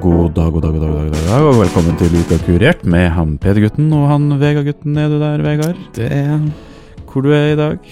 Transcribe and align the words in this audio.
God 0.00 0.32
dag, 0.32 0.52
god 0.52 0.62
dag, 0.62 0.72
god 0.72 0.80
dag, 0.80 0.92
god 0.92 1.12
dag, 1.12 1.24
dag, 1.28 1.42
og 1.44 1.58
velkommen 1.58 1.96
til 2.00 2.14
Uka 2.16 2.38
kurert 2.46 2.84
med 2.88 3.10
han 3.12 3.34
Peder-gutten 3.42 3.90
og 3.92 4.06
han 4.08 4.30
Vegard-gutten. 4.40 4.96
Er 4.96 5.10
du 5.12 5.18
der, 5.20 5.42
Vegard? 5.44 5.76
Det 5.92 6.06
er 6.08 6.38
Hvor 7.10 7.26
du 7.26 7.28
er 7.36 7.52
i 7.52 7.58
dag? 7.58 7.90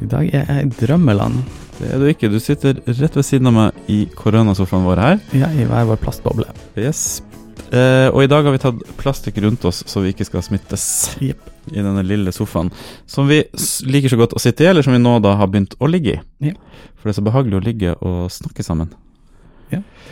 I 0.00 0.08
dag 0.08 0.30
er 0.32 0.48
jeg 0.48 0.64
i 0.64 0.72
drømmeland. 0.78 1.36
Det 1.76 1.90
er 1.92 2.00
du 2.00 2.06
ikke. 2.08 2.30
Du 2.32 2.38
sitter 2.40 2.80
rett 2.88 3.18
ved 3.18 3.28
siden 3.28 3.50
av 3.52 3.56
meg 3.58 3.92
i 3.92 4.06
koronasofaen 4.16 4.88
vår 4.88 5.04
her. 5.04 5.20
Ja, 5.36 5.52
i 5.52 5.68
hver 5.68 5.84
vår 5.90 6.00
plastboble. 6.00 6.48
Yes. 6.80 7.20
Eh, 7.68 8.08
og 8.08 8.24
i 8.24 8.30
dag 8.30 8.48
har 8.48 8.56
vi 8.56 8.64
tatt 8.64 8.80
plastikk 8.96 9.44
rundt 9.44 9.68
oss 9.68 9.84
så 9.90 10.00
vi 10.00 10.14
ikke 10.14 10.24
skal 10.24 10.48
smittes 10.48 10.88
yep. 11.20 11.44
i 11.74 11.80
denne 11.82 12.08
lille 12.08 12.32
sofaen. 12.32 12.72
Som 13.04 13.28
vi 13.28 13.42
liker 13.84 14.14
så 14.14 14.22
godt 14.22 14.38
å 14.38 14.40
sitte 14.40 14.64
i, 14.64 14.72
eller 14.72 14.86
som 14.86 14.96
vi 14.96 15.02
nå 15.02 15.18
da 15.20 15.36
har 15.36 15.52
begynt 15.52 15.76
å 15.76 15.92
ligge 15.92 16.16
i. 16.16 16.20
Ja. 16.52 16.56
For 16.96 17.10
det 17.10 17.18
er 17.18 17.20
så 17.20 17.30
behagelig 17.32 17.60
å 17.60 17.66
ligge 17.68 17.98
og 18.00 18.30
snakke 18.32 18.64
sammen. 18.64 18.96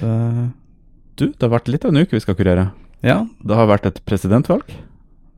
Uh, 0.02 0.50
Du, 1.16 1.26
det 1.28 1.42
har 1.44 1.52
vært 1.52 1.68
litt 1.68 1.84
av 1.84 1.92
en 1.92 2.00
uke 2.02 2.16
vi 2.16 2.20
skal 2.24 2.34
kurere. 2.38 2.70
ja, 3.04 3.20
Det 3.44 3.54
har 3.58 3.66
vært 3.68 3.86
et 3.90 4.00
presidentvalg. 4.08 4.64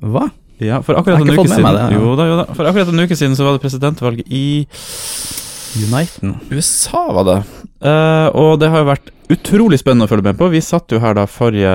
hva? 0.00 0.28
Ja, 0.62 0.78
for 0.86 0.94
akkurat 0.94 1.18
en 1.20 1.32
uke 1.34 1.48
siden 1.50 1.64
det, 1.66 1.80
ja. 1.82 1.98
Jo 1.98 2.12
da, 2.14 2.26
jo 2.30 2.36
da. 2.38 2.44
For 2.54 2.64
akkurat 2.70 2.88
en 2.92 3.00
uke 3.02 3.16
siden 3.18 3.34
så 3.34 3.42
var 3.44 3.56
det 3.56 3.62
presidentvalg 3.64 4.20
i 4.30 4.66
Uniten. 5.74 6.36
USA, 6.54 7.00
var 7.12 7.24
det. 7.26 7.38
Eh, 7.84 8.28
og 8.40 8.58
det 8.62 8.70
har 8.72 8.80
jo 8.80 8.88
vært 8.88 9.10
utrolig 9.34 9.76
spennende 9.80 10.06
å 10.06 10.10
følge 10.10 10.24
med 10.24 10.38
på. 10.40 10.46
Vi 10.52 10.60
satt 10.64 10.92
jo 10.92 10.98
her 11.00 11.14
da 11.16 11.24
forrige 11.28 11.72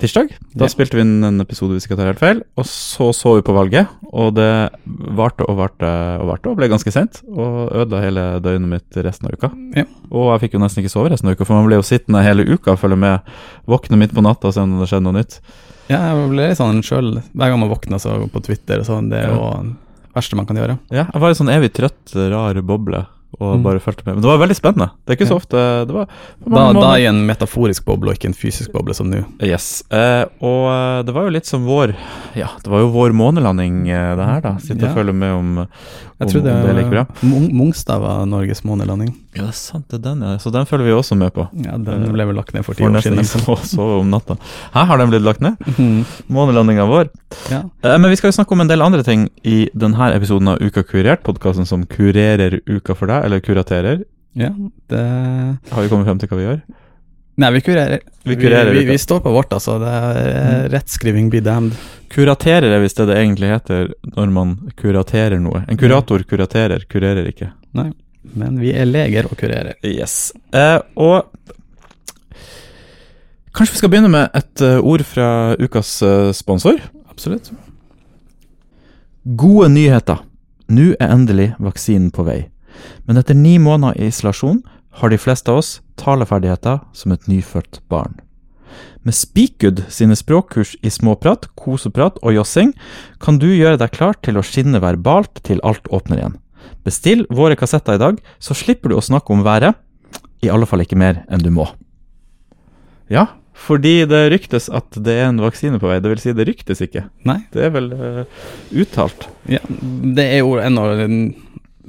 tirsdag. 0.00 0.30
Da 0.54 0.64
Ja. 0.64 0.68
spilte 0.68 0.96
vi 0.96 1.00
inn 1.04 1.24
en 1.24 1.40
episode 1.40 1.72
hvis 1.72 1.84
jeg 1.86 1.92
ikke 1.92 1.98
tar 2.00 2.10
helt 2.12 2.20
feil. 2.20 2.42
Og 2.56 2.64
så 2.64 3.12
så 3.16 3.34
vi 3.36 3.42
på 3.42 3.54
valget, 3.56 3.88
og 4.12 4.34
det 4.34 4.70
varte 4.88 5.44
og 5.48 5.56
varte 5.56 5.88
og 6.20 6.26
varte 6.28 6.46
og 6.50 6.56
ble 6.56 6.68
ganske 6.68 6.92
sent. 6.92 7.22
Og 7.28 7.70
ødela 7.72 8.00
hele 8.02 8.40
døgnet 8.40 8.68
mitt 8.68 8.90
resten 9.04 9.26
av 9.28 9.32
uka. 9.36 9.50
Ja. 9.76 9.84
Og 10.10 10.32
jeg 10.40 10.48
fikk 10.50 10.52
jo 10.58 10.60
nesten 10.64 10.82
ikke 10.84 10.92
sove 10.92 11.10
resten 11.10 11.28
av 11.28 11.36
uka, 11.36 11.44
for 11.46 11.54
man 11.54 11.66
ble 11.66 11.76
jo 11.76 11.82
sittende 11.82 12.22
hele 12.24 12.44
uka 12.44 12.72
og 12.72 12.78
følge 12.80 12.98
med. 12.98 13.20
Våkne 13.66 13.98
midt 13.98 14.12
på 14.14 14.22
natta 14.22 14.48
og 14.48 14.54
se 14.54 14.60
om 14.60 14.78
det 14.80 14.88
skjedde 14.88 15.04
noe 15.04 15.16
nytt. 15.20 15.40
Ja, 15.88 16.12
jeg 16.12 16.28
ble 16.30 16.48
litt 16.48 16.58
sånn 16.58 16.82
sjøl 16.84 17.22
hver 17.32 17.48
gang 17.48 17.60
man 17.60 17.70
våkner 17.70 17.98
så 18.00 18.28
på 18.28 18.42
Twitter 18.44 18.80
og 18.80 18.84
sånn. 18.86 19.08
Det 19.08 19.24
er 19.24 19.28
jo 19.32 19.62
det 19.64 19.76
verste 20.14 20.36
man 20.36 20.44
kan 20.46 20.56
gjøre. 20.56 20.78
Ja, 20.90 21.04
jeg 21.12 21.20
var 21.20 21.28
en 21.28 21.34
sånn 21.40 21.52
evig 21.52 21.72
trøtt, 21.72 22.12
rar 22.30 22.60
boble 22.60 23.06
og 23.40 23.58
Mm. 23.58 23.62
bare 23.62 23.78
fulgte 23.80 24.06
med. 24.06 24.14
Men 24.16 24.22
det 24.22 24.30
var 24.30 24.38
veldig 24.40 24.56
spennende. 24.56 24.90
Det 25.04 25.12
er 25.12 25.16
ikke 25.18 25.28
så 25.28 25.36
ofte 25.36 25.58
Det 25.86 25.92
var 25.94 26.06
på 26.42 26.50
Da, 26.54 26.72
da 26.80 26.94
i 26.96 27.04
en 27.06 27.26
metaforisk 27.26 27.84
boble 27.84 28.10
og 28.10 28.16
ikke 28.16 28.28
en 28.30 28.34
fysisk 28.34 28.72
boble 28.72 28.94
som 28.94 29.10
nå. 29.10 29.20
Yes. 29.44 29.82
Eh, 29.90 30.24
og 30.40 30.64
eh, 30.72 31.02
det 31.04 31.14
var 31.14 31.28
jo 31.28 31.34
litt 31.36 31.46
som 31.46 31.66
vår 31.68 31.94
Ja, 32.34 32.48
det 32.62 32.66
var 32.72 32.80
jo 32.80 32.88
vår 32.90 33.12
månelanding, 33.12 33.88
eh, 33.90 34.16
det 34.16 34.24
her, 34.26 34.40
da. 34.40 34.56
Sitte 34.58 34.80
Ja. 34.86 34.90
og 34.90 34.96
følge 34.96 35.12
med 35.14 35.30
om, 35.32 35.58
om, 35.58 35.68
Jeg 36.20 36.28
trodde 36.32 36.50
om 36.50 36.62
det 36.66 36.70
er 36.70 36.78
like 36.80 36.90
bra. 36.90 37.06
Mongstad 37.22 38.00
var 38.00 38.24
Norges 38.26 38.64
månelanding. 38.64 39.14
Ja, 39.36 39.42
det 39.42 39.48
er 39.50 39.52
sant, 39.52 39.86
det 39.88 40.00
er 40.00 40.02
den, 40.14 40.20
ja. 40.22 40.36
Så 40.38 40.50
den 40.50 40.64
følger 40.66 40.84
vi 40.88 40.90
også 40.96 41.16
med 41.16 41.32
på. 41.32 41.46
Ja, 41.62 41.76
den 41.78 42.08
ble 42.12 42.24
vel 42.26 42.34
lagt 42.34 42.54
ned 42.54 42.64
for 42.64 42.74
ti 42.74 42.82
år 42.82 42.96
siden. 43.04 43.22
Så 43.28 43.38
sove 43.62 44.00
om 44.00 44.10
natta. 44.10 44.36
Her 44.74 44.84
har 44.86 44.98
den 44.98 45.10
blitt 45.10 45.22
lagt 45.22 45.40
ned. 45.40 45.56
Mhm. 45.68 46.04
Månelandinga 46.28 46.86
vår. 46.88 47.10
Ja. 47.52 47.62
Eh, 47.84 47.98
men 47.98 48.10
vi 48.10 48.16
skal 48.16 48.32
jo 48.32 48.36
snakke 48.42 48.52
om 48.52 48.60
en 48.64 48.68
del 48.68 48.82
andre 48.82 49.04
ting 49.04 49.28
i 49.44 49.68
denne 49.76 50.10
episoden 50.16 50.48
av 50.48 50.58
Uka 50.64 50.82
kurert, 50.82 51.22
podkasten 51.22 51.66
som 51.66 51.84
kurerer 51.86 52.60
uka 52.66 52.94
for 52.96 53.06
deg, 53.06 53.17
eller 53.24 53.40
kuraterer. 53.44 54.04
ja, 54.38 54.52
det 54.88 55.04
Har 55.70 55.82
vi 55.82 55.88
kommet 55.88 56.06
frem 56.06 56.18
til 56.20 56.30
hva 56.30 56.38
vi 56.38 56.46
gjør? 56.46 56.60
Nei, 57.38 57.52
vi 57.54 57.60
kurerer. 57.62 58.00
Vi 58.26 58.34
kurerer 58.34 58.72
vi, 58.74 58.80
vi, 58.82 58.92
vi 58.92 58.98
står 58.98 59.20
på 59.22 59.30
vårt, 59.30 59.52
altså. 59.54 59.76
Det 59.78 59.90
er 59.94 60.16
eh, 60.32 60.64
rettskriving 60.72 61.28
be 61.30 61.38
damned. 61.46 61.76
Kuraterer 62.10 62.72
er 62.74 62.82
visst 62.82 62.98
det 62.98 63.06
det 63.12 63.18
egentlig 63.20 63.52
heter 63.52 63.92
når 64.16 64.32
man 64.34 64.56
kuraterer 64.80 65.38
noe. 65.38 65.62
En 65.70 65.78
kurator 65.78 66.24
kuraterer, 66.26 66.82
kurerer 66.90 67.28
ikke. 67.30 67.52
Nei, 67.78 67.92
Men 68.34 68.58
vi 68.58 68.72
er 68.74 68.88
leger 68.90 69.28
og 69.30 69.38
kurerer. 69.38 69.78
Yes. 69.86 70.32
Eh, 70.50 70.80
og 70.98 71.30
kanskje 73.54 73.76
vi 73.76 73.82
skal 73.84 73.92
begynne 73.94 74.10
med 74.12 74.34
et 74.34 74.64
eh, 74.66 74.82
ord 74.82 75.06
fra 75.06 75.30
ukas 75.62 75.94
eh, 76.02 76.32
sponsor. 76.34 76.82
Absolutt. 77.10 77.52
Gode 79.38 79.70
nyheter. 79.78 80.24
Nå 80.68 80.90
er 80.98 81.14
endelig 81.14 81.52
vaksinen 81.62 82.10
på 82.10 82.26
vei. 82.26 82.40
Men 83.06 83.20
etter 83.20 83.36
ni 83.38 83.56
måneder 83.62 83.98
i 83.98 84.08
isolasjon 84.12 84.62
har 85.00 85.12
de 85.12 85.18
fleste 85.20 85.52
av 85.52 85.60
oss 85.62 85.78
taleferdigheter 86.00 86.80
som 86.96 87.12
et 87.14 87.28
nyfødt 87.30 87.80
barn. 87.90 88.18
Med 89.06 89.14
Speakgood 89.16 89.84
sine 89.92 90.16
språkkurs 90.18 90.74
i 90.84 90.90
småprat, 90.92 91.46
koseprat 91.56 92.18
og 92.22 92.34
jossing 92.34 92.74
kan 93.22 93.38
du 93.40 93.46
gjøre 93.48 93.78
deg 93.80 93.94
klar 93.94 94.18
til 94.22 94.36
å 94.38 94.44
skinne 94.44 94.82
verbalt 94.82 95.40
til 95.46 95.62
alt 95.66 95.88
åpner 95.94 96.20
igjen. 96.20 96.38
Bestill 96.84 97.24
våre 97.32 97.56
kassetter 97.58 97.96
i 97.96 98.02
dag, 98.02 98.18
så 98.42 98.56
slipper 98.58 98.92
du 98.92 98.98
å 98.98 99.04
snakke 99.04 99.32
om 99.32 99.44
været. 99.46 99.78
I 100.44 100.50
alle 100.52 100.68
fall 100.70 100.84
ikke 100.84 100.98
mer 100.98 101.22
enn 101.32 101.42
du 101.42 101.50
må. 101.54 101.64
Ja, 103.10 103.26
fordi 103.58 104.04
det 104.06 104.28
ryktes 104.30 104.68
at 104.70 104.94
det 105.02 105.16
er 105.18 105.30
en 105.30 105.40
vaksine 105.42 105.80
på 105.82 105.88
vei. 105.90 105.98
Det 106.02 106.12
vil 106.12 106.20
si, 106.22 106.34
det 106.36 106.46
ryktes 106.46 106.82
ikke. 106.84 107.06
Nei. 107.26 107.40
Det 107.54 107.64
er 107.66 107.72
vel 107.74 107.88
uh, 107.90 108.22
uttalt. 108.70 109.26
Ja, 109.50 109.62
det 109.68 110.26
er 110.36 110.42
jo 110.44 110.58
en- 110.62 111.34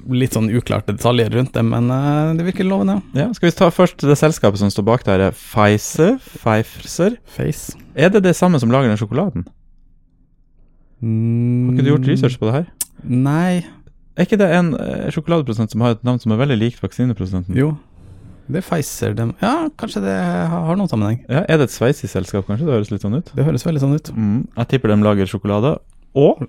litt 0.09 0.33
sånn 0.35 0.49
uklarte 0.55 0.93
detaljer 0.95 1.29
rundt 1.35 1.53
det, 1.55 1.63
men 1.65 1.89
uh, 1.91 2.31
det 2.37 2.45
virker 2.47 2.67
lovende. 2.67 2.99
Ja, 3.17 3.27
skal 3.35 3.49
vi 3.49 3.55
ta 3.57 3.69
først 3.73 4.01
det 4.05 4.17
selskapet 4.19 4.61
som 4.61 4.71
står 4.73 4.85
bak 4.87 5.03
der, 5.07 5.25
er 5.29 5.35
Pfizer? 5.37 6.17
Pfizer? 6.23 7.17
Face. 7.35 7.75
Er 7.95 8.09
det 8.13 8.23
det 8.27 8.35
samme 8.37 8.59
som 8.61 8.71
lager 8.73 8.91
den 8.91 8.99
sjokoladen? 9.01 9.45
Mm, 11.01 11.67
Har 11.69 11.75
ikke 11.75 11.85
du 11.85 11.91
gjort 11.93 12.07
research 12.11 12.39
på 12.39 12.49
det 12.49 12.55
her? 12.57 12.65
Nei. 13.03 13.61
Er 14.19 14.27
ikke 14.27 14.39
det 14.41 14.49
en 14.51 14.73
uh, 14.75 15.07
sjokoladeprodusent 15.15 15.71
som 15.71 15.83
har 15.85 15.95
et 15.95 16.03
navn 16.07 16.19
som 16.19 16.33
er 16.35 16.41
veldig 16.41 16.57
likt 16.59 16.81
vaksineprodusenten? 16.83 17.55
Jo. 17.55 17.73
Det 18.49 18.59
er 18.63 18.65
Pfizer. 18.65 19.13
De, 19.15 19.27
Ja, 19.43 19.69
kanskje 19.79 20.01
det 20.03 20.15
har 20.17 20.65
har 20.67 20.75
noen 20.79 20.89
sammenheng. 20.89 21.21
Ja, 21.29 21.43
Er 21.47 21.61
det 21.61 21.69
et 21.69 21.75
sveitsisk 21.75 22.11
selskap, 22.11 22.47
kanskje? 22.49 22.65
Det 22.67 22.73
høres 22.75 22.89
litt 22.91 23.05
sånn 23.05 23.15
ut. 23.19 23.29
Det 23.37 23.45
høres 23.45 23.63
veldig 23.67 23.83
sånn 23.83 23.93
ut. 23.95 24.09
Mm, 24.15 24.39
jeg 24.57 24.71
tipper 24.73 24.91
de 24.91 24.97
lager 25.05 25.29
sjokolade 25.29 25.75
og 26.17 26.47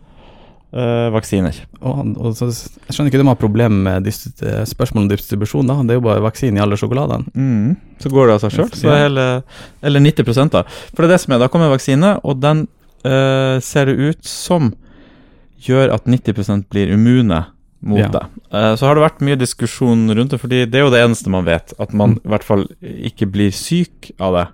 eh, 0.72 1.08
vaksiner. 1.14 1.56
Og, 1.80 2.12
og 2.20 2.34
så, 2.38 2.48
jeg 2.50 2.94
skjønner 2.94 3.10
ikke 3.12 3.22
de 3.22 3.28
har 3.28 3.38
problemer 3.40 4.00
med 4.00 4.08
eh, 4.10 4.64
spørsmål 4.68 5.04
om 5.04 5.08
distribusjon, 5.12 5.66
da. 5.70 5.78
Det 5.86 5.96
er 5.96 6.00
jo 6.00 6.06
bare 6.08 6.24
vaksine 6.24 6.60
i 6.60 6.64
alle 6.64 6.78
sjokoladene. 6.80 7.30
Mm. 7.34 7.76
Så 8.02 8.12
går 8.12 8.26
det 8.30 8.36
av 8.38 8.44
seg 8.44 8.56
sjøl. 8.56 9.22
Eller 9.82 10.04
90 10.04 10.52
da. 10.54 10.64
For 10.94 11.02
det 11.02 11.08
er 11.10 11.14
det 11.16 11.20
som 11.24 11.34
er. 11.36 11.42
Da 11.42 11.50
kommer 11.52 11.72
vaksine, 11.72 12.14
og 12.24 12.40
den 12.42 12.66
uh, 13.06 13.56
ser 13.64 13.90
det 13.90 13.96
ut 13.98 14.24
som 14.26 14.72
gjør 15.60 15.92
at 15.96 16.06
90% 16.08 16.68
blir 16.72 16.92
immune 16.94 17.42
mot 17.80 18.00
Ja. 18.00 18.08
det. 18.12 18.22
Uh, 18.52 18.74
så 18.76 18.86
har 18.88 18.96
det 18.96 19.04
vært 19.04 19.20
mye 19.24 19.38
diskusjon 19.40 20.08
rundt 20.16 20.32
det, 20.34 20.40
fordi 20.40 20.64
det 20.68 20.80
er 20.80 20.86
jo 20.86 20.92
det 20.92 21.02
eneste 21.04 21.32
man 21.32 21.44
vet. 21.48 21.74
At 21.80 21.92
man 21.92 22.16
Mm. 22.16 22.20
i 22.24 22.28
hvert 22.28 22.44
fall 22.44 22.66
ikke 22.80 23.26
blir 23.30 23.50
syk 23.52 24.12
av 24.20 24.34
det. 24.36 24.46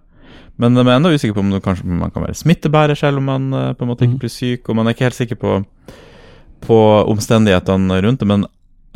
Men 0.58 0.76
jeg 0.78 0.86
er 0.86 0.96
ennå 0.96 1.12
usikker 1.12 1.36
på 1.36 1.42
om 1.44 1.50
man 1.52 1.60
kanskje 1.64 1.84
man 1.84 2.10
kan 2.14 2.24
være 2.24 2.38
smittebærer 2.38 2.96
selv 2.96 3.20
om 3.20 3.26
man 3.28 3.52
eh, 3.52 3.72
på 3.76 3.84
en 3.84 3.90
måte 3.92 4.06
ikke 4.06 4.16
Mm. 4.16 4.22
blir 4.24 4.32
syk, 4.32 4.68
og 4.68 4.76
man 4.76 4.86
er 4.86 4.94
ikke 4.96 5.04
helt 5.10 5.18
sikker 5.18 5.36
på, 5.36 5.64
på 6.64 6.78
omstendighetene 7.12 8.00
rundt 8.02 8.20
det. 8.20 8.28
Men 8.28 8.46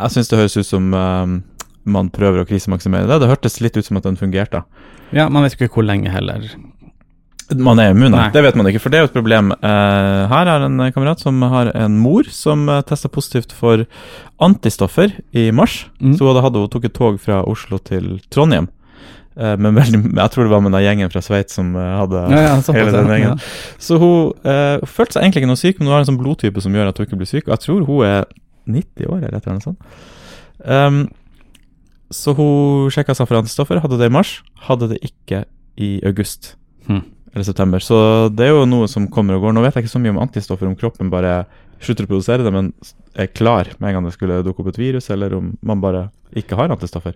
jeg 0.01 0.11
syns 0.15 0.29
det 0.31 0.39
høres 0.41 0.57
ut 0.57 0.67
som 0.67 0.95
eh, 0.95 1.39
man 1.85 2.11
prøver 2.11 2.41
å 2.43 2.49
krisemaksimere 2.49 3.09
det. 3.09 3.21
Det 3.21 3.29
hørtes 3.29 3.61
litt 3.61 3.77
ut 3.77 3.85
som 3.85 3.97
at 4.01 4.05
den 4.09 4.17
fungerte. 4.17 4.63
Ja, 5.13 5.29
man 5.29 5.43
vet 5.45 5.59
ikke 5.59 5.73
hvor 5.75 5.85
lenge 5.85 6.11
heller. 6.13 6.49
Man 7.51 7.81
er 7.83 7.91
immun, 7.91 8.15
det 8.31 8.45
vet 8.45 8.55
man 8.55 8.69
ikke, 8.71 8.79
for 8.79 8.93
det 8.93 8.99
er 9.01 9.03
jo 9.03 9.09
et 9.09 9.17
problem. 9.17 9.49
Uh, 9.59 10.29
her 10.31 10.47
er 10.47 10.63
en 10.69 10.79
kamerat 10.95 11.19
som 11.19 11.41
har 11.43 11.73
en 11.75 11.97
mor 11.99 12.29
som 12.31 12.69
uh, 12.71 12.77
testa 12.87 13.11
positivt 13.11 13.51
for 13.51 13.83
antistoffer 14.39 15.17
i 15.35 15.49
mars. 15.51 15.89
Mm. 15.99 16.15
Så 16.15 16.23
hun 16.23 16.31
hadde 16.31 16.45
hatt, 16.47 16.59
hun 16.63 16.71
tok 16.71 16.87
et 16.87 16.95
tog 16.95 17.19
fra 17.19 17.41
Oslo 17.51 17.81
til 17.83 18.21
Trondheim. 18.31 18.69
Eh, 19.39 19.55
men 19.63 19.77
veldig, 19.79 20.01
jeg 20.17 20.33
tror 20.35 20.45
det 20.49 20.53
var 20.53 20.63
med 20.65 20.75
den 20.75 20.83
gjengen 20.85 21.13
fra 21.13 21.23
Sveits 21.23 21.55
som 21.59 21.71
eh, 21.79 21.93
hadde 22.01 22.25
Ja, 22.35 22.41
ja, 22.49 22.57
sånn 22.67 22.77
hele 22.79 22.93
den 22.97 23.09
ja. 23.13 23.19
gjengen. 23.19 23.45
Så 23.79 23.99
hun 24.03 24.33
eh, 24.43 24.83
følte 24.91 25.17
seg 25.17 25.23
egentlig 25.27 25.45
ikke 25.45 25.53
noe 25.53 25.61
syk, 25.61 25.79
men 25.79 25.87
hun 25.89 25.95
har 25.95 26.05
en 26.05 26.11
sånn 26.11 26.21
blodtype 26.21 26.65
som 26.65 26.75
gjør 26.75 26.91
at 26.91 26.99
hun 26.99 27.07
ikke 27.07 27.21
blir 27.21 27.31
syk. 27.31 27.47
Og 27.47 27.55
jeg 27.55 27.65
tror 27.67 27.87
hun 27.87 28.05
er 28.09 28.27
90 28.71 29.07
år, 29.07 29.23
eller 29.23 29.39
et 29.39 29.47
eller 29.47 29.55
annet 29.57 29.69
sånt. 29.69 29.97
Um, 30.61 31.01
så 32.11 32.35
hun 32.37 32.91
sjekka 32.93 33.15
antistoffer, 33.15 33.79
hadde 33.81 33.99
det 34.01 34.11
i 34.11 34.13
mars, 34.13 34.41
hadde 34.67 34.91
det 34.91 34.99
ikke 35.07 35.45
i 35.81 36.01
august 36.05 36.57
Hmm. 36.89 37.05
eller 37.35 37.45
september. 37.45 37.79
Så 37.79 38.29
det 38.35 38.47
er 38.49 38.55
jo 38.55 38.65
noe 38.67 38.89
som 38.89 39.07
kommer 39.07 39.37
og 39.37 39.45
går. 39.45 39.53
Nå 39.55 39.63
vet 39.63 39.77
jeg 39.77 39.85
ikke 39.85 39.93
så 39.93 40.01
mye 40.03 40.15
om 40.15 40.23
antistoffer, 40.25 40.67
om 40.67 40.75
kroppen 40.75 41.11
bare 41.13 41.45
slutter 41.81 42.05
å 42.05 42.11
produsere 42.11 42.43
det, 42.43 42.51
men 42.53 42.73
er 43.15 43.29
klar 43.31 43.69
med 43.79 43.91
en 43.91 43.95
gang 43.99 44.09
det 44.09 44.15
skulle 44.17 44.43
dukke 44.43 44.65
opp 44.65 44.73
et 44.73 44.81
virus, 44.81 45.11
eller 45.13 45.37
om 45.37 45.53
man 45.63 45.81
bare 45.81 46.09
ikke 46.37 46.57
har 46.59 46.73
antistoffer. 46.73 47.15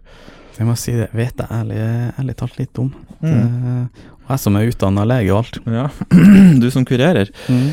Jeg 0.59 0.67
må 0.69 0.75
si 0.79 0.93
det 0.95 1.09
vet 1.17 1.41
jeg 1.41 1.51
ærlig, 1.51 1.79
ærlig 2.21 2.37
talt 2.39 2.59
litt 2.61 2.79
om. 2.79 2.93
Mm. 3.25 3.89
Og 4.25 4.31
jeg 4.31 4.41
som 4.45 4.57
er 4.57 4.69
utdanna 4.71 5.05
lege 5.09 5.33
og 5.35 5.41
alt. 5.43 5.59
Ja, 5.67 5.89
du 6.63 6.69
som 6.73 6.87
kurerer. 6.89 7.33
Mm. 7.51 7.73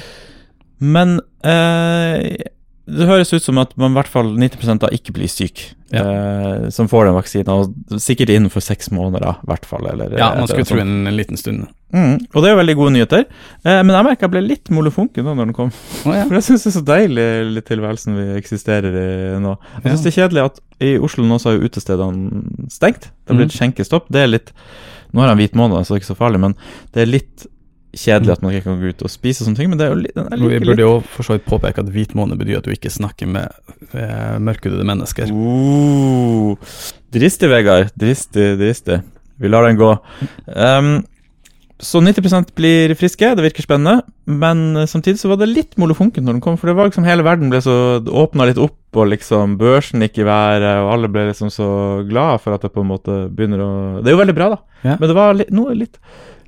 Men 0.82 1.14
eh, 1.48 2.48
det 2.92 3.08
høres 3.08 3.30
ut 3.36 3.44
som 3.46 3.60
at 3.62 3.76
man 3.80 3.94
i 3.94 4.00
hvert 4.00 4.10
fall 4.12 4.34
90 4.36 4.82
da 4.82 4.90
ikke 4.98 5.14
blir 5.16 5.30
syk, 5.32 5.68
Ja. 5.94 6.02
eh, 6.08 6.70
som 6.74 6.88
får 6.90 7.06
den 7.10 7.18
vaksinen. 7.20 7.52
Og 7.54 8.00
sikkert 8.02 8.34
innenfor 8.34 8.64
seks 8.66 8.90
måneder, 8.96 9.38
i 9.44 9.52
hvert 9.52 9.68
fall. 9.70 9.86
Eller, 9.94 10.18
Ja, 10.18 10.34
man 10.40 10.50
skulle 10.50 10.66
tro 10.68 10.82
en, 10.82 11.06
en 11.08 11.16
liten 11.18 11.38
stund. 11.38 11.68
Mm, 11.92 12.14
og 12.32 12.38
det 12.40 12.48
er 12.50 12.54
jo 12.54 12.60
veldig 12.62 12.76
gode 12.80 12.94
nyheter. 12.96 13.26
Eh, 13.66 13.80
men 13.84 13.92
jeg 13.96 14.08
merka 14.08 14.28
jeg 14.28 14.34
ble 14.36 14.44
litt 14.46 14.72
molefonken 14.74 15.28
da 15.28 15.34
når 15.36 15.50
den 15.50 15.58
kom. 15.58 15.72
Oh, 16.06 16.14
ja. 16.16 16.24
For 16.30 16.38
jeg 16.40 16.48
syns 16.48 16.64
det 16.66 16.72
er 16.72 16.78
så 16.78 16.86
deilig 16.88 17.28
litt 17.58 17.68
tilværelsen 17.68 18.16
vi 18.20 18.28
eksisterer 18.40 18.96
i 18.96 19.08
nå. 19.44 19.56
Jeg 19.82 19.86
syns 19.90 19.92
Ja. 19.92 20.04
det 20.06 20.12
er 20.14 20.18
kjedelig 20.20 20.46
at 20.48 20.62
i 20.82 20.92
Oslo 21.04 21.28
nå 21.28 21.38
så 21.42 21.52
er 21.52 21.60
jo 21.60 21.68
utestedene 21.70 22.68
stengt. 22.72 23.12
Det 23.12 23.34
har 23.36 23.42
blitt 23.44 23.58
skjenkestopp. 23.58 24.08
Det 24.12 24.24
er 24.26 24.32
litt 24.38 24.54
Nå 25.12 25.20
har 25.20 25.28
jeg 25.28 25.36
en 25.36 25.40
hvit 25.42 25.56
måned, 25.60 25.84
så 25.84 25.92
det 25.92 25.98
er 25.98 26.00
ikke 26.06 26.14
så 26.14 26.16
farlig, 26.16 26.40
men 26.40 26.54
det 26.96 27.02
er 27.04 27.10
litt 27.12 27.42
kjedelig 27.92 28.32
at 28.32 28.44
man 28.46 28.54
ikke 28.56 28.70
kan 28.70 28.78
gå 28.80 28.92
ut 28.94 29.02
og 29.04 29.12
spise 29.12 29.42
og 29.44 29.50
sånne 29.50 29.60
ting, 29.60 29.68
men 29.68 29.80
det 29.82 29.88
er 29.88 29.92
jo 29.92 29.98
litt, 30.00 30.20
Vi 30.40 30.60
burde 30.64 30.86
jo 30.86 30.94
for 31.04 31.28
så 31.28 31.36
vidt 31.36 31.50
påpeke 31.52 31.84
at 31.84 31.90
hvit 31.92 32.14
måne 32.16 32.38
betyr 32.40 32.62
at 32.62 32.68
du 32.70 32.72
ikke 32.72 32.88
snakker 32.94 33.28
med 33.28 33.52
eh, 33.92 34.38
mørkhudede 34.40 34.86
mennesker. 34.88 35.34
Uh, 35.36 36.56
dristig, 37.12 37.50
Vegard. 37.52 37.92
Dristig, 38.00 38.54
dristig. 38.62 39.02
Vi 39.42 39.52
lar 39.52 39.68
den 39.68 39.80
gå. 39.82 39.92
Um, 40.48 41.02
så 41.82 41.98
90% 42.04 42.52
blir 42.58 42.92
friske, 43.00 43.32
det 43.36 43.44
virker 43.46 43.66
spennende, 43.66 44.04
men 44.30 44.60
eh, 44.78 44.86
samtidig 44.90 45.18
så 45.22 45.32
var 45.32 45.40
det 45.42 45.48
litt 45.50 45.78
molefonkent 45.82 46.24
når 46.28 46.38
den 46.38 46.44
kom, 46.46 46.58
for 46.62 46.70
det 46.70 46.76
var 46.78 46.90
liksom 46.92 47.08
hele 47.08 47.26
verden 47.26 47.50
ble 47.52 47.62
så 47.66 47.76
åpna 48.06 48.46
litt 48.50 48.60
opp, 48.62 48.78
og 49.02 49.08
liksom 49.10 49.56
børsen 49.58 50.04
gikk 50.06 50.20
i 50.22 50.28
været, 50.28 50.68
og 50.84 50.92
alle 50.94 51.10
ble 51.12 51.24
liksom 51.32 51.50
så 51.54 51.70
glad 52.10 52.42
for 52.44 52.54
at 52.54 52.66
det 52.68 52.74
på 52.76 52.84
en 52.84 52.92
måte 52.92 53.16
begynner 53.34 53.64
å 53.66 53.72
Det 54.04 54.12
er 54.12 54.18
jo 54.18 54.22
veldig 54.22 54.38
bra, 54.38 54.50
da, 54.54 54.60
Ja. 54.86 54.96
men 55.00 55.10
det 55.10 55.18
var 55.18 55.34
litt, 55.40 55.52
noe 55.56 55.74
litt 55.78 55.98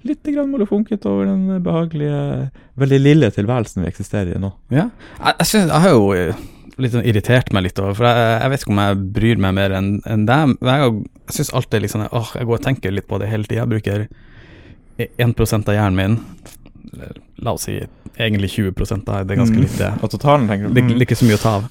Litt 0.04 0.28
grann 0.28 0.50
molefonkent 0.52 1.06
over 1.08 1.30
den 1.30 1.62
behagelige, 1.64 2.50
veldig 2.76 2.98
lille 3.00 3.30
tilværelsen 3.32 3.86
vi 3.86 3.88
eksisterer 3.88 4.34
i 4.36 4.40
nå. 4.44 4.50
Ja. 4.76 4.90
Jeg, 5.16 5.36
jeg, 5.40 5.48
synes, 5.48 5.70
jeg 5.72 5.80
har 5.86 5.94
jo 5.96 6.10
eh, 6.12 6.42
litt 6.84 6.92
sånn 6.92 7.06
irritert 7.08 7.54
meg 7.56 7.64
litt 7.70 7.80
over, 7.80 7.96
for 7.96 8.10
jeg, 8.10 8.34
jeg 8.42 8.52
vet 8.52 8.66
ikke 8.66 8.74
om 8.74 8.82
jeg 8.84 8.98
bryr 9.16 9.40
meg 9.46 9.56
mer 9.56 9.78
enn 9.80 9.90
en 10.04 10.26
deg. 10.28 10.58
Jeg, 10.60 10.98
Jeg 11.24 11.38
syns 11.38 11.54
alltid 11.56 11.86
liksom 11.86 12.04
Åh, 12.10 12.34
jeg 12.36 12.50
går 12.52 12.60
og 12.60 12.66
tenker 12.68 12.92
litt 12.92 13.08
på 13.08 13.22
det 13.24 13.30
hele 13.32 13.48
tida. 13.48 13.64
Bruker 13.72 14.04
1 14.98 15.68
av 15.70 15.74
hjernen 15.76 15.96
min, 15.96 16.20
la 17.44 17.52
oss 17.54 17.66
si 17.68 17.80
egentlig 18.18 18.50
20 18.54 19.04
da, 19.06 19.24
det 19.24 19.32
er 19.34 19.42
ganske 19.42 19.56
Mm. 19.58 19.62
lite. 19.66 19.94
Av 20.04 20.10
totalen, 20.10 20.48
tenker 20.48 20.68
du? 20.70 20.74
Det 20.74 20.84
er 20.84 21.06
ikke 21.08 21.18
så 21.18 21.26
mye 21.26 21.40
å 21.40 21.42
ta 21.42 21.56
av. 21.58 21.64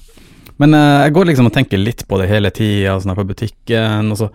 Men 0.59 0.73
uh, 0.73 1.01
jeg 1.07 1.13
går 1.13 1.25
liksom 1.25 1.47
og 1.47 1.53
tenker 1.53 1.77
litt 1.81 2.03
på 2.07 2.17
det 2.21 2.27
hele 2.29 2.51
tida, 2.53 2.99
sånn 3.01 3.15
på 3.17 3.25
butikken, 3.25 4.11
og 4.11 4.17
så 4.19 4.27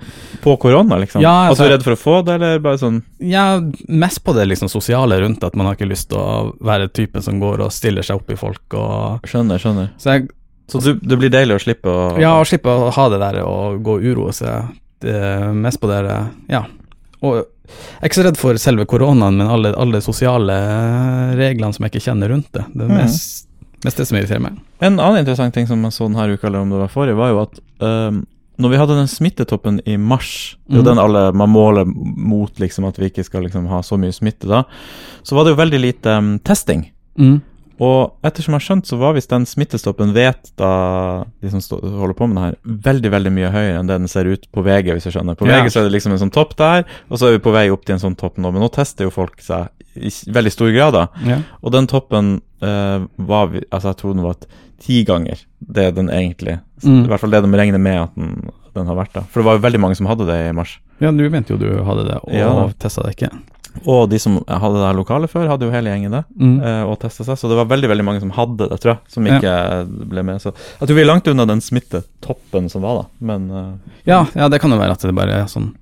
På 0.43 0.57
korona, 0.59 0.99
liksom? 0.99 1.23
Ja, 1.23 1.49
altså, 1.49 1.63
altså- 1.65 1.69
redd 1.71 1.85
for 1.85 1.93
å 1.93 2.01
få 2.01 2.25
det, 2.25 2.35
eller 2.35 2.59
bare 2.59 2.79
sånn 2.79 3.03
Ja, 3.21 3.61
mest 3.89 4.25
på 4.25 4.35
det 4.35 4.49
liksom 4.49 4.69
sosiale 4.69 5.21
rundt, 5.21 5.45
at 5.45 5.55
man 5.55 5.67
har 5.67 5.77
ikke 5.77 5.89
lyst 5.89 6.09
til 6.09 6.19
å 6.19 6.57
være 6.61 6.89
typen 6.93 7.23
som 7.23 7.39
går 7.39 7.61
og 7.61 7.71
stiller 7.73 8.03
seg 8.03 8.17
opp 8.17 8.31
i 8.31 8.37
folk 8.37 8.75
og 8.75 9.23
Skjønner, 9.23 9.59
skjønner. 9.63 9.91
Så 9.99 10.11
jeg 10.19 10.29
Så 10.69 10.83
du, 10.83 10.95
det 10.95 11.19
blir 11.19 11.31
deilig 11.31 11.55
å 11.55 11.63
slippe 11.63 11.87
å 11.89 12.19
Ja, 12.21 12.35
å 12.41 12.45
slippe 12.45 12.67
å 12.69 12.91
ha 12.93 13.09
det 13.09 13.21
der 13.21 13.43
og 13.45 13.83
gå 13.83 13.95
og 13.97 14.03
uroe 14.03 14.33
seg. 14.33 14.75
Det 15.01 15.15
er 15.15 15.53
mest 15.55 15.81
på 15.81 15.87
det 15.89 16.03
Ja. 16.51 16.65
Og 17.23 17.35
jeg 17.37 17.45
er 18.01 18.09
ikke 18.09 18.15
så 18.21 18.25
redd 18.29 18.37
for 18.41 18.55
selve 18.63 18.87
koronaen, 18.87 19.37
men 19.37 19.47
alle, 19.51 19.75
alle 19.77 20.01
sosiale 20.05 20.55
reglene 21.39 21.75
som 21.75 21.85
jeg 21.85 21.93
ikke 21.95 22.05
kjenner 22.11 22.31
rundt 22.33 22.51
det. 22.55 22.65
Det 22.75 22.85
er 22.87 22.89
Mhm. 22.89 22.97
mest, 23.03 23.47
mest 23.85 23.97
det 23.97 24.07
som 24.09 24.17
irriterer 24.19 24.41
meg. 24.41 24.59
En 24.81 24.99
annen 24.99 25.19
interessant 25.25 25.55
ting 25.55 25.67
som 25.67 25.83
jeg 25.83 25.93
så 25.93 26.09
denne 26.09 26.33
uka, 26.33 26.47
eller 26.47 26.61
om 26.61 26.71
det 26.71 26.79
var 26.79 26.89
forrige, 26.89 27.17
var 27.17 27.29
jo 27.31 27.41
at 27.43 27.61
um, 27.81 28.27
når 28.59 28.71
vi 28.71 28.77
hadde 28.81 28.97
den 28.99 29.07
smittetoppen 29.07 29.81
i 29.87 29.97
mars, 29.97 30.57
det 30.69 30.75
er 30.75 30.79
jo 30.79 30.83
Mhm. 30.83 30.89
den 30.95 30.99
alle 30.99 31.33
man 31.33 31.51
måler 31.51 31.85
mot 31.87 32.53
liksom 32.59 32.85
at 32.89 32.97
vi 32.99 33.11
ikke 33.11 33.25
skal 33.25 33.43
liksom 33.43 33.67
ha 33.69 33.81
så 33.83 33.99
mye 33.99 34.13
smitte 34.13 34.49
da, 34.49 34.65
så 35.23 35.35
var 35.37 35.45
det 35.45 35.57
jo 35.57 35.63
veldig 35.63 35.81
lite 35.81 36.07
um, 36.19 36.39
testing. 36.41 36.91
Og 37.81 38.15
ettersom 38.27 38.55
jeg 38.57 38.59
har 38.61 38.67
skjønt, 38.67 38.87
så 38.91 38.97
var 38.99 39.15
visst 39.15 39.31
den 39.31 39.45
smittestoppen 39.47 40.13
vet 40.17 40.51
da 40.59 41.25
de 41.41 41.51
som 41.53 41.63
holder 41.83 42.17
på 42.19 42.27
med 42.29 42.37
det 42.39 42.45
her, 42.45 42.57
veldig 42.89 43.11
veldig 43.15 43.33
mye 43.37 43.51
høyere 43.55 43.79
enn 43.81 43.87
det 43.91 43.99
den 44.01 44.11
ser 44.11 44.27
ut 44.27 44.49
på 44.51 44.65
VG, 44.67 44.93
hvis 44.97 45.07
jeg 45.07 45.15
skjønner. 45.15 45.39
På 45.39 45.47
Ja. 45.47 45.61
VG 45.63 45.71
så 45.71 45.81
er 45.81 45.89
det 45.89 45.95
liksom 45.95 46.13
en 46.17 46.23
sånn 46.25 46.35
topp 46.35 46.57
der, 46.59 46.85
og 47.11 47.19
så 47.19 47.29
er 47.29 47.37
vi 47.39 47.45
på 47.45 47.53
vei 47.55 47.69
opp 47.71 47.85
til 47.85 47.95
en 47.95 48.03
sånn 48.03 48.17
topp 48.19 48.37
nå. 48.39 48.51
Men 48.53 48.63
nå 48.63 48.71
tester 48.75 49.05
jo 49.07 49.11
folk 49.15 49.39
seg 49.41 49.69
i 49.97 50.11
veldig 50.31 50.53
stor 50.53 50.71
grad, 50.75 50.93
da. 50.95 51.07
Ja. 51.27 51.39
Og 51.63 51.73
den 51.73 51.87
toppen 51.91 52.41
eh, 52.63 52.99
var 53.19 53.49
Altså, 53.71 53.89
jeg 53.93 53.97
tror 54.03 54.15
den 54.15 54.23
var 54.27 54.35
ti 54.83 55.05
ganger 55.05 55.39
det 55.61 55.95
den 55.95 56.09
egentlig 56.09 56.61
Mm. 56.85 57.05
I 57.05 57.09
hvert 57.11 57.19
fall 57.21 57.31
det 57.31 57.43
de 57.43 57.57
regner 57.59 57.81
med 57.83 57.97
at 58.05 58.15
den, 58.15 58.51
den 58.73 58.87
har 58.87 58.95
vært, 58.95 59.13
da. 59.13 59.23
For 59.23 59.41
det 59.41 59.47
var 59.47 59.57
jo 59.57 59.63
veldig 59.65 59.81
mange 59.83 59.97
som 59.99 60.07
hadde 60.07 60.27
det 60.29 60.37
i 60.49 60.53
mars. 60.55 60.79
ja, 61.01 61.11
du 61.11 61.29
mente 61.29 61.51
jo 61.51 61.57
du 61.59 61.83
hadde 61.83 62.05
det, 62.07 62.19
og 62.23 62.33
Ja 62.33 62.69
testa 62.79 63.03
det 63.03 63.17
ikke. 63.17 63.33
Og 63.87 64.09
de 64.11 64.19
som 64.23 64.39
hadde 64.47 64.79
det 64.79 64.87
her 64.87 64.97
lokalet 64.99 65.31
før, 65.31 65.49
hadde 65.51 65.67
jo 65.69 65.73
hele 65.75 65.93
gjengen 65.93 66.17
det. 66.19 66.23
Mm. 66.41 66.57
eh, 66.61 66.83
og 66.89 66.99
testa 67.03 67.27
seg. 67.27 67.39
Så 67.39 67.51
det 67.51 67.59
var 67.59 67.69
veldig 67.71 67.91
veldig 67.93 68.07
mange 68.07 68.23
som 68.25 68.33
hadde 68.35 68.69
det, 68.71 68.81
tror 68.83 68.95
jeg. 68.97 69.01
Som 69.15 69.27
Ja. 69.29 69.39
ikke 69.39 70.09
ble 70.09 70.25
med. 70.27 70.41
Så 70.43 70.53
jeg 70.55 70.89
tror 70.89 70.95
vi 70.99 71.05
er 71.05 71.11
langt 71.13 71.29
unna 71.29 71.47
den 71.47 71.61
smittetoppen 71.61 72.71
som 72.71 72.83
var, 72.83 73.03
da. 73.03 73.05
Men 73.21 73.51
eh, 73.51 74.01
Ja, 74.11 74.27
ja, 74.35 74.49
det 74.49 74.61
kan 74.61 74.71
jo 74.71 74.79
være 74.81 74.97
at 74.97 75.05
det 75.07 75.15
bare 75.15 75.43
er 75.43 75.47
sånn. 75.47 75.75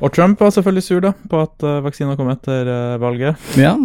Og 0.00 0.12
Trump 0.12 0.40
var 0.40 0.50
selvfølgelig 0.52 0.84
sur, 0.84 1.00
da, 1.00 1.14
på 1.30 1.38
at 1.40 1.62
uh, 1.64 1.80
vaksina 1.80 2.16
kom 2.18 2.28
etter 2.28 2.68
uh, 2.68 2.98
valget. 3.00 3.36
Ja. 3.56 3.76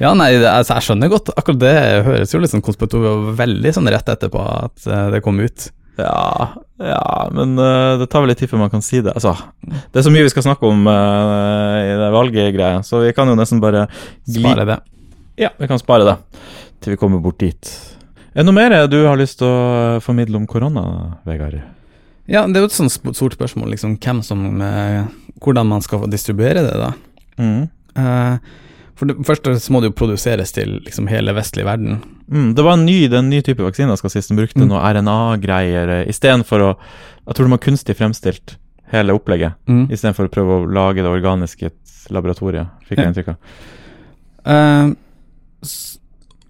Ja, 0.00 0.14
nei, 0.16 0.30
det, 0.40 0.48
altså, 0.48 0.78
jeg 0.78 0.86
skjønner 0.88 1.10
godt. 1.12 1.28
Akkurat 1.36 1.60
det 1.60 1.74
høres 2.06 2.32
jo 2.32 2.40
litt 2.40 2.50
sånn 2.50 2.64
konspiratorisk 2.64 3.10
og 3.12 3.36
veldig 3.38 3.72
sånn 3.76 3.90
rett 3.92 4.08
etterpå 4.08 4.40
at 4.40 4.86
uh, 4.88 5.10
det 5.12 5.20
kom 5.22 5.38
ut. 5.44 5.68
Ja, 6.00 6.48
ja 6.82 7.04
men 7.34 7.54
uh, 7.60 7.94
det 8.00 8.08
tar 8.10 8.24
vel 8.24 8.32
litt 8.32 8.40
tid 8.42 8.50
før 8.50 8.64
man 8.64 8.72
kan 8.72 8.82
si 8.84 9.02
det. 9.04 9.14
Altså, 9.14 9.36
det 9.62 10.00
er 10.00 10.06
så 10.06 10.12
mye 10.14 10.26
vi 10.26 10.32
skal 10.32 10.46
snakke 10.48 10.66
om 10.68 10.88
uh, 10.90 11.78
i 11.84 11.94
det 12.00 12.10
valggreia, 12.14 12.82
så 12.86 13.04
vi 13.04 13.14
kan 13.16 13.30
jo 13.30 13.38
nesten 13.38 13.62
bare 13.62 13.86
Spare 14.24 14.66
det. 14.68 14.80
Ja, 15.40 15.50
vi 15.58 15.68
kan 15.70 15.80
spare 15.82 16.06
det 16.06 16.18
til 16.84 16.94
vi 16.94 17.00
kommer 17.00 17.22
bort 17.22 17.40
dit. 17.40 17.70
Er 18.34 18.42
det 18.42 18.48
noe 18.48 18.56
mer 18.56 18.74
du 18.90 18.98
har 19.06 19.18
lyst 19.18 19.38
til 19.40 19.48
å 19.48 20.02
formidle 20.04 20.40
om 20.40 20.46
korona, 20.50 20.82
Vegard? 21.26 21.60
Ja, 22.26 22.46
det 22.48 22.58
er 22.58 22.64
jo 22.64 22.70
et 22.70 22.76
sånt 22.76 22.94
stort 22.94 23.36
spørsmål, 23.36 23.70
liksom 23.74 23.98
hvem 24.00 24.22
som 24.24 24.62
eh, 24.64 25.04
Hvordan 25.44 25.68
man 25.68 25.82
skal 25.84 26.06
distribuere 26.08 26.62
det, 26.64 26.74
da. 26.78 26.92
Mm. 27.36 27.66
Eh, 28.00 28.36
for 28.96 29.10
det 29.10 29.26
første 29.26 29.52
så 29.60 29.74
må 29.74 29.82
det 29.82 29.90
jo 29.90 29.98
produseres 29.98 30.54
til 30.54 30.78
liksom 30.86 31.08
hele 31.10 31.34
vestlig 31.36 31.66
verden. 31.66 31.98
Mm, 32.30 32.54
det 32.56 32.64
var 32.64 32.72
en 32.78 32.86
ny, 32.86 33.06
det 33.08 33.12
er 33.18 33.18
en 33.22 33.28
ny 33.30 33.40
type 33.42 33.60
vaksine 33.62 33.96
skal 33.98 34.10
sies. 34.10 34.28
Den 34.28 34.38
brukte 34.38 34.60
Mm. 34.62 34.68
noe 34.68 34.80
RNA-greier 34.80 35.88
eh, 36.00 36.04
istedenfor 36.08 36.60
å 36.60 36.76
Jeg 37.26 37.34
tror 37.36 37.46
de 37.46 37.50
har 37.52 37.58
kunstig 37.58 37.96
fremstilt 37.96 38.56
hele 38.92 39.12
opplegget, 39.16 39.54
Mm. 39.66 39.88
istedenfor 39.90 40.28
å 40.28 40.30
prøve 40.30 40.58
å 40.60 40.66
lage 40.72 40.96
det 41.02 41.04
organisk 41.10 41.62
i 41.62 41.66
et 41.66 42.08
laboratorium, 42.10 42.68
fikk 42.88 42.98
jeg 42.98 43.04
Ja. 43.04 43.10
inntrykk 43.12 43.28
av. 43.28 43.36
Uh, 44.46 44.94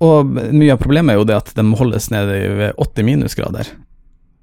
og 0.01 0.27
mye 0.53 0.73
av 0.73 0.81
problemet 0.81 1.11
er 1.15 1.19
jo 1.21 1.25
det 1.25 1.37
at 1.37 1.55
de 1.55 1.63
holdes 1.63 2.11
nede 2.11 2.57
ved 2.59 2.75
80 2.77 3.05
minusgrader. 3.05 3.69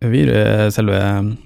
Vir- 0.02 0.72
Selve 0.72 1.38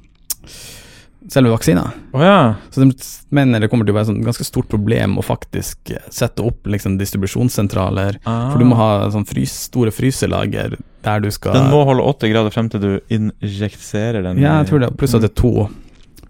Selve 1.27 1.49
vaksina. 1.49 1.91
Oh, 2.13 2.21
ja. 2.21 2.55
Så 2.69 2.81
de 2.83 2.91
mener 3.33 3.59
det 3.59 3.69
kommer 3.71 3.85
til 3.87 3.93
å 3.93 3.97
være 3.97 4.05
et 4.05 4.11
sånn 4.11 4.23
ganske 4.25 4.45
stort 4.45 4.67
problem 4.69 5.17
å 5.17 5.23
faktisk 5.25 5.89
sette 6.13 6.43
opp 6.45 6.67
liksom 6.69 6.99
distribusjonssentraler. 6.99 8.19
Ah. 8.25 8.51
For 8.51 8.59
du 8.61 8.65
må 8.69 8.75
ha 8.77 9.09
sånn 9.09 9.25
frys, 9.25 9.55
store 9.71 9.89
fryselager 9.91 10.77
der 11.05 11.19
du 11.23 11.31
skal 11.33 11.53
Den 11.57 11.71
må 11.73 11.83
holde 11.85 12.03
80 12.05 12.31
grader 12.33 12.53
frem 12.53 12.69
til 12.69 12.79
du 12.83 12.91
injekterer 13.09 14.23
den. 14.23 14.37
Ja, 14.41 14.59
jeg 14.61 14.69
tror 14.69 14.83
det. 14.85 14.91
Pluss 14.99 15.15
at 15.17 15.21
det 15.25 15.31
er 15.33 15.39
to, 15.41 15.67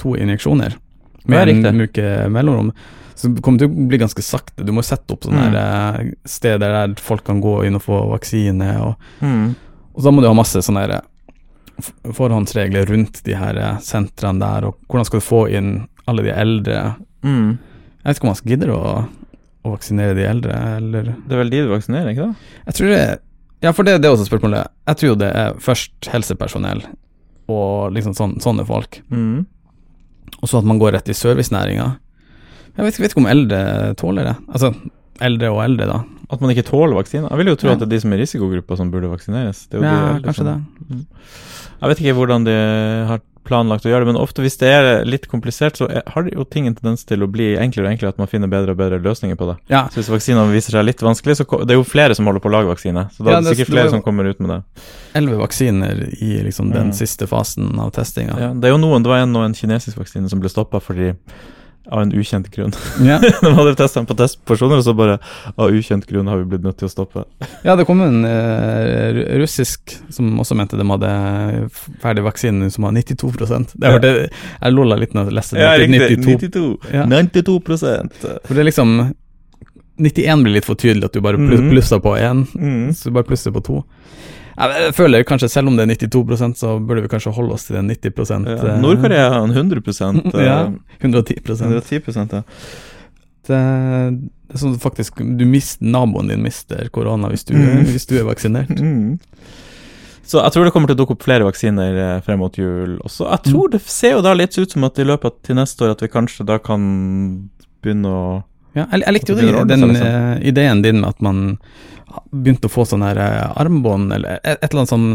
to 0.01 0.15
injeksjoner 0.19 0.77
med 1.27 1.49
en 1.65 1.81
uke 1.87 2.07
mellomrom. 2.31 2.71
Så 3.15 3.29
det 3.31 3.41
kommer 3.43 3.59
til 3.61 3.69
å 3.71 3.87
bli 3.89 3.97
ganske 4.01 4.23
sakte. 4.23 4.63
Du 4.67 4.73
må 4.75 4.83
sette 4.83 5.13
opp 5.15 5.23
sånne 5.23 5.45
Mm. 5.49 5.55
eh, 5.55 6.11
steder 6.27 6.71
der 6.87 6.95
folk 6.99 7.23
kan 7.23 7.39
gå 7.41 7.65
inn 7.65 7.75
og 7.75 7.81
få 7.83 8.01
vaksine. 8.11 8.81
Og, 8.81 8.95
Mm. 9.21 9.55
og 9.95 10.01
så 10.03 10.11
må 10.11 10.21
du 10.21 10.27
ha 10.27 10.33
masse 10.33 10.59
sånne 10.59 10.83
f- 10.89 11.01
forhåndsregler 12.15 12.85
rundt 12.89 13.21
de 13.25 13.35
her 13.37 13.57
eh, 13.59 13.77
sentrene 13.83 14.39
der, 14.41 14.67
og 14.69 14.77
hvordan 14.89 15.05
skal 15.09 15.21
du 15.21 15.25
få 15.25 15.41
inn 15.51 15.71
alle 16.07 16.23
de 16.25 16.33
eldre. 16.33 16.81
Mm. 17.25 17.57
Jeg 17.57 18.05
vet 18.11 18.19
ikke 18.19 18.27
om 18.27 18.31
man 18.33 18.51
gidder 18.51 18.73
å, 18.75 18.81
å 19.65 19.71
vaksinere 19.73 20.13
de 20.17 20.27
eldre, 20.29 20.59
eller 20.77 21.07
Det 21.25 21.33
er 21.33 21.41
vel 21.41 21.49
de 21.53 21.63
du 21.65 21.71
vaksinerer, 21.73 22.11
ikke 22.13 22.27
da? 22.29 22.51
Jeg 22.69 22.77
tror 22.79 22.93
det 22.93 23.01
Ja, 23.65 23.71
for 23.73 23.87
det, 23.87 23.95
det 24.03 24.05
er 24.09 24.13
også 24.13 24.27
spørsmålet. 24.29 24.67
Jeg 24.91 24.99
tror 25.01 25.15
det 25.17 25.31
er 25.33 25.55
først 25.63 26.09
helsepersonell 26.13 26.83
og 27.49 27.93
liksom 27.95 28.13
sånn, 28.17 28.35
sånne 28.41 28.65
folk. 28.65 28.99
Mm. 29.09 29.45
Og 30.41 30.49
så 30.49 30.59
at 30.59 30.65
man 30.69 30.77
går 30.81 30.95
rett 30.97 31.09
i 31.09 31.15
servicenæringa. 31.17 31.87
Jeg 32.75 32.85
vet, 32.85 32.99
vet 32.99 33.13
ikke 33.13 33.21
om 33.23 33.29
eldre 33.31 33.59
tåler 33.97 34.27
det. 34.29 34.35
Altså 34.51 34.71
eldre 35.23 35.49
og 35.53 35.61
eldre, 35.63 35.85
da. 35.89 35.99
At 36.33 36.41
man 36.41 36.51
ikke 36.51 36.65
tåler 36.67 36.97
vaksiner? 36.97 37.29
Jeg 37.31 37.37
vil 37.41 37.51
jo 37.53 37.57
tro 37.61 37.69
Ja. 37.69 37.75
at 37.77 37.81
det 37.83 37.87
er 37.87 37.93
de 37.95 37.99
som 38.03 38.13
er 38.13 38.17
i 38.17 38.21
risikogruppa 38.25 38.77
som 38.77 38.89
burde 38.91 39.09
vaksineres. 39.09 39.67
Er 39.71 39.81
Ja, 39.85 39.95
de 40.19 40.25
kanskje 40.27 40.43
som- 40.43 40.65
det. 40.89 41.05
Jeg 41.81 41.89
vet 41.91 41.99
ikke 42.03 42.15
hvordan 42.17 42.45
de 42.47 42.53
har 43.09 43.19
planlagt 43.45 43.85
å 43.85 43.89
gjøre 43.91 44.01
det, 44.01 44.07
men 44.09 44.17
ofte 44.17 44.41
hvis 44.41 44.55
det 44.57 44.69
er 44.73 45.05
litt 45.05 45.27
komplisert, 45.29 45.77
så 45.77 45.85
har 45.85 46.23
det 46.25 46.31
jo 46.33 46.43
ting 46.49 46.65
en 46.65 46.73
tendens 46.73 47.03
til 47.05 47.21
å 47.21 47.27
bli 47.29 47.51
enklere 47.61 47.85
og 47.85 47.91
enklere, 47.93 48.09
at 48.15 48.17
man 48.17 48.27
finner 48.31 48.49
bedre 48.49 48.73
og 48.73 48.79
bedre 48.79 48.97
løsninger 49.05 49.37
på 49.37 49.45
det. 49.51 49.57
Ja, 49.69 49.83
Så 49.93 49.99
hvis 50.01 50.09
vaksinene 50.09 50.49
viser 50.49 50.71
seg 50.73 50.85
litt 50.87 50.97
vanskelig, 51.05 51.35
så 51.37 51.45
det 51.61 51.75
er 51.75 51.77
jo 51.77 51.83
flere 51.85 52.15
som 52.17 52.25
holder 52.25 52.41
på 52.41 52.49
å 52.49 52.55
lage 52.55 52.71
vaksine, 52.73 53.03
så 53.13 53.21
da 53.23 53.31
Ja, 53.31 53.37
er 53.37 53.41
det 53.41 53.49
det- 53.49 53.57
sikkert 53.59 53.73
flere 53.75 53.89
som 53.91 54.01
kommer 54.01 54.25
ut 54.25 54.39
med 54.39 54.49
det. 54.49 54.63
elleve 55.13 55.37
vaksiner 55.45 56.09
i 56.23 56.41
liksom 56.41 56.71
den 56.73 56.87
Mm. 56.89 56.93
siste 56.93 57.27
fasen 57.27 57.77
av 57.79 57.91
testinga. 57.91 58.33
Ja, 58.39 58.49
det 58.53 58.65
er 58.65 58.73
jo 58.73 58.77
noen, 58.81 59.03
det 59.03 59.09
var 59.09 59.17
en, 59.21 59.35
og 59.35 59.45
en 59.45 59.53
kinesisk 59.53 59.97
vaksine 59.97 60.27
som 60.27 60.39
ble 60.39 60.49
stoppa 60.49 60.81
fordi 60.81 61.13
av 61.91 62.01
en 62.01 62.11
ukjent 62.17 62.47
grunn. 62.51 62.73
Ja. 63.05 63.19
De 63.43 63.51
hadde 63.53 63.75
testa 63.77 63.99
den 63.99 64.07
på 64.09 64.15
testpersoner, 64.17 64.79
og 64.81 64.85
så 64.87 64.93
bare 64.97 65.17
av 65.55 65.69
ukjent 65.75 66.05
grunn 66.09 66.27
har 66.31 66.37
vi 66.41 66.45
blitt 66.55 66.63
nødt 66.65 66.77
til 66.81 66.87
å 66.89 66.91
stoppe. 66.91 67.25
ja, 67.63 67.75
det 67.75 67.85
kom 67.85 68.01
en 68.01 68.23
uh, 68.25 69.21
russisk 69.41 69.93
som 70.09 70.39
også 70.41 70.55
mente 70.57 70.77
de 70.79 70.87
hadde 70.89 71.11
ferdig 72.01 72.23
vaksine 72.25 72.71
som 72.73 72.87
var 72.87 72.95
92% 72.97 73.75
Det 73.75 73.85
Ja. 73.85 73.91
hørte, 73.97 74.29
Jeg 74.61 74.73
lolla 74.73 74.95
litt 74.97 75.13
når 75.13 75.29
jeg 75.29 75.37
leste 75.37 75.55
det. 75.55 75.89
92. 75.89 76.37
92. 76.49 76.93
Ja. 76.93 77.05
92 77.05 77.59
For 78.45 78.53
det 78.55 78.59
er 78.63 78.69
liksom 78.71 79.13
91 79.97 80.43
blir 80.43 80.53
litt 80.57 80.65
for 80.67 80.75
tydelig 80.75 81.05
at 81.07 81.13
du 81.13 81.21
bare 81.21 81.37
Mhm. 81.37 81.69
plusser 81.71 81.99
på 82.03 82.17
én, 82.19 82.45
mm. 82.55 82.89
så 82.93 83.05
du 83.05 83.11
bare 83.15 83.23
plusser 83.29 83.51
på 83.51 83.63
to. 83.63 83.83
Jeg, 84.55 84.93
føler 84.95 85.23
kanskje, 85.27 85.49
selv 85.51 85.67
om 85.67 85.75
det 85.75 85.83
er 85.85 86.07
92% 86.07 86.55
så 86.61 86.77
burde 86.79 87.01
vi 87.03 87.09
kanskje 87.11 87.33
holde 87.35 87.53
oss 87.57 87.65
til 87.67 87.75
den 87.75 87.89
90 87.91 88.47
Ja. 88.47 88.55
eh, 88.55 88.79
Nord-Korea 88.81 89.29
har 89.33 89.43
en 89.43 89.51
100 89.51 89.81
eh, 90.33 90.45
Ja, 90.45 90.71
110% 91.01 91.65
110 91.65 92.31
ja. 92.31 92.41
det, 93.47 93.59
det 94.47 94.55
er 94.55 94.61
sånn 94.63 94.77
faktisk 94.81 95.19
Du 95.37 95.43
mister 95.45 95.85
naboen 95.85 96.31
din 96.31 96.41
mister 96.45 96.87
korona 96.89 97.29
hvis, 97.33 97.43
Mm. 97.51 97.83
hvis 97.91 98.07
du 98.09 98.17
er 98.19 98.27
vaksinert. 98.31 98.71
Mm. 98.81 99.19
Så 100.25 100.39
jeg 100.41 100.55
tror 100.55 100.65
det 100.65 100.71
kommer 100.73 100.89
til 100.89 100.95
å 100.95 101.01
dukke 101.03 101.13
opp 101.13 101.21
flere 101.21 101.45
vaksiner 101.45 101.97
eh, 102.01 102.21
frem 102.25 102.39
mot 102.41 102.55
jul 102.57 102.95
også. 103.05 103.27
Jeg 103.29 103.43
tror 103.51 103.67
det 103.75 103.81
ser 103.85 104.15
jo 104.15 104.23
da 104.25 104.31
litt 104.33 104.55
ut 104.57 104.71
som 104.73 104.83
at 104.87 104.97
i 104.97 105.05
løpet 105.05 105.27
av 105.29 105.35
til 105.45 105.55
neste 105.59 105.85
år 105.85 105.91
at 105.93 106.01
vi 106.01 106.09
kanskje 106.09 106.47
da 106.49 106.57
kan 106.57 106.81
begynne 107.85 108.09
å 108.09 108.23
Ja, 108.75 108.85
jeg, 108.91 109.01
jeg 109.05 109.13
likte 109.13 109.33
jo 109.33 109.35
den, 109.39 109.67
den 109.67 109.95
seg, 109.95 110.05
eh, 110.05 110.49
ideen 110.51 110.81
din 110.83 110.99
med 111.01 111.09
at 111.09 111.21
man 111.21 111.57
begynte 112.31 112.67
å 112.69 112.71
få 112.73 112.85
sånne 112.87 113.13
her 113.13 113.17
eh, 113.23 113.51
armbånd, 113.63 114.11
eller 114.15 114.39
et, 114.43 114.59
et 114.61 114.69
eller 114.71 114.83
annet 114.83 114.89
som 114.93 115.05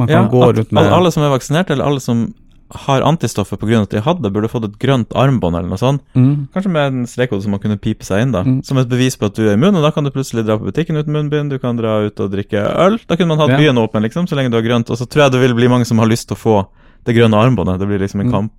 man 0.00 0.08
kan 0.08 0.24
Ja, 0.24 0.28
gå 0.30 0.42
at 0.48 0.56
rundt 0.58 0.72
med. 0.72 0.84
al- 0.86 0.94
Alle 1.00 1.12
som 1.14 1.22
er 1.26 1.30
vaksinert, 1.32 1.70
eller 1.70 1.84
alle 1.86 2.00
som 2.00 2.32
har 2.70 3.02
antistoffer 3.02 3.58
pga. 3.58 3.80
at 3.82 3.90
de 3.90 4.00
hadde, 4.00 4.30
burde 4.30 4.48
fått 4.48 4.64
et 4.68 4.78
grønt 4.78 5.10
armbånd 5.18 5.56
eller 5.58 5.68
noe 5.72 5.78
sånt. 5.80 6.02
Mm. 6.14 6.48
Kanskje 6.54 6.70
med 6.70 6.86
en 6.92 7.00
strekkode 7.06 7.42
som 7.42 7.50
man 7.50 7.58
kunne 7.60 7.78
pipe 7.82 8.04
seg 8.06 8.22
inn, 8.22 8.30
da. 8.32 8.44
Mm. 8.46 8.60
Som 8.64 8.78
et 8.78 8.88
bevis 8.88 9.16
på 9.18 9.26
at 9.26 9.34
du 9.34 9.48
er 9.48 9.54
immun, 9.56 9.74
og 9.74 9.82
da 9.82 9.90
kan 9.90 10.04
du 10.06 10.10
plutselig 10.14 10.44
dra 10.46 10.56
på 10.56 10.68
butikken 10.70 10.94
uten 10.96 11.10
munnbind, 11.12 11.50
du 11.50 11.58
kan 11.58 11.74
dra 11.76 11.96
ut 12.06 12.20
og 12.22 12.30
drikke 12.30 12.62
øl. 12.62 13.00
Da 13.10 13.16
kunne 13.18 13.34
man 13.34 13.38
hatt 13.42 13.50
Ja. 13.50 13.58
byen 13.58 13.78
åpen, 13.82 14.02
liksom, 14.06 14.28
så 14.30 14.36
lenge 14.38 14.50
du 14.52 14.56
har 14.56 14.62
grønt. 14.62 14.88
Og 14.90 14.96
så 14.98 15.06
tror 15.08 15.24
jeg 15.24 15.32
det 15.32 15.40
vil 15.40 15.54
bli 15.58 15.66
mange 15.68 15.84
som 15.84 15.98
har 15.98 16.06
lyst 16.06 16.28
til 16.28 16.36
å 16.36 16.38
få 16.38 16.66
det 17.04 17.16
grønne 17.16 17.34
armbåndet. 17.34 17.80
Det 17.80 17.88
blir 17.88 17.98
liksom 17.98 18.20
en 18.20 18.26
Mm. 18.30 18.32
kamp. 18.32 18.52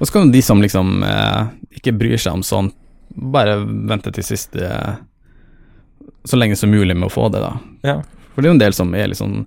Og 0.00 0.06
så 0.06 0.12
kan 0.12 0.26
jo 0.26 0.32
de 0.32 0.40
som 0.40 0.62
liksom 0.62 1.02
eh, 1.04 1.46
ikke 1.76 1.92
bryr 1.98 2.16
seg 2.16 2.32
om 2.32 2.42
sånt, 2.42 2.72
bare 3.18 3.58
vente 3.64 4.12
til 4.14 4.24
sist 4.26 4.56
eh, 4.56 4.94
så 6.28 6.36
lenge 6.38 6.56
som 6.56 6.70
mulig 6.70 6.96
med 6.96 7.08
å 7.08 7.12
få 7.12 7.28
det, 7.32 7.42
da. 7.42 7.56
Ja. 7.86 7.98
For 8.34 8.42
det 8.42 8.48
er 8.48 8.52
jo 8.52 8.56
en 8.58 8.64
del 8.66 8.76
som 8.76 8.94
er 8.94 9.14
sånn 9.18 9.44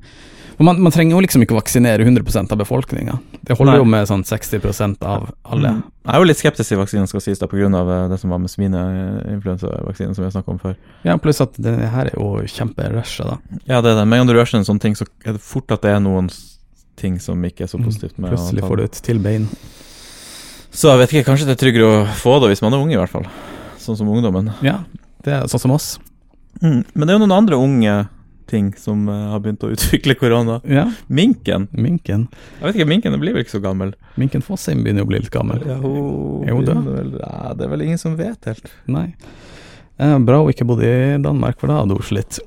man, 0.62 0.82
man 0.82 0.92
trenger 0.94 1.16
jo 1.16 1.22
liksom 1.24 1.42
ikke 1.42 1.56
å 1.56 1.60
vaksinere 1.60 2.06
100% 2.06 2.52
av 2.54 2.60
befolkninga. 2.62 3.16
Det 3.42 3.56
holder 3.58 3.74
Nei. 3.74 3.80
jo 3.82 3.88
med 3.90 4.08
sånn 4.10 4.22
60% 4.28 5.02
av 5.08 5.30
alle. 5.42 5.72
Mm. 5.78 5.82
Jeg 6.06 6.14
er 6.14 6.22
jo 6.22 6.28
litt 6.28 6.42
skeptisk 6.42 6.74
til 6.74 6.80
vaksinen, 6.82 7.10
skal 7.10 7.24
sies, 7.24 7.42
da, 7.42 7.48
pga. 7.50 7.70
det 8.12 8.20
som 8.22 8.34
var 8.34 8.42
med 8.44 8.52
svineinfluensavaksinen 8.54 10.16
som 10.16 10.22
vi 10.24 10.28
har 10.28 10.36
snakka 10.36 10.54
om 10.54 10.60
før. 10.62 10.76
Ja, 11.08 11.18
pluss 11.22 11.42
at 11.42 11.58
det 11.62 11.74
her 11.94 12.12
er 12.12 12.14
jo 12.14 12.44
kjemperusha, 12.46 13.26
da. 13.32 13.38
Ja, 13.66 13.82
det 13.82 13.94
er 13.94 14.02
det. 14.02 14.08
Med 14.12 14.28
du 14.30 14.36
rusher 14.38 14.60
en 14.60 14.68
sånn 14.68 14.82
ting, 14.82 14.98
så 14.98 15.08
er 15.26 15.38
det 15.38 15.44
fort 15.46 15.72
at 15.74 15.86
det 15.86 15.96
er 15.96 16.04
noen 16.04 16.30
ting 17.00 17.18
som 17.20 17.42
ikke 17.48 17.66
er 17.66 17.72
så 17.72 17.80
Mm. 17.80 17.86
positivt 17.88 18.18
med 18.20 18.30
å 18.30 18.36
Plutselig 18.36 18.62
får 18.68 18.78
du 18.78 18.84
et 18.84 19.02
til 19.02 19.20
bein. 19.20 19.48
Så 20.72 20.92
jeg 20.94 21.00
vet 21.00 21.14
ikke, 21.14 21.32
kanskje 21.32 21.48
det 21.50 21.58
er 21.58 21.64
tryggere 21.66 21.88
å 21.90 22.06
få 22.08 22.40
det 22.40 22.52
hvis 22.54 22.62
man 22.62 22.74
er 22.74 22.78
ung, 22.78 22.92
i 22.94 23.00
hvert 23.00 23.10
fall. 23.10 23.26
Sånn 23.82 23.98
som 23.98 24.10
ungdommen. 24.14 24.52
Ja, 24.66 24.84
det 25.26 25.34
er 25.34 25.48
sånn 25.52 25.64
som 25.66 25.74
oss. 25.76 25.96
Mm. 26.62 26.84
Men 26.94 27.06
det 27.08 27.10
er 27.10 27.18
jo 27.18 27.22
noen 27.26 27.38
andre 27.40 27.58
unge 27.58 27.94
ting 28.52 28.74
som 28.78 29.06
eh, 29.10 29.28
har 29.32 29.40
begynt 29.42 29.64
å 29.64 29.70
utvikle 29.74 30.14
korona. 30.20 30.58
Ja, 30.68 30.84
Minken. 31.08 31.70
minken. 31.72 32.26
Jeg 32.60 32.66
vet 32.68 32.76
ikke, 32.82 32.88
minken 32.92 33.16
blir 33.22 33.34
vel 33.34 33.46
ikke 33.46 33.56
så 33.58 33.62
gammel? 33.64 33.94
Minken 34.20 34.44
Fossheim 34.44 34.82
begynner 34.84 35.06
å 35.06 35.10
bli 35.10 35.22
litt 35.24 35.32
gammel. 35.34 35.62
Ja, 35.66 35.78
hun 35.80 36.44
Er 36.48 36.58
hun 36.58 36.66
død? 36.68 36.90
vel- 36.98 37.16
Ja, 37.22 37.54
det 37.56 37.66
er 37.66 37.72
vel 37.72 37.82
ingen 37.88 37.98
som 38.02 38.18
vet 38.20 38.44
helt. 38.50 38.68
Nei. 38.92 39.14
Eh, 39.98 40.18
bra 40.20 40.42
hun 40.44 40.52
ikke 40.52 40.68
bodde 40.68 40.84
i 40.92 41.18
Danmark, 41.24 41.58
for 41.62 41.68
da 41.72 41.80
hadde 41.80 41.96
hun 41.96 42.04
slitt. 42.04 42.42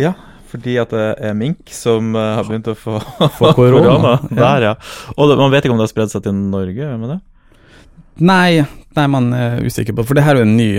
Ja, 0.00 0.14
fordi 0.48 0.78
at 0.80 0.90
det 0.96 1.04
er 1.20 1.34
mink 1.36 1.68
som 1.74 2.14
eh, 2.16 2.34
har 2.40 2.44
begynt 2.48 2.72
å 2.72 2.74
få, 2.78 2.96
Få 3.38 3.52
korona. 3.52 3.84
korona. 3.92 4.16
Der, 4.32 4.66
ja. 4.70 4.74
Og 5.18 5.28
det, 5.30 5.36
man 5.38 5.52
vet 5.52 5.64
ikke 5.68 5.76
om 5.76 5.78
det 5.82 5.86
har 5.90 5.92
spredd 5.94 6.10
seg 6.16 6.24
til 6.24 6.32
Norge? 6.34 6.90
med 6.98 7.12
det? 7.12 7.20
Nei, 8.24 8.64
nei, 8.96 9.06
man 9.12 9.32
er 9.36 9.64
usikker 9.64 9.96
på 9.96 10.04
For 10.06 10.18
det 10.18 10.24
her 10.26 10.36
er 10.36 10.44
jo 10.44 10.48
en 10.48 10.56
ny 10.58 10.70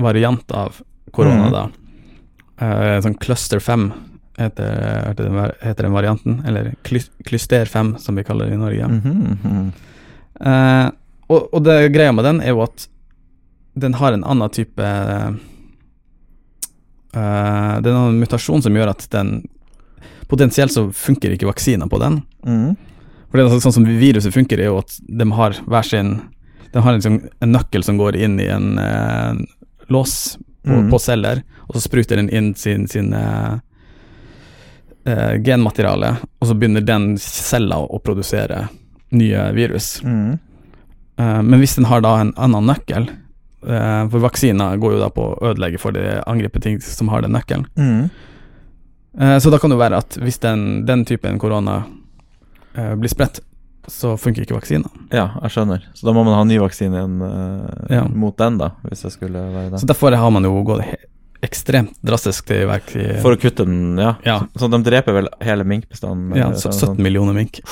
variant 0.00 0.54
av 0.56 0.80
korona, 1.14 1.48
mm. 1.48 1.52
da. 1.54 1.64
Eh, 2.60 2.96
sånn 3.04 3.18
cluster 3.20 3.60
5 3.62 3.90
heter, 4.40 5.10
heter, 5.10 5.82
den, 5.82 5.92
varianten. 5.92 6.40
Eller 6.46 6.72
cluster 6.86 7.28
klyster 7.28 7.68
5, 7.68 7.94
som 8.00 8.16
vi 8.16 8.24
kaller 8.24 8.48
det 8.48 8.54
i 8.54 8.60
Norge. 8.60 8.86
Mm 8.86 9.38
-hmm. 9.42 9.70
Eh, 10.40 10.90
og, 11.28 11.54
og 11.54 11.62
det 11.64 11.92
greia 11.92 12.12
med 12.12 12.24
den 12.24 12.40
er 12.40 12.48
jo 12.48 12.62
at 12.62 12.88
den 13.74 13.94
har 13.94 14.12
en 14.12 14.24
annen 14.24 14.50
type 14.50 14.82
Uh, 17.10 17.80
Det 17.82 17.90
er 17.90 17.96
en 17.96 18.20
mutasjon 18.20 18.62
som 18.62 18.76
gjør 18.76 18.92
at 18.92 19.08
den 19.10 19.48
Potensielt 20.30 20.70
så 20.70 20.84
funker 20.94 21.32
ikke 21.34 21.48
vaksiner 21.48 21.88
på 21.90 21.98
den. 21.98 22.20
Mm. 22.46 22.76
For 23.30 23.38
det 23.38 23.46
er 23.46 23.62
sånn 23.64 23.72
som 23.74 23.86
viruset 23.86 24.30
funker, 24.30 24.60
er 24.62 24.68
jo 24.70 24.76
at 24.78 24.94
de 25.02 25.26
har 25.34 25.56
hver 25.66 25.82
sin 25.82 26.12
De 26.72 26.82
har 26.82 26.92
liksom 26.92 27.20
en 27.40 27.52
nøkkel 27.52 27.84
som 27.84 27.98
går 27.98 28.16
inn 28.16 28.38
i 28.40 28.46
en 28.46 28.78
eh, 28.78 29.32
lås 29.90 30.38
på, 30.62 30.70
mm. 30.70 30.90
på 30.90 30.98
celler, 30.98 31.42
og 31.66 31.74
så 31.74 31.82
spruter 31.82 32.20
den 32.20 32.30
inn 32.30 32.52
sin, 32.54 32.86
sin 32.88 33.12
eh, 33.16 33.56
eh, 35.04 35.34
genmateriale, 35.42 36.14
og 36.38 36.48
så 36.48 36.54
begynner 36.54 36.84
den 36.84 37.16
cella 37.18 37.80
å 37.80 37.98
produsere 38.04 38.68
nye 39.10 39.48
virus. 39.56 39.96
Mm. 40.04 40.38
Eh, 41.18 41.42
men 41.42 41.58
hvis 41.62 41.74
den 41.78 41.88
har 41.90 42.04
da 42.04 42.16
en 42.20 42.34
annen 42.36 42.70
nøkkel, 42.70 43.10
eh, 43.66 44.02
for 44.12 44.22
vaksiner 44.22 44.78
går 44.80 44.96
jo 44.96 45.02
da 45.02 45.10
på 45.14 45.26
å 45.32 45.52
ødelegge 45.52 45.80
for 45.82 45.96
de 45.96 46.20
angripe 46.30 46.62
ting 46.62 46.78
som 46.84 47.10
har 47.12 47.26
den 47.26 47.34
nøkkelen, 47.36 47.66
Mm. 47.76 48.10
Eh, 49.18 49.38
så 49.38 49.50
da 49.50 49.58
kan 49.58 49.72
det 49.72 49.78
være 49.80 49.98
at 49.98 50.16
hvis 50.22 50.38
den, 50.38 50.84
den 50.86 51.04
typen 51.04 51.38
korona 51.42 51.82
eh, 52.78 52.94
blir 52.94 53.10
spredt, 53.10 53.40
så 53.90 54.14
funker 54.20 54.44
ikke 54.46 54.56
vaksina. 54.56 54.88
Ja, 55.12 55.26
jeg 55.42 55.50
skjønner. 55.56 55.84
Så 55.98 56.06
da 56.08 56.14
må 56.16 56.22
man 56.24 56.36
ha 56.38 56.44
ny 56.46 56.58
vaksine 56.62 56.96
igjen 57.00 57.16
uh, 57.22 57.86
Ja. 57.90 58.04
mot 58.08 58.36
den, 58.38 58.58
da, 58.60 58.70
hvis 58.86 59.02
det 59.06 59.12
skulle 59.16 59.42
være 59.50 59.70
det. 59.74 59.80
Så 59.82 59.88
derfor 59.90 60.14
har 60.16 60.30
man 60.34 60.46
jo 60.46 60.54
gått 60.68 60.86
ekstremt 61.42 61.94
drastisk 62.04 62.46
til 62.50 62.66
verk 62.68 62.90
For 63.22 63.32
å 63.32 63.40
kutte 63.40 63.64
den, 63.64 63.96
ja. 63.98 64.14
ja, 64.26 64.38
Så 64.60 64.68
de 64.70 64.82
dreper 64.84 65.16
vel 65.16 65.28
hele 65.40 65.64
minkbestanden? 65.64 66.36
ja, 66.36 66.46
eller 66.50 66.60
så- 66.60 66.68
sånn- 66.72 66.96
17 66.96 67.02
millioner 67.02 67.32
mink. 67.36 67.62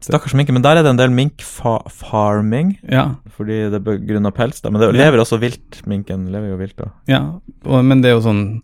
Stakkars 0.00 0.34
minker. 0.34 0.52
Men 0.52 0.62
der 0.62 0.78
er 0.78 0.82
det 0.86 0.90
en 0.90 0.96
del 1.00 1.10
minkfarming, 1.10 2.78
Ja, 2.90 3.16
fordi 3.36 3.70
det 3.70 3.80
er 3.86 4.30
pels. 4.30 4.60
Da. 4.62 4.70
Men 4.70 4.80
det 4.80 4.92
lever 4.94 5.18
også 5.18 5.38
vilt. 5.40 5.82
Minken 5.86 6.30
lever 6.32 6.50
jo 6.52 6.56
vilt, 6.60 6.76
da. 6.76 6.90
ja. 7.06 7.22
Og, 7.64 7.84
men 7.84 8.00
det 8.02 8.10
er 8.10 8.16
jo 8.18 8.22
sånn 8.24 8.62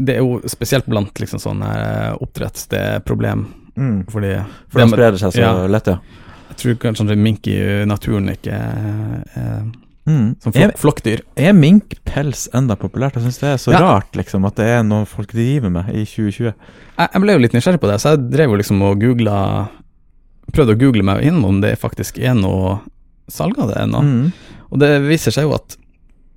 Det 0.00 0.16
er 0.16 0.22
jo 0.24 0.40
spesielt 0.48 0.86
blant 0.88 1.12
liksom 1.20 1.38
sånn 1.42 1.60
eh, 1.62 2.14
oppdrett 2.20 2.66
det 2.72 2.78
er 2.80 3.00
problem, 3.04 3.46
Mm. 3.76 4.04
fordi 4.10 4.32
For 4.68 4.80
det 4.80 4.86
de 4.86 4.94
sprer 4.96 5.18
seg 5.22 5.32
så 5.36 5.40
ja. 5.44 5.52
lett, 5.70 5.86
ja. 5.86 5.98
Jeg 6.50 6.56
tror 6.62 6.74
kanskje 6.82 7.16
mink 7.16 7.46
i 7.48 7.84
naturen 7.86 8.28
ikke 8.34 8.52
er 8.56 9.62
Mm. 10.08 10.34
som 10.42 10.50
Er, 10.56 10.70
flok, 10.72 10.78
flokkdyr. 10.80 11.20
er 11.36 11.52
minkpels 11.54 12.48
enda 12.56 12.74
populært? 12.74 13.14
Jeg 13.14 13.22
syns 13.22 13.38
det 13.38 13.48
er 13.52 13.58
så 13.60 13.72
Ja. 13.72 13.78
rart, 13.80 14.10
liksom, 14.16 14.44
at 14.46 14.56
det 14.56 14.66
er 14.66 14.82
noe 14.82 15.04
folk 15.06 15.30
driver 15.30 15.70
med 15.70 15.88
i 15.94 16.04
2020. 16.04 16.54
Jeg, 16.98 17.08
jeg 17.12 17.20
ble 17.22 17.32
jo 17.32 17.38
litt 17.38 17.52
nysgjerrig 17.52 17.80
på 17.80 17.90
det, 17.92 18.00
så 18.00 18.16
jeg 18.16 18.30
drev 18.32 18.50
jo 18.50 18.56
liksom 18.56 18.82
og 18.82 18.98
googla 19.00 19.68
Prøvde 20.50 20.74
å 20.74 20.78
google 20.80 21.04
meg 21.06 21.22
inn 21.22 21.44
om 21.44 21.60
det 21.60 21.76
faktisk 21.78 22.18
er 22.18 22.34
noe 22.34 22.80
salg 23.30 23.56
av 23.62 23.68
det 23.68 23.76
ennå. 23.84 24.00
Mm. 24.02 24.32
Og 24.72 24.78
det 24.80 24.88
viser 25.06 25.30
seg 25.30 25.44
jo 25.46 25.52
at 25.54 25.76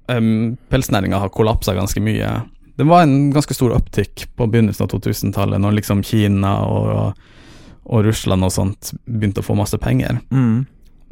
um, 0.10 0.56
pelsnæringa 0.70 1.18
har 1.18 1.30
kollapsa 1.34 1.74
ganske 1.74 1.98
mye. 2.04 2.44
Det 2.76 2.86
var 2.90 3.04
en 3.06 3.32
ganske 3.32 3.54
stor 3.54 3.76
opptikk 3.76 4.28
på 4.36 4.48
begynnelsen 4.50 4.88
av 4.88 4.94
2000-tallet, 4.96 5.62
når 5.62 5.76
liksom 5.78 6.02
Kina 6.06 6.56
og, 6.66 7.20
og 7.84 8.06
Russland 8.08 8.46
og 8.46 8.54
sånt 8.54 8.94
begynte 9.06 9.44
å 9.44 9.46
få 9.46 9.58
masse 9.58 9.78
penger. 9.78 10.18
Mm. 10.34 10.64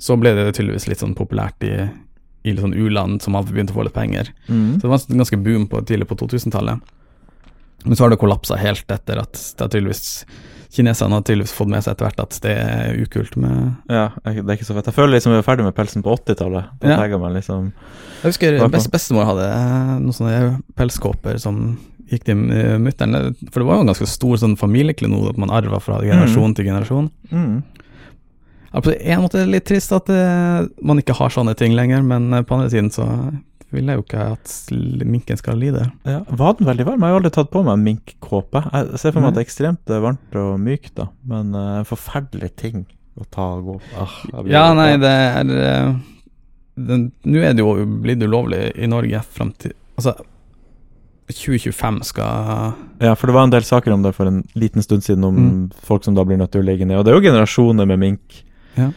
Så 0.01 0.18
ble 0.18 0.34
det 0.38 0.48
tydeligvis 0.56 0.88
litt 0.89 1.03
sånn 1.03 1.13
populært 1.18 1.62
i, 1.68 1.75
i 2.41 2.56
litt 2.56 2.63
sånn 2.63 2.74
u-land 2.74 3.22
som 3.22 3.38
har 3.38 3.46
begynt 3.46 3.74
å 3.74 3.77
få 3.77 3.86
litt 3.86 3.98
penger. 3.98 4.34
Mm. 4.48 4.80
Så 4.80 4.88
det 4.88 4.94
var 4.94 5.06
en 5.06 5.22
ganske 5.22 5.41
boom 5.46 5.68
på, 5.70 5.84
tidlig 5.86 6.10
på 6.10 6.18
2000-tallet. 6.24 6.82
Men 7.84 7.98
så 7.98 8.06
har 8.06 8.13
det 8.13 8.22
kollapsa 8.22 8.58
helt 8.62 8.89
etter 8.94 9.22
at 9.22 9.38
det 9.38 9.70
tydeligvis 9.70 10.25
Kineserne 10.72 11.18
har 11.18 11.24
tydeligvis 11.28 11.51
fått 11.51 11.68
med 11.72 11.84
seg 11.84 11.94
etter 11.96 12.08
hvert 12.08 12.22
at 12.24 12.38
det 12.46 12.54
er 12.56 13.00
ukult 13.04 13.36
med 13.36 13.74
Ja, 13.92 14.06
det 14.24 14.40
er 14.40 14.56
ikke 14.56 14.68
så 14.70 14.75
fett. 14.78 14.88
Jeg 14.88 14.96
føler 14.96 15.18
liksom 15.18 15.34
vi 15.34 15.40
var 15.42 15.48
ferdig 15.50 15.66
med 15.68 15.75
pelsen 15.75 16.06
på 16.06 16.13
80-tallet. 16.16 16.70
Da 16.80 16.96
Ja. 16.96 17.18
man 17.20 17.34
liksom 17.36 17.72
Jeg 18.24 18.30
husker 18.32 18.70
best, 18.72 18.92
bestemor 18.94 19.28
hadde 19.28 19.50
eh, 19.51 19.98
noen 20.00 20.16
sånne 20.16 20.62
pelskåper 20.80 21.40
som 21.44 21.78
gikk 22.12 22.24
til 22.28 22.40
uh, 22.51 22.78
mutter'n. 22.80 23.36
For 23.51 23.62
det 23.62 23.68
var 23.68 23.78
jo 23.80 23.84
en 23.86 23.92
ganske 23.92 24.08
stor 24.08 24.40
sånn 24.40 24.58
familieklenode 24.60 25.32
at 25.32 25.38
man 25.40 25.51
arva 25.54 25.80
fra 25.80 26.00
generasjon 26.04 26.56
til 26.56 26.68
generasjon. 26.68 27.12
mm. 27.32 27.62
Ja, 28.72 28.80
På 28.80 28.94
en 28.96 29.22
måte 29.22 29.42
er 29.42 29.48
det 29.48 29.51
litt 29.51 29.66
trist 29.68 29.92
at 29.92 30.08
eh, 30.10 30.62
man 30.82 31.01
ikke 31.01 31.16
har 31.18 31.34
sånne 31.34 31.56
ting 31.60 31.74
lenger, 31.75 32.04
men 32.08 32.32
eh, 32.34 32.44
på 32.48 32.56
andre 32.56 32.70
siden 32.72 32.88
så 32.94 33.04
vil 33.72 33.88
jeg 33.88 34.00
jo 34.00 34.04
ikke 34.06 34.24
at 34.34 34.54
minken 35.08 35.38
skal 35.40 35.60
lide. 35.62 35.86
ja. 36.06 36.22
Var 36.28 36.54
den 36.60 36.68
veldig 36.68 36.86
varm? 36.88 37.00
Jeg 37.01 37.08
har 37.08 37.13
jo 37.16 37.20
aldri 37.22 37.34
tatt 37.36 37.51
på 37.54 37.63
meg 37.63 37.74
en 37.78 37.86
minkkåpe. 37.86 38.63
Jeg 38.72 39.00
ser 39.01 39.13
for 39.16 39.22
meg 39.24 39.32
at 39.32 39.38
det 39.38 39.44
er 39.44 39.48
ekstremt 39.48 39.94
eh, 39.94 40.01
varmt 40.04 40.36
og 40.42 40.58
mykt, 40.60 40.94
da. 41.00 41.08
Men 41.28 41.54
uh, 41.56 41.80
en 41.82 41.88
forferdelig 41.88 42.51
ting 42.60 42.84
å 43.20 43.25
ta 43.32 43.48
og 43.58 43.66
gå 43.68 43.78
ah, 44.00 44.18
Ja, 44.48 44.66
nei, 44.78 44.94
det 45.01 45.10
er 45.12 45.50
eh, 45.51 45.90
Nå 46.80 47.42
er 47.44 47.51
det 47.54 47.60
jo 47.60 47.74
blitt 48.01 48.24
ulovlig 48.24 48.70
i 48.80 48.88
Norge 48.88 49.20
fram 49.28 49.51
til 49.60 49.74
Altså, 50.00 50.13
2025 51.32 52.00
skal 52.08 52.74
Ja, 53.04 53.16
for 53.16 53.28
det 53.28 53.36
var 53.36 53.44
en 53.48 53.54
del 53.54 53.68
saker 53.68 53.92
om 53.96 54.06
det 54.06 54.13
for 54.16 54.30
en 54.32 54.42
liten 54.56 54.84
stund 54.84 55.04
siden, 55.04 55.24
om 55.28 55.36
Mm. 55.36 55.72
folk 55.84 56.04
som 56.04 56.16
da 56.16 56.24
blir 56.24 56.38
nødt 56.38 56.51
til 56.51 56.62
å 56.62 56.66
legge 56.66 56.86
ned. 56.86 56.98
Og 56.98 57.06
det 57.06 57.12
er 57.12 57.20
jo 57.20 57.28
generasjoner 57.32 57.86
med 57.86 58.20
Ja. 58.78 58.92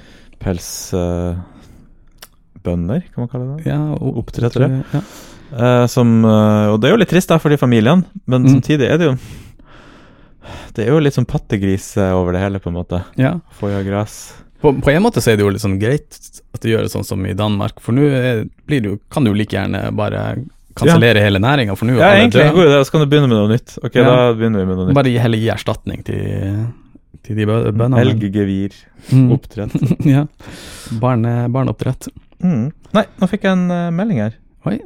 Minkpelsbønder, 2.64 3.02
kan 3.14 3.22
man 3.24 3.28
kalle 3.28 3.56
det. 3.56 3.66
Ja, 3.66 3.94
Oppdrettere. 3.94 4.84
Ja. 4.92 5.00
Eh, 5.54 5.86
som, 5.86 6.24
eh, 6.24 6.72
og 6.72 6.80
det 6.80 6.88
er 6.88 6.94
jo 6.94 6.98
litt 7.02 7.08
trist 7.10 7.28
da 7.28 7.38
for 7.38 7.50
de 7.50 7.56
familiene, 7.56 8.04
men 8.26 8.42
Mm. 8.44 8.60
samtidig 8.60 8.90
er 8.90 8.98
det 8.98 9.06
jo 9.12 9.18
Det 10.74 10.84
er 10.86 10.90
jo 10.90 10.98
litt 10.98 11.14
sånn 11.14 11.24
pattegris 11.26 11.96
eh, 11.96 12.10
over 12.12 12.32
det 12.32 12.40
hele, 12.42 12.58
på 12.58 12.68
en 12.68 12.74
måte. 12.74 13.02
Ja. 13.16 13.38
Foie 13.52 13.82
gress. 13.84 14.34
På, 14.60 14.72
på 14.78 14.90
en 14.90 15.02
måte 15.02 15.22
så 15.22 15.32
er 15.32 15.36
det 15.36 15.44
jo 15.44 15.48
litt 15.50 15.62
sånn 15.62 15.78
greit 15.80 16.18
at 16.52 16.60
det 16.60 16.68
gjøres 16.70 16.92
sånn 16.92 17.04
som 17.04 17.24
i 17.24 17.32
Danmark, 17.32 17.80
for 17.80 17.92
nå 17.92 18.02
det 18.68 18.98
kan 19.10 19.24
du 19.24 19.30
jo 19.30 19.34
like 19.38 19.54
gjerne 19.56 19.94
bare 19.96 20.44
kansellere 20.76 21.22
hele 21.22 21.38
næringa, 21.38 21.76
for 21.78 21.86
nå 21.86 21.96
Ja, 21.96 22.10
er 22.12 22.28
egentlig 22.28 22.52
god 22.52 22.66
idé. 22.66 22.84
Så 22.84 22.90
kan 22.90 23.00
du 23.00 23.06
begynne 23.06 23.28
med 23.28 23.38
noe 23.38 23.48
nytt. 23.56 23.78
Ok, 23.84 23.94
Ja. 23.94 24.04
da 24.04 24.32
begynner 24.34 24.58
vi 24.60 24.66
med 24.66 24.76
noe 24.76 24.86
nytt. 24.88 24.94
Bare 24.94 25.18
heller 25.18 25.38
gi 25.38 25.48
erstatning 25.48 26.04
til, 26.04 26.66
til 27.22 27.36
de 27.36 27.46
bø- 27.46 27.72
bøndene. 27.72 28.00
Elggevir. 28.04 28.72
Mm. 29.12 29.30
Oppdrett. 29.32 29.72
ja. 30.04 30.26
Barne, 31.00 31.48
barneoppdrett. 31.48 32.08
Mm. 32.42 32.68
Nei, 32.94 33.06
nå 33.20 33.30
fikk 33.30 33.46
jeg 33.46 33.56
en 33.56 33.66
uh, 33.72 33.90
melding 33.94 34.22
her. 34.24 34.38
Oi. 34.70 34.78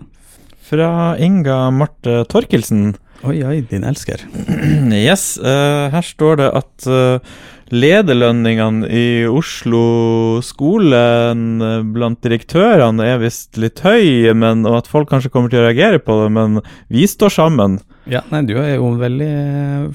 Fra 0.68 0.90
Inga 1.22 1.68
Marte 1.72 2.22
Torkelsen. 2.28 2.96
Oi, 3.26 3.40
oi, 3.42 3.60
din 3.66 3.86
elsker. 3.88 4.22
Yes, 5.08 5.36
Uh, 5.38 5.88
her 5.92 6.04
står 6.04 6.38
det 6.40 6.48
at 6.58 6.86
uh, 6.90 7.38
lederlønningene 7.74 8.88
i 8.88 9.06
Oslo 9.28 10.38
skolen 10.44 11.58
blant 11.92 12.20
direktørene 12.24 13.04
er 13.04 13.20
visst 13.20 13.58
litt 13.60 13.82
høye, 13.84 14.32
men, 14.38 14.64
og 14.68 14.80
at 14.80 14.90
folk 14.90 15.10
kanskje 15.10 15.30
kommer 15.34 15.52
til 15.52 15.60
å 15.60 15.66
reagere 15.66 16.00
på 16.00 16.16
det, 16.22 16.30
men 16.36 16.60
vi 16.88 17.04
står 17.10 17.34
sammen. 17.34 17.76
Ja, 18.08 18.22
nei, 18.32 18.40
du 18.48 18.54
er 18.56 18.78
jo 18.78 18.88
en 18.88 19.00
veldig 19.02 19.32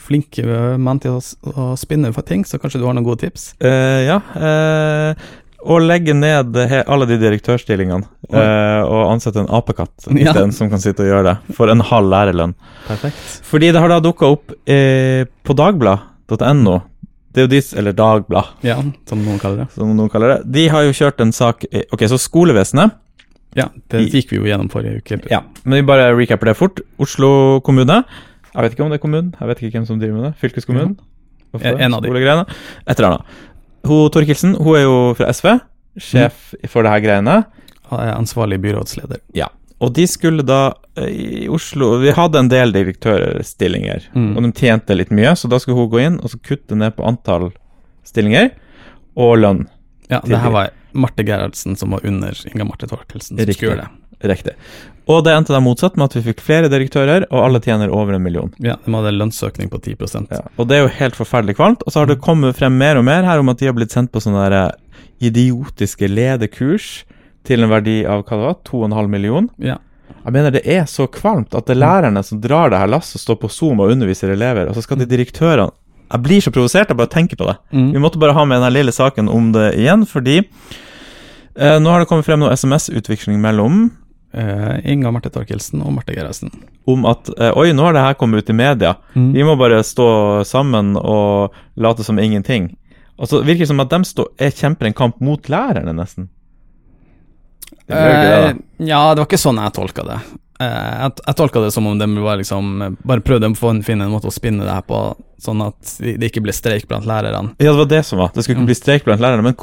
flink 0.05 0.37
mann 0.77 1.01
til 1.01 1.17
å, 1.17 1.21
å 1.49 1.71
spinne 1.79 2.13
for 2.13 2.25
ting, 2.27 2.45
så 2.45 2.59
kanskje 2.61 2.83
du 2.83 2.85
har 2.85 2.93
noen 2.93 3.07
gode 3.07 3.23
tips? 3.25 3.53
Uh, 3.57 4.05
ja. 4.05 4.19
eh, 4.37 5.31
å 5.65 5.77
legge 5.79 6.13
ned 6.17 6.55
alle 6.87 7.05
de 7.07 7.17
direktørstillingene 7.21 8.03
eh, 8.33 8.81
og 8.83 9.11
ansette 9.13 9.39
en 9.43 9.47
apekatt 9.53 10.05
Ja. 10.11 10.31
isteden, 10.31 10.51
som 10.55 10.69
kan 10.71 10.79
sitte 10.83 11.03
og 11.05 11.09
gjøre 11.11 11.23
det, 11.31 11.55
for 11.55 11.71
en 11.71 11.79
halv 11.79 12.09
lærerlønn. 12.11 12.55
Perfekt. 12.87 13.21
Fordi 13.47 13.71
det 13.71 13.79
har 13.83 13.89
da 13.93 13.99
dukka 14.03 14.31
opp 14.35 14.51
eh, 14.67 15.23
på 15.43 15.55
dagblad.no. 15.59 16.79
Det 17.33 17.41
er 17.41 17.47
jo 17.47 17.49
de, 17.49 17.61
eller 17.81 17.95
Dagblad, 17.97 18.49
Ja, 18.61 18.75
som 19.09 19.23
noen 19.25 19.39
kaller 19.41 19.63
det. 19.63 19.71
som 19.73 19.89
noen 19.97 20.09
kaller 20.13 20.35
det. 20.35 20.51
De 20.53 20.67
har 20.69 20.83
jo 20.85 20.91
kjørt 20.93 21.21
en 21.23 21.31
sak 21.33 21.63
eh, 21.71 21.81
Ok, 21.91 22.03
så 22.11 22.19
skolevesenet 22.21 22.93
Ja, 23.57 23.65
det 23.89 24.03
gikk 24.13 24.29
vi 24.35 24.37
jo 24.37 24.45
gjennom 24.45 24.69
forrige 24.69 24.99
uke. 25.01 25.17
Ja, 25.31 25.39
men 25.63 25.79
vi 25.79 25.87
bare 25.89 26.11
recapper 26.13 26.51
det 26.51 26.55
fort. 26.59 26.83
Oslo 27.01 27.59
kommune. 27.65 28.03
Jeg 28.53 28.67
vet 28.67 28.75
ikke 28.75 28.85
om 28.85 28.93
det 28.93 28.99
er 28.99 29.03
kommunen, 29.07 29.31
jeg 29.39 29.49
vet 29.49 29.63
ikke 29.65 29.79
hvem 29.79 29.87
som 29.89 29.97
driver 30.01 30.19
med 30.19 30.27
det. 30.27 30.33
Fylkeskommunen? 30.43 30.93
Ja. 30.99 31.59
En- 31.71 31.81
en 31.87 31.93
av 31.97 32.01
de. 32.05 32.09
Et 32.13 32.99
eller 32.99 33.09
annet. 33.09 33.27
Hun 33.85 34.09
Torkelsen 34.15 34.55
hun 34.55 34.75
er 34.79 34.83
jo 34.85 35.13
fra 35.17 35.27
SV, 35.33 35.59
sjef 35.99 36.53
Mm. 36.53 36.69
for 36.69 36.83
det 36.83 36.91
her 36.91 37.01
greiene. 37.03 37.45
Er 37.91 38.13
ansvarlig 38.15 38.59
byrådsleder. 38.63 39.19
Ja. 39.35 39.49
Og 39.83 39.91
de 39.93 40.05
skulle 40.07 40.41
da 40.47 40.73
eh, 40.95 41.09
i 41.43 41.47
Oslo 41.51 41.97
Vi 41.99 42.11
hadde 42.15 42.39
en 42.39 42.47
del 42.49 42.71
direktørstillinger, 42.71 44.07
Mm. 44.15 44.37
og 44.37 44.43
de 44.43 44.51
tjente 44.51 44.95
litt 44.95 45.11
mye, 45.11 45.35
så 45.35 45.49
da 45.49 45.57
skulle 45.59 45.77
hun 45.77 45.89
gå 45.89 45.99
inn 46.05 46.19
og 46.23 46.29
så 46.31 46.39
kutte 46.41 46.75
ned 46.75 46.95
på 46.95 47.05
antall 47.05 47.51
stillinger 48.05 48.51
og 49.17 49.37
lønn. 49.39 49.67
Ja, 50.09 50.19
det 50.25 50.39
her 50.39 50.49
var 50.51 50.69
Marte 50.93 51.23
Gerhardsen 51.25 51.75
som 51.77 51.91
var 51.91 52.01
under 52.05 52.31
Inga 52.53 52.65
Marte 52.65 52.87
Torkelsen. 52.87 53.37
Riktig. 53.37 53.55
skulle 53.57 53.75
gjøre 53.75 53.85
det. 53.87 54.02
Riktig. 54.23 54.53
Og 55.11 55.23
det 55.25 55.33
endte 55.35 55.51
da 55.51 55.59
motsatt, 55.59 55.97
med 55.99 56.05
at 56.05 56.13
vi 56.15 56.21
fikk 56.31 56.39
flere 56.39 56.69
direktører, 56.71 57.25
og 57.29 57.41
alle 57.43 57.59
tjener 57.59 57.91
over 57.91 58.15
en 58.15 58.23
million. 58.23 58.53
Ja, 58.63 58.77
de 58.85 58.93
hadde 58.95 59.11
lønnsøkning 59.17 59.67
på 59.69 59.81
10% 59.83 60.31
Ja, 60.31 60.39
og 60.57 60.67
det 60.69 60.77
er 60.77 60.85
jo 60.85 60.93
helt 60.95 61.17
forferdelig 61.19 61.57
kvalmt. 61.57 61.83
Og 61.83 61.91
så 61.91 61.99
har 61.99 62.07
det 62.07 62.21
kommet 62.23 62.55
frem 62.55 62.77
mer 62.79 62.95
og 63.01 63.03
mer 63.03 63.23
her 63.27 63.39
om 63.43 63.49
at 63.51 63.59
de 63.59 63.67
har 63.67 63.75
blitt 63.75 63.91
sendt 63.91 64.13
på 64.13 64.21
sånne 64.23 64.45
der 64.47 64.55
eh, 64.61 64.71
idiotiske 65.27 66.07
ledekurs 66.07 67.03
til 67.43 67.63
en 67.65 67.69
verdi 67.73 68.05
av 68.07 68.23
hva 68.23 68.37
det 68.37 68.45
var, 68.47 68.55
2,5 68.69 69.11
million. 69.11 69.49
Ja. 69.59 69.75
Jeg 70.23 70.31
mener 70.37 70.53
det 70.55 70.61
er 70.71 70.85
så 70.87 71.09
kvalmt 71.11 71.51
at 71.57 71.67
det 71.67 71.75
er 71.75 71.81
lærerne 71.83 72.23
som 72.23 72.39
drar 72.39 72.71
det 72.71 72.79
her 72.79 72.87
lasset 72.87 73.17
og 73.19 73.23
står 73.25 73.39
på 73.43 73.49
Zoom 73.51 73.81
og 73.83 73.91
underviser 73.91 74.31
elever, 74.31 74.69
og 74.71 74.77
så 74.77 74.83
skal 74.85 75.01
de 75.03 75.05
direktørene 75.09 75.71
Jeg 76.13 76.21
blir 76.21 76.41
så 76.45 76.51
provosert 76.53 76.91
av 76.91 76.97
bare 76.99 77.09
å 77.09 77.11
tenke 77.11 77.35
på 77.35 77.45
det. 77.47 77.55
Vi 77.71 77.77
Mm. 77.91 78.01
måtte 78.03 78.19
bare 78.21 78.33
ha 78.37 78.45
med 78.45 78.59
denne 78.61 78.71
lille 78.71 78.91
saken 78.93 79.27
om 79.27 79.51
det 79.51 79.73
igjen, 79.79 80.05
fordi 80.05 80.37
eh, 81.57 81.79
nå 81.79 81.89
har 81.89 81.99
det 81.99 82.07
kommet 82.07 82.25
frem 82.27 82.39
noe 82.39 82.51
SMS-utveksling 82.53 83.39
mellom 83.41 83.91
Inga 84.33 85.11
Marte 85.13 85.29
Torkelsen 85.29 85.81
og 85.85 85.93
Marte 85.93 86.13
Gerhardsen. 86.15 86.49
om 86.87 87.05
at 87.05 87.29
eh, 87.39 87.51
oi, 87.57 87.71
nå 87.73 87.83
har 87.85 87.93
det 87.93 88.01
her 88.01 88.13
kommet 88.19 88.43
ut 88.43 88.49
i 88.49 88.53
media. 88.57 88.95
Mm. 89.15 89.31
Vi 89.33 89.43
må 89.45 89.53
bare 89.59 89.83
stå 89.85 90.07
sammen 90.45 90.95
og 90.97 91.53
late 91.75 92.03
som 92.03 92.17
ingenting. 92.19 92.71
Og 93.17 93.29
så 93.29 93.43
virker 93.45 93.59
det 93.63 93.67
som 93.69 93.79
at 93.83 93.89
de 93.93 93.99
stå, 94.09 94.25
er 94.41 94.49
kjemper 94.51 94.89
en 94.89 94.93
kamp 94.97 95.19
mot 95.21 95.49
lærerne, 95.49 95.93
nesten. 95.93 96.29
Det. 97.85 97.95
Eh, 97.95 98.55
ja, 98.77 99.01
det 99.13 99.21
var 99.21 99.27
ikke 99.27 99.37
sånn 99.41 99.59
jeg 99.61 99.73
tolka 99.75 100.05
det. 100.07 100.17
Eh, 100.63 100.91
jeg, 101.03 101.11
jeg 101.27 101.35
tolka 101.39 101.61
det 101.63 101.71
som 101.75 101.87
om 101.89 101.97
de 101.99 102.07
var 102.23 102.37
liksom 102.39 102.69
eh, 102.81 102.93
bare 103.05 103.23
prøvde 103.25 103.49
å 103.51 103.73
finne 103.83 104.07
en 104.07 104.13
måte 104.13 104.29
å 104.29 104.33
spinne 104.33 104.63
det 104.65 104.71
her 104.73 104.85
på, 104.87 105.01
sånn 105.43 105.61
at 105.65 105.95
det 105.99 106.15
det 106.21 106.29
ikke 106.31 106.43
ble 106.45 106.55
streik 106.55 106.87
blant 106.89 107.05
lærerne. 107.09 107.53
Ja, 107.59 107.73
det 107.73 107.81
var 107.83 107.91
det 107.91 108.03
som 108.07 108.21
var. 108.21 108.31
Det 108.33 108.43
skulle 108.45 108.57
ikke 108.57 108.63
Mm. 108.65 108.71
bli 108.71 108.79
streik 108.79 109.05
blant 109.05 109.21
lærerne. 109.21 109.43
Men 109.43 109.55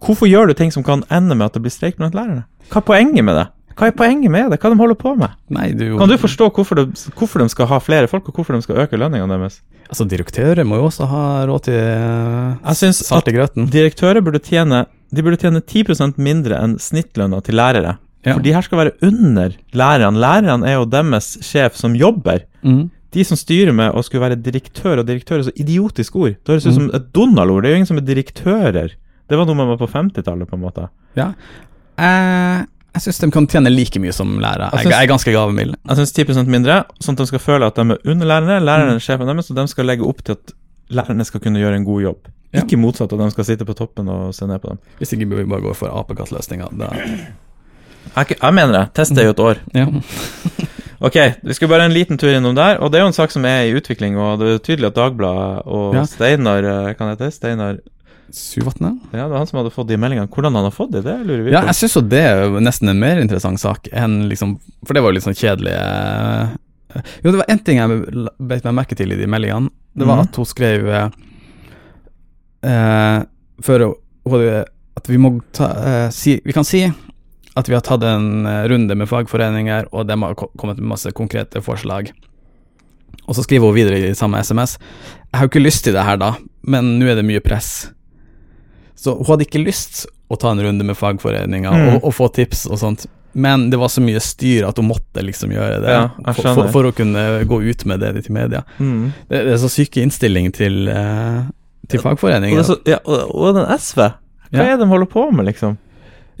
hvorfor 0.00 0.26
gjør 0.30 0.48
du 0.48 0.54
ting 0.58 0.72
som 0.72 0.82
kan 0.86 1.04
ende 1.10 1.36
med 1.36 1.46
at 1.46 1.52
det 1.58 1.62
blir 1.62 1.74
streik 1.74 1.96
blant 2.00 2.14
lærerne? 2.16 2.46
Hva 2.72 2.80
er 2.82 2.88
poenget 2.88 3.24
med 3.24 3.36
det? 3.36 3.46
Hva 3.78 3.86
er 3.88 3.94
poenget 3.94 4.30
med 4.34 4.50
det? 4.50 4.58
Hva 4.58 4.72
de 4.72 4.78
holder 4.80 4.96
på 4.98 5.12
med? 5.18 5.34
Nei, 5.54 5.68
du 5.78 5.84
Kan 6.00 6.10
du 6.10 6.16
forstå 6.18 6.48
hvorfor 6.56 6.80
de, 6.80 6.86
hvorfor 7.14 7.38
de 7.44 7.48
skal 7.52 7.68
ha 7.70 7.78
flere 7.78 8.08
folk, 8.10 8.26
og 8.28 8.34
hvorfor 8.40 8.56
de 8.56 8.62
skal 8.64 8.80
øke 8.82 8.98
lønningene 8.98 9.38
deres? 9.38 9.60
Altså, 9.88 10.04
direktører 10.10 10.66
må 10.68 10.76
jo 10.80 10.88
også 10.90 11.06
ha 11.08 11.22
råd 11.48 11.62
til 11.68 11.78
Jeg 11.78 12.76
synes 12.82 12.98
salt 13.06 13.28
i 13.30 13.32
grøten. 13.38 13.70
Direktører 13.72 14.20
burde 14.24 14.40
tjene 14.44 14.82
De 15.14 15.22
burde 15.24 15.38
tjene 15.40 15.62
10% 15.62 16.18
mindre 16.20 16.58
enn 16.60 16.74
snittlønna 16.82 17.38
til 17.46 17.54
lærere. 17.56 17.94
Ja. 18.26 18.34
For 18.34 18.42
de 18.44 18.52
her 18.52 18.60
skal 18.66 18.78
være 18.82 18.92
under 19.06 19.54
lærerne. 19.72 20.18
Lærerne 20.20 20.66
er 20.68 20.74
jo 20.76 20.84
deres 20.90 21.30
sjef 21.46 21.78
som 21.78 21.94
jobber. 21.96 22.42
Mm. 22.66 22.90
De 23.14 23.24
som 23.24 23.38
styrer 23.40 23.72
med 23.72 23.94
å 23.96 24.02
skulle 24.04 24.20
være 24.26 24.36
direktør, 24.42 24.98
og 25.00 25.06
direktør 25.08 25.38
er 25.38 25.46
så 25.46 25.54
idiotisk 25.56 26.16
ord. 26.20 26.34
Det 26.44 26.52
høres 26.52 26.66
ut 26.66 26.74
som 26.74 26.88
Mm. 26.90 26.94
et 26.98 27.06
Donald-ord. 27.16 27.62
Det 27.62 27.70
er 27.70 27.72
jo 27.72 27.78
ingen 27.80 27.86
som 27.88 27.96
er 28.02 28.04
direktører. 28.10 28.90
Det 29.30 29.38
var 29.38 29.46
noe 29.48 29.54
man 29.56 29.68
var 29.72 29.78
på 29.80 29.88
50-tallet, 29.88 30.44
på 30.50 30.58
en 30.58 30.64
måte. 30.66 30.88
Ja. 31.16 31.32
Eh, 31.96 32.66
jeg 32.94 33.02
syns 33.02 33.18
de 33.20 33.30
kan 33.30 33.46
tjene 33.46 33.70
like 33.70 34.00
mye 34.00 34.12
som 34.12 34.38
lærere. 34.40 34.70
Jeg 34.72 34.84
Jeg, 34.84 34.92
jeg 34.92 35.02
er 35.02 35.10
ganske 35.12 35.32
gavmild. 35.32 35.74
Jeg 35.88 35.96
syns 35.96 36.12
10% 36.12 36.46
mindre, 36.48 36.84
sånn 37.00 37.12
at 37.14 37.18
de 37.18 37.26
skal 37.26 37.38
føle 37.38 37.66
at 37.66 37.74
de 37.76 37.80
er 37.94 37.98
under 38.10 38.26
lærerne. 38.26 38.56
Lærerne 38.64 38.90
Mm. 38.92 38.96
er 38.96 39.04
sjefen 39.04 39.26
deres, 39.26 39.50
og 39.50 39.56
de 39.56 39.68
skal 39.68 39.84
legge 39.86 40.04
opp 40.08 40.22
til 40.24 40.32
at 40.32 40.52
lærerne 40.90 41.24
skal 41.24 41.40
kunne 41.40 41.58
gjøre 41.60 41.76
en 41.76 41.84
god 41.84 42.02
jobb. 42.02 42.28
Ja. 42.54 42.62
Ikke 42.64 42.78
motsatt, 42.80 43.12
at 43.12 43.18
de 43.18 43.30
skal 43.30 43.44
sitte 43.44 43.64
på 43.68 43.74
toppen 43.76 44.08
og 44.08 44.34
se 44.34 44.46
ned 44.46 44.58
på 44.62 44.68
dem. 44.72 44.78
Hvis 44.98 45.12
ikke 45.12 45.28
vi 45.28 45.44
bare 45.44 45.60
går 45.60 45.74
for 45.76 45.88
apekattløsninga. 46.00 46.68
Jeg, 48.16 48.36
jeg 48.42 48.54
mener 48.54 48.72
det. 48.72 48.84
Test 48.96 49.14
det 49.14 49.24
i 49.24 49.28
et 49.30 49.38
år. 49.40 49.56
Ja. 49.74 49.86
Ok, 51.00 51.14
vi 51.46 51.54
skal 51.54 51.68
bare 51.70 51.84
en 51.86 51.92
liten 51.94 52.18
tur 52.18 52.26
innom 52.34 52.56
der, 52.56 52.80
og 52.82 52.90
det 52.90 52.98
er 52.98 53.04
jo 53.04 53.10
en 53.12 53.14
sak 53.14 53.30
som 53.30 53.44
er 53.46 53.68
i 53.68 53.74
utvikling, 53.78 54.16
og 54.18 54.40
det 54.40 54.48
er 54.50 54.58
tydelig 54.66 54.88
at 54.88 54.96
Dagbladet 54.96 55.62
og 55.70 55.94
Ja. 55.94 56.02
Steinar, 56.10 56.58
eh, 56.66 56.94
kan 56.98 57.06
det 57.12 57.20
hete? 57.20 57.30
Steinar 57.36 57.76
Syvatnet? 58.34 58.98
Ja, 59.12 59.24
det 59.28 59.34
er 59.34 59.38
han 59.40 59.46
som 59.48 59.58
hadde 59.62 59.72
fått 59.72 59.88
de 59.88 59.96
meldingene. 60.00 60.28
Hvordan 60.28 60.54
han 60.58 60.66
har 60.68 60.74
fått 60.74 60.90
de, 60.92 61.00
det 61.02 61.14
lurer 61.24 61.42
vi 61.46 61.50
på. 61.50 61.54
Ja, 61.56 61.62
jeg 61.70 61.78
syns 61.78 61.96
jo 61.96 62.02
det 62.12 62.20
er 62.28 62.58
nesten 62.60 62.88
en 62.92 63.00
mer 63.00 63.20
interessant 63.22 63.60
sak 63.62 63.88
enn 63.92 64.28
liksom 64.28 64.58
For 64.86 64.92
det 64.94 65.02
var 65.04 65.10
jo 65.12 65.16
litt 65.18 65.24
sånn 65.26 65.38
kjedelig 65.38 65.72
eh, 65.72 66.52
Jo, 67.24 67.30
det 67.32 67.38
var 67.40 67.48
én 67.52 67.62
ting 67.64 67.78
jeg 67.80 68.28
beit 68.38 68.64
meg 68.68 68.74
merke 68.82 68.96
til 68.98 69.12
i 69.12 69.18
de 69.20 69.26
meldingene. 69.30 69.70
Det 69.98 70.06
var 70.06 70.20
Mhm. 70.20 70.28
at 70.28 70.36
hun 70.36 70.44
skrev 70.48 70.88
eh, 70.88 71.08
eh, 72.68 73.22
Før 73.64 73.84
hun 73.86 73.94
hun 74.28 74.34
hadde 74.36 74.64
At 74.98 75.06
vi 75.08 75.16
må 75.16 75.30
ta 75.56 75.68
eh, 75.72 76.08
si 76.12 76.40
Vi 76.44 76.52
kan 76.56 76.64
si 76.68 76.84
at 77.58 77.66
vi 77.66 77.74
har 77.74 77.82
tatt 77.82 78.04
en 78.06 78.46
eh, 78.46 78.68
runde 78.70 78.94
med 78.94 79.08
fagforeninger, 79.10 79.88
og 79.90 80.04
de 80.06 80.14
har 80.14 80.34
kommet 80.38 80.78
med 80.78 80.92
masse 80.92 81.10
konkrete 81.10 81.58
forslag. 81.64 82.12
Og 83.26 83.34
så 83.34 83.42
skriver 83.42 83.66
hun 83.66 83.74
videre 83.74 83.98
i 83.98 84.12
samme 84.14 84.38
SMS 84.46 84.76
Jeg 84.78 85.34
har 85.40 85.48
jo 85.48 85.50
ikke 85.50 85.64
lyst 85.64 85.82
til 85.88 85.96
det 85.96 86.04
her, 86.06 86.20
da, 86.22 86.28
men 86.62 86.92
nå 87.00 87.08
er 87.10 87.16
det 87.18 87.24
mye 87.26 87.42
press. 87.42 87.88
Så 88.98 89.14
hun 89.14 89.28
hadde 89.30 89.46
ikke 89.46 89.60
lyst 89.62 90.06
å 90.28 90.36
ta 90.40 90.50
en 90.52 90.60
runde 90.64 90.84
med 90.84 90.96
fagforeninga 90.98 91.70
Mm. 91.70 91.88
og, 91.94 92.04
og 92.10 92.14
få 92.16 92.26
tips 92.34 92.66
og 92.66 92.80
sånt, 92.80 93.06
men 93.38 93.68
det 93.70 93.78
var 93.78 93.88
så 93.92 94.02
mye 94.02 94.18
styr 94.24 94.64
at 94.66 94.76
hun 94.80 94.88
måtte 94.88 95.22
liksom 95.22 95.52
gjøre 95.54 95.76
det 95.84 95.92
Ja, 95.94 96.08
for, 96.34 96.48
for, 96.56 96.70
for 96.74 96.88
å 96.88 96.94
kunne 96.96 97.22
gå 97.46 97.60
ut 97.68 97.84
med 97.86 98.00
det 98.02 98.24
til 98.26 98.34
media. 98.34 98.64
Mm. 98.80 99.12
Det, 99.28 99.44
det 99.46 99.52
er 99.54 99.60
så 99.62 99.70
syk 99.70 99.96
innstilling 100.02 100.50
til, 100.56 100.88
eh, 100.90 101.44
til 101.88 102.00
Og, 102.00 102.06
fagforeninger. 102.08 102.58
er 102.58 102.66
så, 102.66 102.78
ja, 102.88 102.98
og, 103.04 103.30
og 103.36 103.54
den 103.60 103.68
SV, 103.78 104.00
hva 104.02 104.10
Ja. 104.50 104.64
er 104.64 104.74
det 104.76 104.80
de 104.82 104.90
holder 104.90 105.06
på 105.12 105.26
med, 105.30 105.46
liksom? 105.46 105.76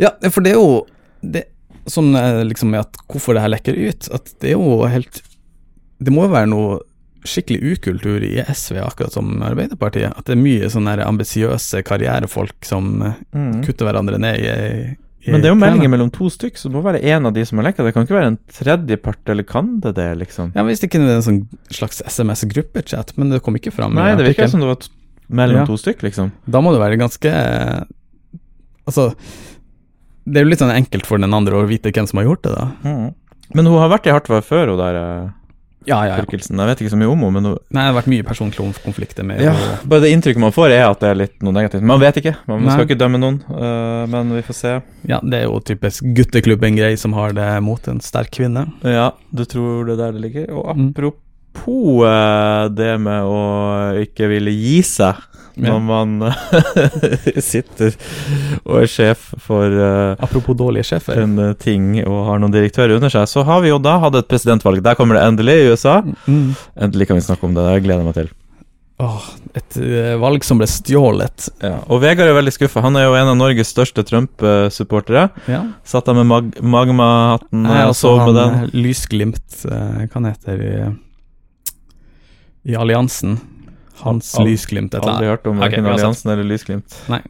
Ja, 0.00 0.10
for 0.32 0.40
det 0.42 0.52
er 0.56 0.58
jo 0.58 0.86
det, 1.22 1.44
Sånn 1.88 2.10
eh, 2.18 2.42
liksom 2.44 2.68
med 2.74 2.80
at 2.84 2.98
hvorfor 3.08 3.32
det 3.36 3.40
her 3.46 3.48
lekker 3.54 3.76
ut, 3.88 4.08
at 4.12 4.32
det 4.42 4.50
er 4.50 4.58
jo 4.58 4.82
helt 4.92 5.22
Det 6.04 6.12
må 6.12 6.26
jo 6.26 6.32
være 6.34 6.50
noe 6.50 6.80
skikkelig 7.26 7.72
ukultur 7.78 8.22
i 8.22 8.36
SV, 8.44 8.78
akkurat 8.84 9.12
som 9.12 9.42
Arbeiderpartiet. 9.42 10.12
At 10.16 10.24
det 10.28 10.36
er 10.36 10.42
mye 10.42 10.68
sånne 10.70 10.96
ambisiøse 11.06 11.82
karrierefolk 11.86 12.64
som 12.64 13.02
eh, 13.02 13.12
Mm. 13.34 13.62
kutter 13.64 13.86
hverandre 13.88 14.18
ned 14.18 14.38
i, 14.40 14.48
i 15.26 15.30
Men 15.32 15.40
det 15.42 15.48
er 15.50 15.54
jo 15.54 15.58
meldinger 15.60 15.88
mellom 15.90 16.10
to 16.14 16.28
stykk, 16.30 16.56
så 16.56 16.68
det 16.70 16.76
må 16.78 16.82
være 16.82 17.02
en 17.02 17.26
av 17.26 17.32
de 17.34 17.44
som 17.44 17.58
har 17.58 17.66
lekka. 17.68 17.84
Det 17.84 17.92
kan 17.94 18.04
ikke 18.06 18.16
være 18.18 18.30
en 18.32 18.38
tredjepart, 18.52 19.28
eller 19.28 19.42
kan 19.44 19.80
det 19.80 19.94
det, 19.96 20.06
liksom? 20.18 20.52
Ja, 20.54 20.62
Hvis 20.64 20.80
det 20.80 20.88
ikke 20.90 21.02
er 21.02 21.16
en 21.16 21.22
sånn 21.26 21.42
slags 21.70 22.00
SMS-gruppechat, 22.06 23.16
men 23.18 23.30
det 23.30 23.42
kom 23.42 23.54
ikke 23.58 23.72
fram. 23.74 23.94
Nei, 23.94 24.14
det 24.16 24.26
virker 24.30 24.48
som 24.48 24.60
det 24.60 24.66
var 24.70 24.88
mellom 25.28 25.56
Ja. 25.62 25.66
to 25.66 25.76
stykk, 25.76 26.02
liksom. 26.02 26.32
Da 26.48 26.60
må 26.60 26.72
det 26.72 26.80
være 26.80 26.96
ganske 26.98 27.28
Altså, 28.88 29.14
det 30.24 30.40
er 30.40 30.44
jo 30.46 30.50
litt 30.50 30.60
sånn 30.62 30.72
enkelt 30.74 31.04
for 31.04 31.18
den 31.20 31.34
andre 31.34 31.58
å 31.60 31.66
vite 31.68 31.90
hvem 31.92 32.06
som 32.08 32.18
har 32.20 32.24
gjort 32.28 32.42
det, 32.46 32.52
da. 32.54 32.66
Mm. 32.84 33.14
Men 33.54 33.66
hun 33.66 33.78
har 33.80 33.90
vært 33.92 34.06
i 34.08 34.12
hardt 34.12 34.28
før, 34.44 34.68
hun 34.72 34.78
der 34.80 34.96
eh, 34.96 35.28
Ja, 35.88 35.98
ja, 36.04 36.18
ja. 36.18 36.24
Jeg 36.24 36.68
vet 36.70 36.82
ikke 36.82 36.92
så 36.92 36.98
mye 37.00 37.10
om 37.10 37.22
henne, 37.24 37.34
men 37.38 37.48
hun 37.48 37.54
Nei, 37.56 37.80
det 37.80 37.86
har 37.86 37.96
vært 37.96 38.10
mye 38.12 38.26
personkonflikter 38.28 39.26
med 39.26 39.42
ja, 39.44 39.54
og... 39.54 39.86
Bare 39.88 40.04
det 40.04 40.12
inntrykket 40.14 40.42
man 40.42 40.54
får, 40.54 40.74
er 40.76 40.84
at 40.86 41.00
det 41.02 41.12
er 41.12 41.20
litt 41.22 41.36
noe 41.44 41.56
negativt. 41.56 41.86
Man 41.88 42.02
vet 42.02 42.20
ikke. 42.20 42.34
Man 42.50 42.66
Nei. 42.66 42.74
skal 42.74 42.88
ikke 42.88 42.98
dømme 43.00 43.20
noen, 43.22 43.38
uh, 43.48 44.04
men 44.10 44.34
vi 44.36 44.42
får 44.46 44.58
se. 44.58 44.74
Ja, 45.08 45.22
det 45.24 45.42
er 45.42 45.48
jo 45.48 45.62
typisk 45.64 46.06
gutteklubben-grei 46.18 46.92
som 47.00 47.16
har 47.16 47.32
det 47.36 47.48
mot 47.64 47.88
en 47.90 48.02
sterk 48.04 48.34
kvinne. 48.36 48.66
Ja, 48.84 49.10
du 49.32 49.44
tror 49.48 49.88
det 49.88 49.96
er 49.96 50.04
der 50.04 50.18
det 50.18 50.26
ligger. 50.26 50.52
Og 50.54 50.76
Mm. 50.78 50.90
apropos 50.90 52.04
mm. 52.04 52.74
det 52.76 52.92
med 53.00 53.24
å 53.24 53.40
ikke 54.04 54.28
ville 54.30 54.52
gi 54.52 54.82
seg 54.86 55.16
når 55.66 55.80
man 55.84 56.16
sitter 57.50 57.94
og 58.64 58.82
er 58.82 58.90
sjef 58.90 59.28
for 59.44 59.66
uh, 59.74 60.16
Apropos 60.24 60.56
dårlige 60.58 60.88
sjefer. 60.92 61.22
en 61.22 61.38
øh, 61.38 61.54
ting 61.58 61.90
og 62.06 62.26
har 62.28 62.42
noen 62.42 62.54
direktører 62.54 62.96
under 62.96 63.12
seg, 63.12 63.28
så 63.30 63.44
har 63.46 63.62
vi 63.64 63.72
jo 63.72 63.78
da 63.82 63.98
hatt 64.02 64.18
et 64.18 64.28
presidentvalg. 64.30 64.82
Der 64.84 64.98
kommer 64.98 65.18
det 65.18 65.24
endelig 65.26 65.56
i 65.62 65.70
USA. 65.72 66.00
Mm. 66.26 66.52
Endelig 66.76 67.08
kan 67.08 67.18
vi 67.18 67.26
snakke 67.26 67.48
om 67.48 67.56
det. 67.56 67.64
Det 67.68 67.82
gleder 67.86 68.04
jeg 68.04 68.08
meg 68.10 68.18
til. 68.20 68.30
Åh, 68.98 69.26
et 69.54 69.76
eh, 69.78 70.14
valg 70.18 70.42
som 70.42 70.58
ble 70.58 70.66
stjålet. 70.66 71.44
Ja. 71.62 71.76
Og 71.86 72.00
Vegard 72.02 72.26
er 72.26 72.34
veldig 72.34 72.50
skuffa. 72.56 72.82
Han 72.82 72.98
er 72.98 73.06
jo 73.06 73.14
en 73.14 73.30
av 73.30 73.36
Norges 73.38 73.70
største 73.70 74.02
Trump-supportere. 74.06 75.28
Ja. 75.46 75.60
Satt 75.86 76.08
der 76.10 76.16
med 76.18 76.26
mag 76.26 76.48
magma-hatten 76.58 77.62
og 77.68 77.76
altså 77.76 78.08
sov 78.08 78.24
med 78.26 78.34
den. 78.40 78.56
eh, 78.64 78.74
Lysglimt, 78.74 79.60
eh, 79.70 80.02
hva 80.10 80.24
heter 80.26 80.32
heter 80.32 80.64
i, 80.66 80.72
i 82.72 82.74
alliansen. 82.78 83.38
Hans 84.02 84.34
Al- 84.38 84.46
Lysglimt, 84.48 84.94
et 84.94 85.00
eller 85.02 85.14
Aldri 85.16 85.30
hørt 85.32 85.46
om 85.50 85.58
verken 85.62 85.84
okay, 85.86 85.94
Alliansen 85.96 86.30
eller 86.34 86.44
Lysglimt. 86.48 86.98
Nei. 87.12 87.20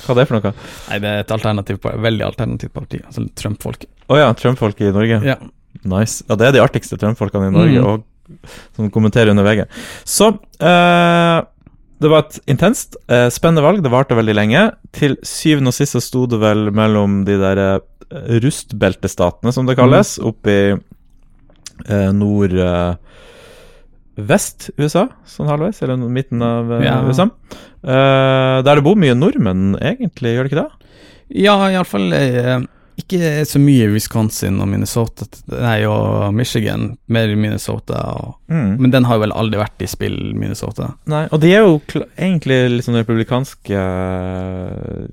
Hva 0.00 0.14
er 0.14 0.18
det 0.20 0.26
for 0.30 0.38
noe? 0.40 0.52
Nei, 0.88 0.98
det 1.04 1.08
er 1.10 1.18
et 1.24 1.32
alternativ, 1.36 1.78
veldig 1.84 2.24
alternativt 2.24 2.72
parti. 2.72 3.00
Altså 3.04 3.26
Trump-folk. 3.36 3.84
Å 4.08 4.16
ja, 4.20 4.30
Trump-folk 4.34 4.80
i 4.80 4.92
Norge. 4.96 5.18
Ja. 5.28 5.36
Nice. 5.84 6.24
Ja, 6.28 6.36
det 6.40 6.46
er 6.48 6.56
de 6.56 6.62
artigste 6.64 6.96
Trump-folkene 7.00 7.50
i 7.50 7.54
Norge, 7.56 7.80
Mm. 7.80 7.86
og 7.86 8.06
som 8.76 8.88
kommenterer 8.94 9.30
under 9.32 9.42
VG. 9.44 9.64
Så 10.06 10.28
eh, 10.62 11.38
det 12.00 12.08
var 12.12 12.24
et 12.24 12.38
intenst, 12.48 12.96
eh, 13.10 13.28
spennende 13.28 13.62
valg. 13.64 13.82
Det 13.84 13.90
varte 13.92 14.16
veldig 14.16 14.34
lenge. 14.38 14.62
Til 14.96 15.16
syvende 15.26 15.68
og 15.68 15.74
sist 15.76 15.92
så 15.96 16.00
sto 16.00 16.24
det 16.30 16.38
vel 16.40 16.70
mellom 16.72 17.24
de 17.26 17.36
der 17.40 17.58
eh, 17.58 18.38
rustbeltestatene, 18.40 19.52
som 19.52 19.66
det 19.68 19.76
kalles, 19.78 20.16
oppe 20.22 20.50
i 20.56 20.62
eh, 21.88 22.10
nord... 22.16 22.54
Eh, 22.56 22.94
Vest 24.16 24.70
USA, 24.78 25.08
sånn 25.24 25.48
halvveis, 25.48 25.80
eller 25.82 25.96
midten 26.10 26.42
av 26.42 26.72
eh, 26.78 26.84
Ja. 26.84 27.00
USA. 27.06 27.28
Uh, 27.84 28.60
der 28.66 28.74
det 28.76 28.84
bor 28.84 28.96
mye 29.00 29.14
nordmenn, 29.16 29.76
egentlig, 29.80 30.34
gjør 30.36 30.44
det 30.44 30.50
ikke 30.52 30.64
det? 30.64 30.70
Ja, 31.40 31.54
iallfall 31.70 32.12
uh, 32.12 32.60
ikke 33.00 33.46
så 33.48 33.56
mye 33.62 33.86
i 33.86 33.92
Wisconsin 33.94 34.58
og 34.60 34.68
Minnesota 34.68 35.24
Nei, 35.54 35.78
og 35.88 36.34
Michigan. 36.36 36.90
Mer 37.08 37.28
i 37.32 37.36
Minnesota. 37.38 37.96
Og, 38.20 38.34
Mm. 38.50 38.76
men 38.82 38.90
den 38.90 39.04
har 39.06 39.14
jo 39.16 39.20
vel 39.22 39.32
aldri 39.32 39.58
vært 39.60 39.80
i 39.80 39.86
spill, 39.86 40.34
Minnesota. 40.34 40.88
Nei, 41.06 41.28
og 41.32 41.38
de 41.40 41.52
er 41.54 41.60
jo 41.62 41.78
egentlig 42.18 42.58
litt 42.74 42.84
sånn 42.84 42.98
republikanske 42.98 43.78
eh, 43.78 45.06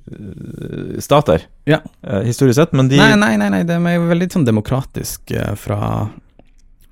stater, 1.00 1.42
Ja. 1.66 1.80
uh, 2.08 2.22
historisk 2.26 2.56
sett, 2.56 2.74
men 2.74 2.88
de 2.90 2.98
Nei, 2.98 3.16
nei, 3.16 3.36
nei, 3.38 3.50
nei, 3.50 3.64
de 3.64 3.74
er 3.78 3.96
jo 4.00 4.08
veldig 4.10 4.32
sånn 4.34 4.46
demokratisk 4.48 5.32
eh, 5.32 5.54
fra 5.56 6.10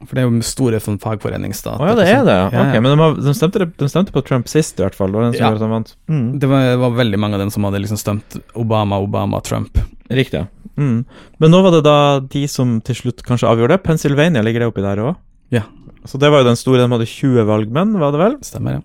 For 0.05 0.17
det 0.17 0.23
er 0.23 0.27
jo 0.29 0.45
store 0.45 0.79
sånn 0.83 0.99
fagforeningsstater. 1.01 1.81
Å 1.83 1.89
ja, 1.91 1.95
det 1.97 2.05
er 2.09 2.23
det, 2.27 2.35
ja. 2.35 2.47
Ja, 2.49 2.57
ja. 2.57 2.65
Ok, 2.65 2.77
men 2.81 2.91
de, 2.91 2.97
har, 3.01 3.15
de, 3.27 3.33
stemte, 3.37 3.67
de 3.81 3.89
stemte 3.91 4.15
på 4.15 4.23
Trump 4.25 4.49
sist, 4.51 4.79
i 4.79 4.85
hvert 4.85 4.97
fall. 4.97 5.13
Det 5.13 5.19
var 5.19 5.27
den 5.31 5.37
som 5.37 5.75
Ja. 5.75 5.83
Mm. 6.11 6.27
Det 6.39 6.49
var, 6.51 6.67
det 6.71 6.79
var 6.83 6.97
veldig 6.99 7.19
mange 7.21 7.39
av 7.39 7.43
dem 7.45 7.53
som 7.53 7.67
hadde 7.67 7.81
liksom 7.83 7.99
stemt 8.01 8.39
Obama, 8.53 8.99
Obama, 9.03 9.41
Trump. 9.45 9.79
Riktig. 10.09 10.45
Mm. 10.77 11.05
Men 11.39 11.51
nå 11.51 11.61
var 11.65 11.75
det 11.75 11.83
da 11.87 11.97
de 12.19 12.45
som 12.51 12.79
til 12.85 12.97
slutt 12.99 13.23
kanskje 13.25 13.49
avgjorde 13.49 13.77
det. 13.77 13.83
Pennsylvania 13.87 14.43
ligger 14.45 14.65
det 14.65 14.71
oppi 14.71 14.85
der 14.85 15.01
òg. 15.03 15.15
Ja. 15.55 15.63
Så 16.05 16.19
det 16.21 16.29
var 16.29 16.43
jo 16.43 16.49
den 16.49 16.59
store. 16.59 16.83
De 16.83 16.91
hadde 16.91 17.09
20 17.09 17.47
valgmenn, 17.49 17.95
var 18.01 18.13
det 18.13 18.21
vel? 18.21 18.37
Stemmer, 18.45 18.79
ja. 18.79 18.83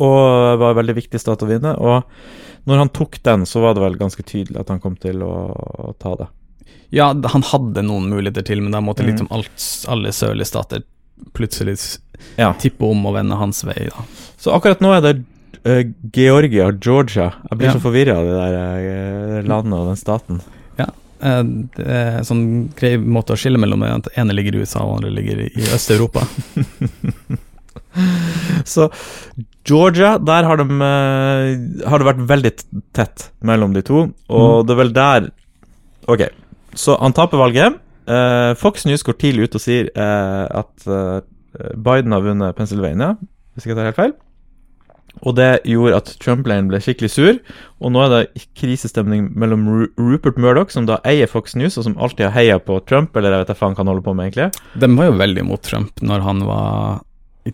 Og 0.00 0.58
var 0.60 0.72
en 0.72 0.80
veldig 0.80 0.96
viktig 0.96 1.20
stat 1.20 1.42
å 1.44 1.48
vinne. 1.48 1.74
Og 1.76 2.02
når 2.68 2.80
han 2.80 2.92
tok 2.96 3.20
den, 3.26 3.44
så 3.48 3.60
var 3.64 3.76
det 3.76 3.84
vel 3.84 3.98
ganske 4.00 4.24
tydelig 4.24 4.62
at 4.62 4.72
han 4.72 4.80
kom 4.82 4.96
til 5.00 5.22
å 5.26 5.92
ta 6.00 6.14
det. 6.22 6.30
Ja, 6.94 7.08
han 7.12 7.42
hadde 7.42 7.82
noen 7.82 8.06
muligheter 8.12 8.42
til, 8.46 8.60
men 8.62 8.70
da 8.72 8.80
måtte 8.80 9.02
Mm. 9.02 9.08
liksom 9.10 9.28
alt, 9.34 9.84
alle 9.88 10.08
sørlige 10.14 10.46
stater 10.46 10.82
plutselig 11.34 11.98
Ja. 12.38 12.52
tippe 12.54 12.84
om 12.86 13.04
og 13.06 13.14
vende 13.14 13.36
hans 13.36 13.64
vei. 13.64 13.88
Da. 13.90 14.02
Så 14.38 14.52
akkurat 14.54 14.80
nå 14.80 14.92
er 14.96 15.00
det 15.00 15.24
uh, 15.66 15.82
Georgia 16.12 16.66
og 16.68 16.78
Georgia. 16.80 17.32
Jeg 17.50 17.58
blir 17.58 17.66
Ja. 17.68 17.72
så 17.74 17.80
forvirra 17.80 18.16
av 18.18 18.24
det 18.24 18.36
der 18.36 18.52
uh, 19.42 19.48
landet 19.48 19.78
og 19.80 19.86
den 19.88 19.96
staten. 19.96 20.40
Eh, 21.24 21.42
Det 21.42 21.86
er 21.86 22.18
en 22.18 22.24
sånn 22.26 22.68
grei 22.76 22.96
måte 22.98 23.32
å 23.32 23.36
skille 23.38 23.56
mellom 23.56 23.80
det, 23.80 23.88
at 23.94 24.08
ene 24.18 24.32
ligger 24.34 24.54
i 24.56 24.58
USA 24.60 24.80
og 24.84 24.96
andre 24.98 25.10
ligger 25.14 25.38
i 25.46 25.50
Øst-Europa. 25.72 26.26
Så 28.64 28.90
Georgia, 29.64 30.18
der 30.18 30.44
har, 30.44 30.56
de, 30.60 30.66
har 31.88 31.98
det 32.02 32.08
vært 32.08 32.24
veldig 32.28 32.52
tett 32.96 33.28
mellom 33.40 33.72
de 33.72 33.82
to, 33.86 34.02
og 34.28 34.64
Mm. 34.64 34.66
det 34.66 34.72
er 34.74 34.80
vel 34.82 34.92
der 34.92 35.30
Ok, 36.06 36.20
så 36.76 36.96
han 37.00 37.12
taper 37.16 37.40
valget. 37.40 37.80
Eh, 38.06 38.52
Fox 38.60 38.84
News 38.86 39.02
går 39.06 39.16
tidlig 39.20 39.48
ut 39.48 39.54
og 39.56 39.62
sier 39.64 39.88
eh, 39.94 40.44
at 40.60 40.86
eh, 40.90 41.22
Biden 41.76 42.12
har 42.12 42.20
vunnet 42.24 42.56
Pennsylvania, 42.58 43.14
hvis 43.54 43.64
ikke 43.64 43.72
jeg 43.74 43.80
tar 43.80 43.90
helt 43.92 44.00
feil. 44.02 44.14
Og 45.22 45.36
det 45.38 45.60
gjorde 45.70 45.96
at 46.00 46.08
Trump-leiren 46.20 46.66
ble 46.68 46.80
skikkelig 46.82 47.10
sur, 47.14 47.36
og 47.80 47.92
nå 47.94 48.00
er 48.02 48.10
det 48.12 48.46
krisestemning 48.58 49.28
mellom 49.38 49.62
Ru 49.70 49.84
Rupert 49.96 50.40
Murdoch, 50.42 50.72
som 50.74 50.88
da 50.90 50.98
eier 51.06 51.30
Fox 51.30 51.54
News, 51.56 51.78
og 51.78 51.86
som 51.86 51.94
alltid 52.02 52.26
har 52.26 52.34
heia 52.34 52.58
på 52.58 52.80
Trump, 52.90 53.14
eller 53.16 53.30
jeg 53.30 53.44
vet 53.44 53.52
ikke 53.54 53.62
hva 53.62 53.70
han 53.70 53.78
kan 53.78 53.92
holde 53.92 54.02
på 54.04 54.14
med, 54.18 54.32
egentlig. 54.32 54.50
De 54.82 54.90
var 54.98 55.06
jo 55.12 55.14
veldig 55.22 55.44
mot 55.46 55.62
Trump 55.62 56.02
når 56.02 56.26
han 56.26 56.42
var 56.48 57.00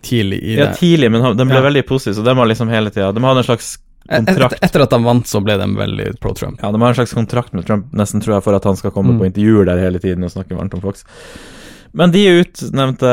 tidlig 0.01 0.41
i 0.41 0.55
det. 0.57 0.65
Ja, 0.65 0.73
tidlig, 0.73 1.11
men 1.13 1.21
de 1.37 1.45
ble 1.45 1.61
Ja. 1.61 1.67
veldig 1.69 1.85
positive, 1.85 2.15
så 2.17 2.25
de 2.25 2.35
har 2.35 2.47
liksom 2.49 2.69
hele 2.71 2.89
tida 2.89 3.11
De 3.11 3.21
hadde 3.21 3.43
en 3.43 3.49
slags 3.51 3.77
Et, 4.09 4.25
kontrakt 4.25 4.57
etter 4.65 4.81
at 4.83 4.91
han 4.95 5.03
vant, 5.05 5.27
så 5.29 5.39
ble 5.43 5.55
de 5.61 5.67
veldig 5.77 6.19
pro 6.19 6.33
Trump. 6.33 6.59
Ja, 6.63 6.71
de 6.73 6.81
har 6.81 6.89
en 6.89 6.95
slags 6.97 7.13
kontrakt 7.13 7.53
med 7.53 7.65
Trump, 7.67 7.91
nesten 7.93 8.21
tror 8.23 8.35
jeg, 8.39 8.43
for 8.43 8.55
at 8.57 8.63
han 8.67 8.75
skal 8.79 8.91
komme 8.91 9.13
Mm. 9.13 9.19
på 9.21 9.27
intervjuer 9.29 9.65
der 9.69 9.79
hele 9.79 9.99
tiden 9.99 10.23
og 10.23 10.31
snakke 10.33 10.57
varmt 10.57 10.73
om 10.73 10.81
Fox. 10.81 11.05
Men 11.93 12.11
de 12.11 12.23
utnevnte 12.41 13.11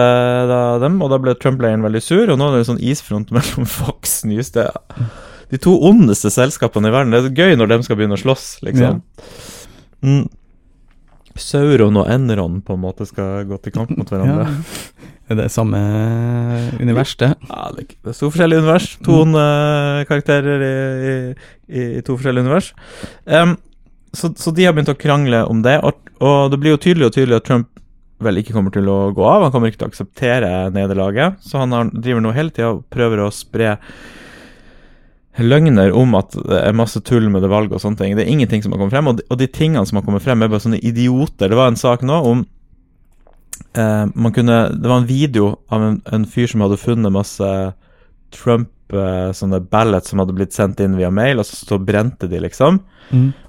da 0.49 0.79
dem, 0.79 1.01
og 1.03 1.11
da 1.11 1.19
ble 1.19 1.35
Trump-leiren 1.35 1.83
veldig 1.83 2.03
sur, 2.03 2.31
og 2.31 2.39
nå 2.39 2.49
er 2.49 2.53
det 2.57 2.63
en 2.65 2.77
sånn 2.77 2.83
isfront 2.83 3.31
mellom 3.37 3.67
Fox 3.67 4.25
News 4.25 4.51
det 4.55 4.67
er 4.71 5.07
De 5.51 5.57
to 5.57 5.73
ondeste 5.81 6.29
selskapene 6.31 6.89
i 6.89 6.93
verden. 6.93 7.11
Det 7.11 7.33
er 7.33 7.49
gøy 7.49 7.57
når 7.57 7.69
de 7.69 7.83
skal 7.83 7.97
begynne 7.97 8.19
å 8.19 8.21
slåss, 8.21 8.61
liksom. 8.63 9.01
Mm. 10.05 10.29
Sauron 11.43 12.01
og 12.01 12.11
Enron 12.13 12.61
på 12.65 12.77
en 12.77 12.83
måte 12.83 13.07
skal 13.09 13.47
gå 13.49 13.59
til 13.63 13.75
kamp 13.75 13.95
mot 13.97 14.11
hverandre. 14.11 14.49
Ja. 14.49 15.07
Er 15.29 15.37
det 15.37 15.51
samme 15.53 15.79
univers, 16.81 17.15
det? 17.21 17.35
Ja, 17.51 17.69
det, 17.77 17.85
er- 17.85 18.13
to 18.17 18.31
forskjellige 18.31 18.63
univers. 18.63 18.91
To 19.05 19.25
mm. 19.29 19.39
karakterer 20.09 20.65
i, 20.65 20.77
i, 21.69 21.89
i 21.99 22.05
to 22.05 22.17
forskjellige 22.17 22.47
univers. 22.47 22.71
Um, 23.27 23.59
så, 24.17 24.33
så 24.37 24.53
de 24.57 24.65
har 24.65 24.73
begynt 24.73 24.93
å 24.93 24.97
krangle 24.97 25.43
om 25.51 25.61
det, 25.65 25.77
og, 25.85 26.01
og 26.25 26.49
det 26.53 26.61
blir 26.63 26.75
jo 26.77 26.81
tydelig 26.81 27.11
og 27.11 27.17
tydelig 27.19 27.43
at 27.43 27.49
Trump 27.49 27.69
vel 28.25 28.41
ikke 28.41 28.55
kommer 28.57 28.73
til 28.75 28.89
å 28.91 29.11
gå 29.15 29.27
av. 29.29 29.45
Han 29.47 29.53
kommer 29.55 29.71
ikke 29.71 29.83
til 29.83 29.89
å 29.89 29.93
akseptere 29.93 30.53
nederlaget, 30.75 31.39
så 31.45 31.63
han 31.63 31.77
har, 31.77 31.93
driver 31.93 32.25
nå 32.25 32.33
hele 32.35 32.55
tida 32.55 32.73
og 32.73 32.87
prøver 32.91 33.23
å 33.23 33.35
spre 33.35 33.77
løgner 35.47 35.93
om 35.95 36.15
at 36.19 36.35
det 36.35 36.61
er 36.61 36.77
masse 36.77 37.01
tull 37.07 37.29
med 37.31 37.45
det 37.45 37.51
valget 37.53 37.77
og 37.77 37.83
sånne 37.83 38.01
ting. 38.01 38.15
Det 38.19 38.25
er 38.25 38.33
ingenting 38.33 38.65
som 38.65 38.73
har 38.75 38.81
kommet 38.81 38.95
frem, 38.97 39.11
og 39.11 39.19
de, 39.21 39.27
og 39.31 39.39
de 39.41 39.47
tingene 39.47 39.85
som 39.87 40.01
har 40.01 40.07
kommet 40.07 40.25
frem, 40.25 40.43
er 40.43 40.51
bare 40.51 40.65
sånne 40.65 40.81
idioter. 40.83 41.51
Det 41.51 41.59
var 41.59 41.71
en 41.71 41.79
sak 41.79 42.03
nå 42.07 42.17
om 42.31 42.43
eh, 43.75 44.05
man 44.15 44.35
kunne, 44.35 44.59
Det 44.75 44.91
var 44.91 45.03
en 45.03 45.11
video 45.11 45.53
av 45.69 45.85
en, 45.85 46.01
en 46.13 46.27
fyr 46.27 46.51
som 46.51 46.65
hadde 46.65 46.81
funnet 46.81 47.15
masse 47.15 47.53
Trump 48.35 48.71
eh, 48.93 49.31
sånne 49.37 49.61
ballots 49.71 50.11
som 50.11 50.23
hadde 50.23 50.37
blitt 50.37 50.57
sendt 50.57 50.81
inn 50.85 50.99
via 50.99 51.11
mail, 51.15 51.39
og 51.41 51.47
så, 51.47 51.61
så 51.63 51.79
brente 51.79 52.29
de, 52.31 52.41
liksom. 52.45 52.83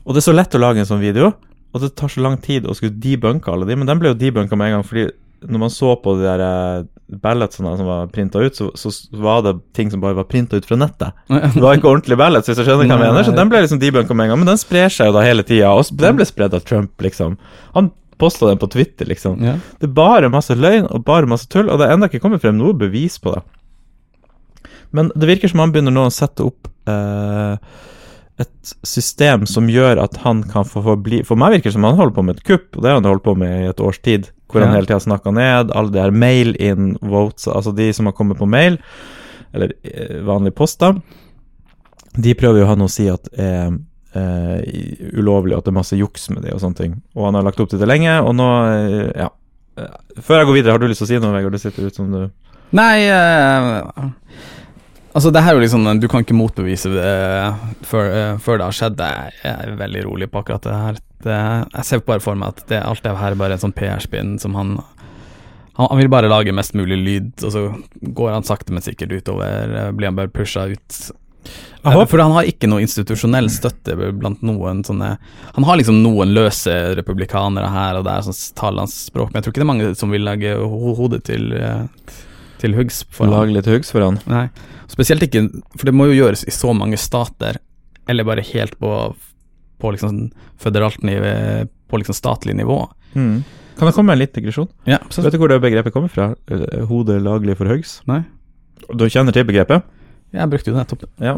Og 0.05 0.13
det 0.13 0.21
er 0.21 0.29
så 0.29 0.35
lett 0.35 0.55
å 0.55 0.61
lage 0.61 0.83
en 0.83 0.89
sånn 0.89 1.03
video, 1.03 1.33
og 1.73 1.81
det 1.83 1.95
tar 1.99 2.09
så 2.09 2.21
lang 2.25 2.37
tid 2.41 2.65
å 2.65 2.75
skulle 2.77 2.97
debunke 3.01 3.51
alle 3.51 3.67
de, 3.69 3.75
men 3.77 3.89
den 3.89 3.99
ble 4.01 4.13
jo 4.13 4.19
debunka 4.19 4.57
med 4.57 4.69
en 4.69 4.79
gang, 4.79 4.85
fordi 4.87 5.09
når 5.45 5.61
man 5.61 5.71
så 5.73 5.93
på 6.01 6.15
de 6.19 6.25
der 6.27 6.87
balletsene 7.23 7.71
som 7.79 7.87
var 7.89 8.09
printa 8.13 8.41
ut, 8.43 8.57
så, 8.57 8.69
så 8.77 8.91
var 9.23 9.41
det 9.45 9.55
ting 9.77 9.89
som 9.91 10.01
bare 10.03 10.17
var 10.17 10.27
printa 10.29 10.59
ut 10.59 10.67
fra 10.67 10.77
nettet. 10.77 11.15
Det 11.55 11.63
var 11.63 11.79
ikke 11.79 11.89
ordentlig 11.89 12.17
ballets, 12.19 12.49
hvis 12.49 12.59
jeg 12.59 12.67
skjønner 12.67 12.85
hva 12.85 12.97
jeg 12.97 13.05
mener. 13.05 13.25
Så 13.25 13.35
den 13.37 13.51
ble 13.51 13.63
liksom 13.63 13.81
debunka 13.81 14.17
med 14.17 14.27
en 14.27 14.33
gang, 14.33 14.41
men 14.43 14.51
den 14.51 14.61
sprer 14.61 14.93
seg 14.93 15.09
jo 15.09 15.15
da 15.17 15.23
hele 15.25 15.45
tida. 15.47 15.71
Og 15.73 15.89
den 15.99 16.19
ble 16.19 16.27
spredd 16.27 16.57
av 16.57 16.65
Trump, 16.67 16.93
liksom. 17.01 17.37
Han 17.77 17.91
posta 18.19 18.49
den 18.49 18.59
på 18.61 18.69
Twitter, 18.71 19.07
liksom. 19.09 19.39
Ja. 19.43 19.55
Det 19.79 19.89
er 19.89 19.95
bare 19.95 20.31
masse 20.31 20.57
løgn 20.57 20.89
og 20.89 21.05
bare 21.07 21.29
masse 21.29 21.49
tull, 21.49 21.71
og 21.71 21.79
det 21.79 21.87
er 21.87 21.95
ennå 21.95 22.09
ikke 22.11 22.21
kommet 22.25 22.43
frem 22.43 22.59
noe 22.59 22.75
bevis 22.77 23.17
på 23.23 23.33
det. 23.37 23.45
Men 24.95 25.11
det 25.15 25.29
virker 25.29 25.51
som 25.51 25.61
han 25.63 25.73
begynner 25.73 25.93
nå 25.93 26.07
å 26.09 26.13
sette 26.13 26.45
opp 26.45 26.69
eh, 26.89 27.55
et 28.39 28.73
system 28.87 29.45
som 29.49 29.67
gjør 29.67 29.99
at 30.03 30.17
han 30.23 30.43
kan 30.47 30.63
få 30.63 30.79
forbli 30.85 31.21
For 31.27 31.35
meg 31.39 31.57
virker 31.57 31.69
det 31.69 31.73
som 31.75 31.83
han 31.83 31.97
holder 31.99 32.15
på 32.15 32.23
med 32.23 32.37
et 32.37 32.45
kupp, 32.47 32.69
og 32.77 32.81
det 32.83 32.89
har 32.91 32.99
han 33.01 33.07
holdt 33.09 33.23
på 33.25 33.33
med 33.37 33.65
i 33.65 33.69
et 33.69 33.81
års 33.83 33.99
tid. 33.99 34.29
Hvor 34.49 34.63
han 34.63 34.71
Ja. 34.71 34.79
hele 34.79 34.87
tida 34.87 34.99
snakka 35.03 35.33
ned 35.35 35.71
alle 35.75 35.91
de 35.91 35.99
her 36.01 36.11
mail-in 36.11 36.97
votes, 37.01 37.47
altså 37.47 37.75
de 37.75 37.91
som 37.93 38.05
har 38.07 38.13
kommet 38.13 38.37
på 38.39 38.47
mail, 38.49 38.79
eller 39.53 39.73
eh, 39.83 40.21
vanlige 40.25 40.55
poster. 40.55 41.01
De 42.15 42.33
prøver 42.33 42.61
jo 42.63 42.65
han 42.71 42.81
å 42.81 42.89
si 42.89 43.07
at 43.11 43.27
er 43.37 43.77
eh, 44.15 45.09
ulovlig, 45.19 45.53
og 45.53 45.59
at 45.61 45.65
det 45.67 45.73
er 45.73 45.79
masse 45.79 45.97
juks 45.99 46.29
med 46.33 46.43
det 46.43 46.53
og 46.55 46.61
sånne 46.63 46.75
ting. 46.79 46.95
Og 47.15 47.25
han 47.27 47.35
har 47.37 47.43
lagt 47.45 47.59
opp 47.59 47.69
til 47.69 47.79
det 47.79 47.87
lenge, 47.91 48.15
og 48.23 48.33
nå, 48.35 48.49
eh, 48.73 49.11
ja 49.25 49.29
Før 50.19 50.41
jeg 50.41 50.47
går 50.49 50.55
videre, 50.57 50.71
har 50.73 50.79
du 50.81 50.87
lyst 50.89 50.99
til 50.99 51.05
å 51.05 51.11
si 51.13 51.19
noe, 51.23 51.31
Vegard? 51.31 51.53
Du 51.55 51.57
sitter 51.61 51.85
ut 51.87 51.95
som 51.95 52.09
du 52.11 52.29
Nei 52.75 53.05
eh, 53.07 54.09
Altså, 55.09 55.31
det 55.33 55.41
her 55.41 55.55
er 55.55 55.57
jo 55.57 55.63
liksom 55.63 55.87
Du 55.99 56.07
kan 56.11 56.21
ikke 56.23 56.37
motbevise 56.37 56.91
det 56.93 57.13
før, 57.89 58.09
eh, 58.13 58.37
før 58.43 58.59
det 58.61 58.67
har 58.67 58.77
skjedd. 58.77 58.99
Jeg 59.01 59.53
er 59.55 59.75
veldig 59.79 60.03
rolig 60.05 60.27
på 60.31 60.41
akkurat 60.43 60.61
det 60.67 60.75
her. 60.75 60.99
Det, 61.25 61.37
jeg 61.73 61.85
ser 61.87 62.03
bare 62.07 62.21
for 62.23 62.37
meg 62.39 62.53
at 62.53 62.61
det, 62.69 62.81
alt 62.85 63.03
det 63.03 63.15
her 63.17 63.33
er 63.33 63.39
bare 63.39 63.57
en 63.57 63.63
sånn 63.65 63.73
PR-spinn 63.75 64.37
som 64.39 64.53
han, 64.55 64.75
han 65.75 65.87
Han 65.89 65.97
vil 65.99 66.11
bare 66.13 66.29
lage 66.31 66.53
mest 66.55 66.73
mulig 66.77 66.97
lyd, 67.03 67.31
og 67.43 67.51
så 67.51 67.63
går 68.01 68.31
han 68.37 68.43
sakte, 68.47 68.71
men 68.71 68.85
sikkert 68.85 69.11
utover. 69.17 69.73
eh, 69.81 69.91
Blir 69.91 70.07
han 70.11 70.15
bare 70.19 70.31
pusha 70.31 70.67
ut. 70.71 70.99
For 71.81 72.19
han 72.21 72.33
har 72.35 72.43
ikke 72.51 72.67
noe 72.69 72.83
institusjonell 72.83 73.47
støtte 73.49 73.95
blant 73.95 74.41
noen 74.43 74.81
sånne 74.83 75.13
Han 75.55 75.63
har 75.63 75.77
liksom 75.79 76.01
noen 76.03 76.33
løse 76.35 76.73
republikanere 76.99 77.69
her 77.71 77.95
og 77.95 78.03
der 78.05 78.21
som 78.21 78.35
taler 78.59 78.83
hans 78.83 78.97
språk, 79.07 79.31
men 79.31 79.39
jeg 79.39 79.45
tror 79.47 79.53
ikke 79.55 79.61
det 79.63 79.67
er 79.67 79.71
mange 79.73 79.93
som 79.97 80.11
vil 80.11 80.27
legge 80.27 80.51
hodet 80.59 81.23
til, 81.23 81.53
eh, 81.55 81.85
til 82.59 82.75
huggs 82.75 83.05
for. 83.09 83.27
Lage 83.31 83.55
litt 83.55 83.65
huggs 83.71 83.91
for 83.95 84.03
han. 84.03 84.19
Nei, 84.27 84.49
spesielt 84.89 85.23
ikke 85.25 85.45
For 85.77 85.85
det 85.89 85.93
må 85.95 86.07
jo 86.09 86.17
gjøres 86.23 86.43
i 86.49 86.53
så 86.55 86.73
mange 86.75 86.97
stater, 86.99 87.59
eller 88.09 88.25
bare 88.27 88.43
helt 88.53 88.75
på, 88.81 88.91
på 89.79 89.91
liksom 89.95 90.31
føderalt 90.59 91.03
nivå, 91.05 91.67
på 91.89 92.01
liksom 92.01 92.17
statlig 92.17 92.55
nivå. 92.57 92.81
Mm. 93.15 93.43
Kan 93.79 93.87
jeg 93.87 93.95
komme 93.95 94.09
med 94.11 94.17
en 94.17 94.23
liten 94.25 94.41
digresjon? 94.41 94.67
Ja, 94.89 94.97
Vet 95.07 95.31
du 95.33 95.37
hvor 95.39 95.47
det 95.53 95.61
begrepet 95.63 95.93
kommer 95.95 96.11
fra? 96.11 96.31
Hodet 96.89 97.21
laglig 97.23 97.55
for 97.57 97.69
huggs? 97.71 97.99
Nei, 98.09 98.23
Du 98.91 99.05
kjenner 99.09 99.31
til 99.35 99.45
begrepet? 99.47 99.83
jeg 100.33 100.49
brukte 100.51 100.69
jo 100.69 100.75
det 100.75 100.81
nettopp. 100.83 101.05
Ja. 101.25 101.37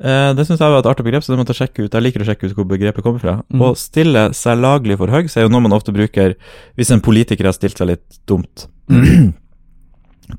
Eh, 0.00 0.30
det 0.34 0.44
syns 0.48 0.58
jeg 0.60 0.72
var 0.72 0.80
et 0.80 0.88
artig 0.90 1.04
begrep, 1.06 1.22
så 1.22 1.30
det 1.32 1.38
måtte 1.38 1.54
sjekke 1.54 1.84
ut. 1.86 1.92
Jeg 1.94 2.02
liker 2.02 2.24
å 2.24 2.26
sjekke 2.26 2.48
ut 2.48 2.56
hvor 2.56 2.66
begrepet 2.68 3.04
kommer 3.04 3.20
fra. 3.22 3.36
Mm. 3.52 3.60
Å 3.62 3.68
stille 3.78 4.24
seg 4.34 4.58
laglig 4.58 4.96
for 4.98 5.12
høgs 5.14 5.36
er 5.38 5.46
jo 5.46 5.52
noe 5.52 5.62
man 5.64 5.76
ofte 5.76 5.94
bruker 5.94 6.34
hvis 6.76 6.90
en 6.96 7.00
politiker 7.04 7.46
har 7.46 7.54
stilt 7.54 7.78
seg 7.78 7.92
litt 7.92 8.18
dumt 8.28 8.66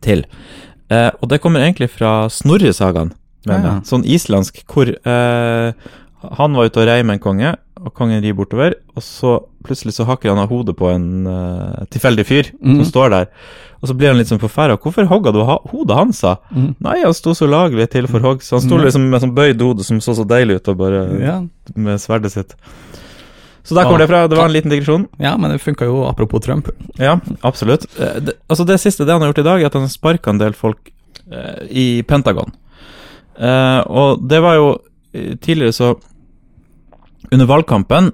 til. 0.06 0.26
Eh, 0.90 1.10
og 1.22 1.30
det 1.30 1.42
kommer 1.44 1.60
egentlig 1.66 1.90
fra 1.92 2.28
Snorre-sagaen, 2.32 3.14
Ja, 3.48 3.58
ja. 3.64 3.74
Sånn 3.88 4.04
islandsk, 4.04 4.64
hvor 4.68 4.90
eh, 4.92 5.74
han 6.38 6.54
var 6.58 6.66
ute 6.68 6.82
og 6.82 6.88
rei 6.90 7.02
med 7.04 7.18
en 7.18 7.24
konge, 7.24 7.56
og 7.78 7.94
kongen 7.94 8.22
rir 8.24 8.34
bortover, 8.34 8.74
og 8.96 9.04
så 9.06 9.38
plutselig 9.64 9.94
så 9.94 10.06
hakker 10.08 10.30
han 10.34 10.40
av 10.42 10.50
hodet 10.50 10.74
på 10.80 10.88
en 10.90 11.28
uh, 11.28 11.86
tilfeldig 11.94 12.26
fyr 12.26 12.50
Mm. 12.58 12.80
som 12.82 12.86
står 12.90 13.10
der. 13.14 13.28
Og 13.82 13.88
så 13.90 13.94
blir 13.96 14.08
han 14.10 14.18
litt 14.18 14.28
sånn 14.28 14.40
forferda. 14.42 14.78
'Hvorfor 14.80 15.06
hogga 15.08 15.32
du 15.32 15.44
hodet 15.46 15.96
hans?' 15.96 16.18
sa 16.20 16.38
Mm. 16.56 16.76
Nei, 16.82 17.04
han 17.04 17.14
sto 17.14 17.32
så 17.38 17.46
laglig 17.48 17.90
til 17.92 18.08
for 18.08 18.20
hogg, 18.20 18.42
så 18.42 18.58
han 18.60 18.62
sto 18.68 18.78
liksom 18.78 19.10
med 19.10 19.22
sånn 19.22 19.36
bøyd 19.36 19.62
hode 19.62 19.84
som 19.84 20.00
så 20.00 20.16
så 20.16 20.26
deilig 20.26 20.56
ut, 20.56 20.68
og 20.70 20.78
bare 20.78 21.20
Ja, 21.22 21.44
med 21.76 22.00
sverdet 22.00 22.32
sitt. 22.32 22.56
Så 23.68 23.76
der 23.76 23.84
kommer 23.84 24.00
det 24.00 24.08
fra. 24.08 24.22
Det 24.32 24.38
var 24.40 24.48
en 24.48 24.54
liten 24.56 24.72
digresjon. 24.72 25.08
ja 25.20 25.34
men 25.38 25.52
det 25.52 25.60
funka 25.60 25.86
jo 25.90 26.06
apropos 26.08 26.40
Trump. 26.46 26.70
Ja, 26.96 27.18
absolutt. 27.42 27.86
Eh, 28.00 28.22
Det, 28.24 28.38
altså 28.48 28.66
det 28.66 28.78
siste 28.80 29.06
det 29.06 29.12
han 29.12 29.22
har 29.22 29.34
gjort 29.34 29.44
i 29.44 29.48
dag, 29.50 29.62
er 29.62 29.68
at 29.68 29.76
han 29.76 29.90
sparka 29.92 30.32
en 30.32 30.40
del 30.40 30.54
folk 30.56 30.92
eh, 31.32 31.66
i 31.70 31.88
Pentagon. 32.08 32.54
Eh, 33.38 33.82
og 33.88 34.24
det 34.30 34.40
var 34.42 34.56
jo 34.56 34.70
eh, 35.14 35.36
tidligere 35.38 35.76
så 35.76 35.96
Under 37.32 37.46
valgkampen, 37.50 38.12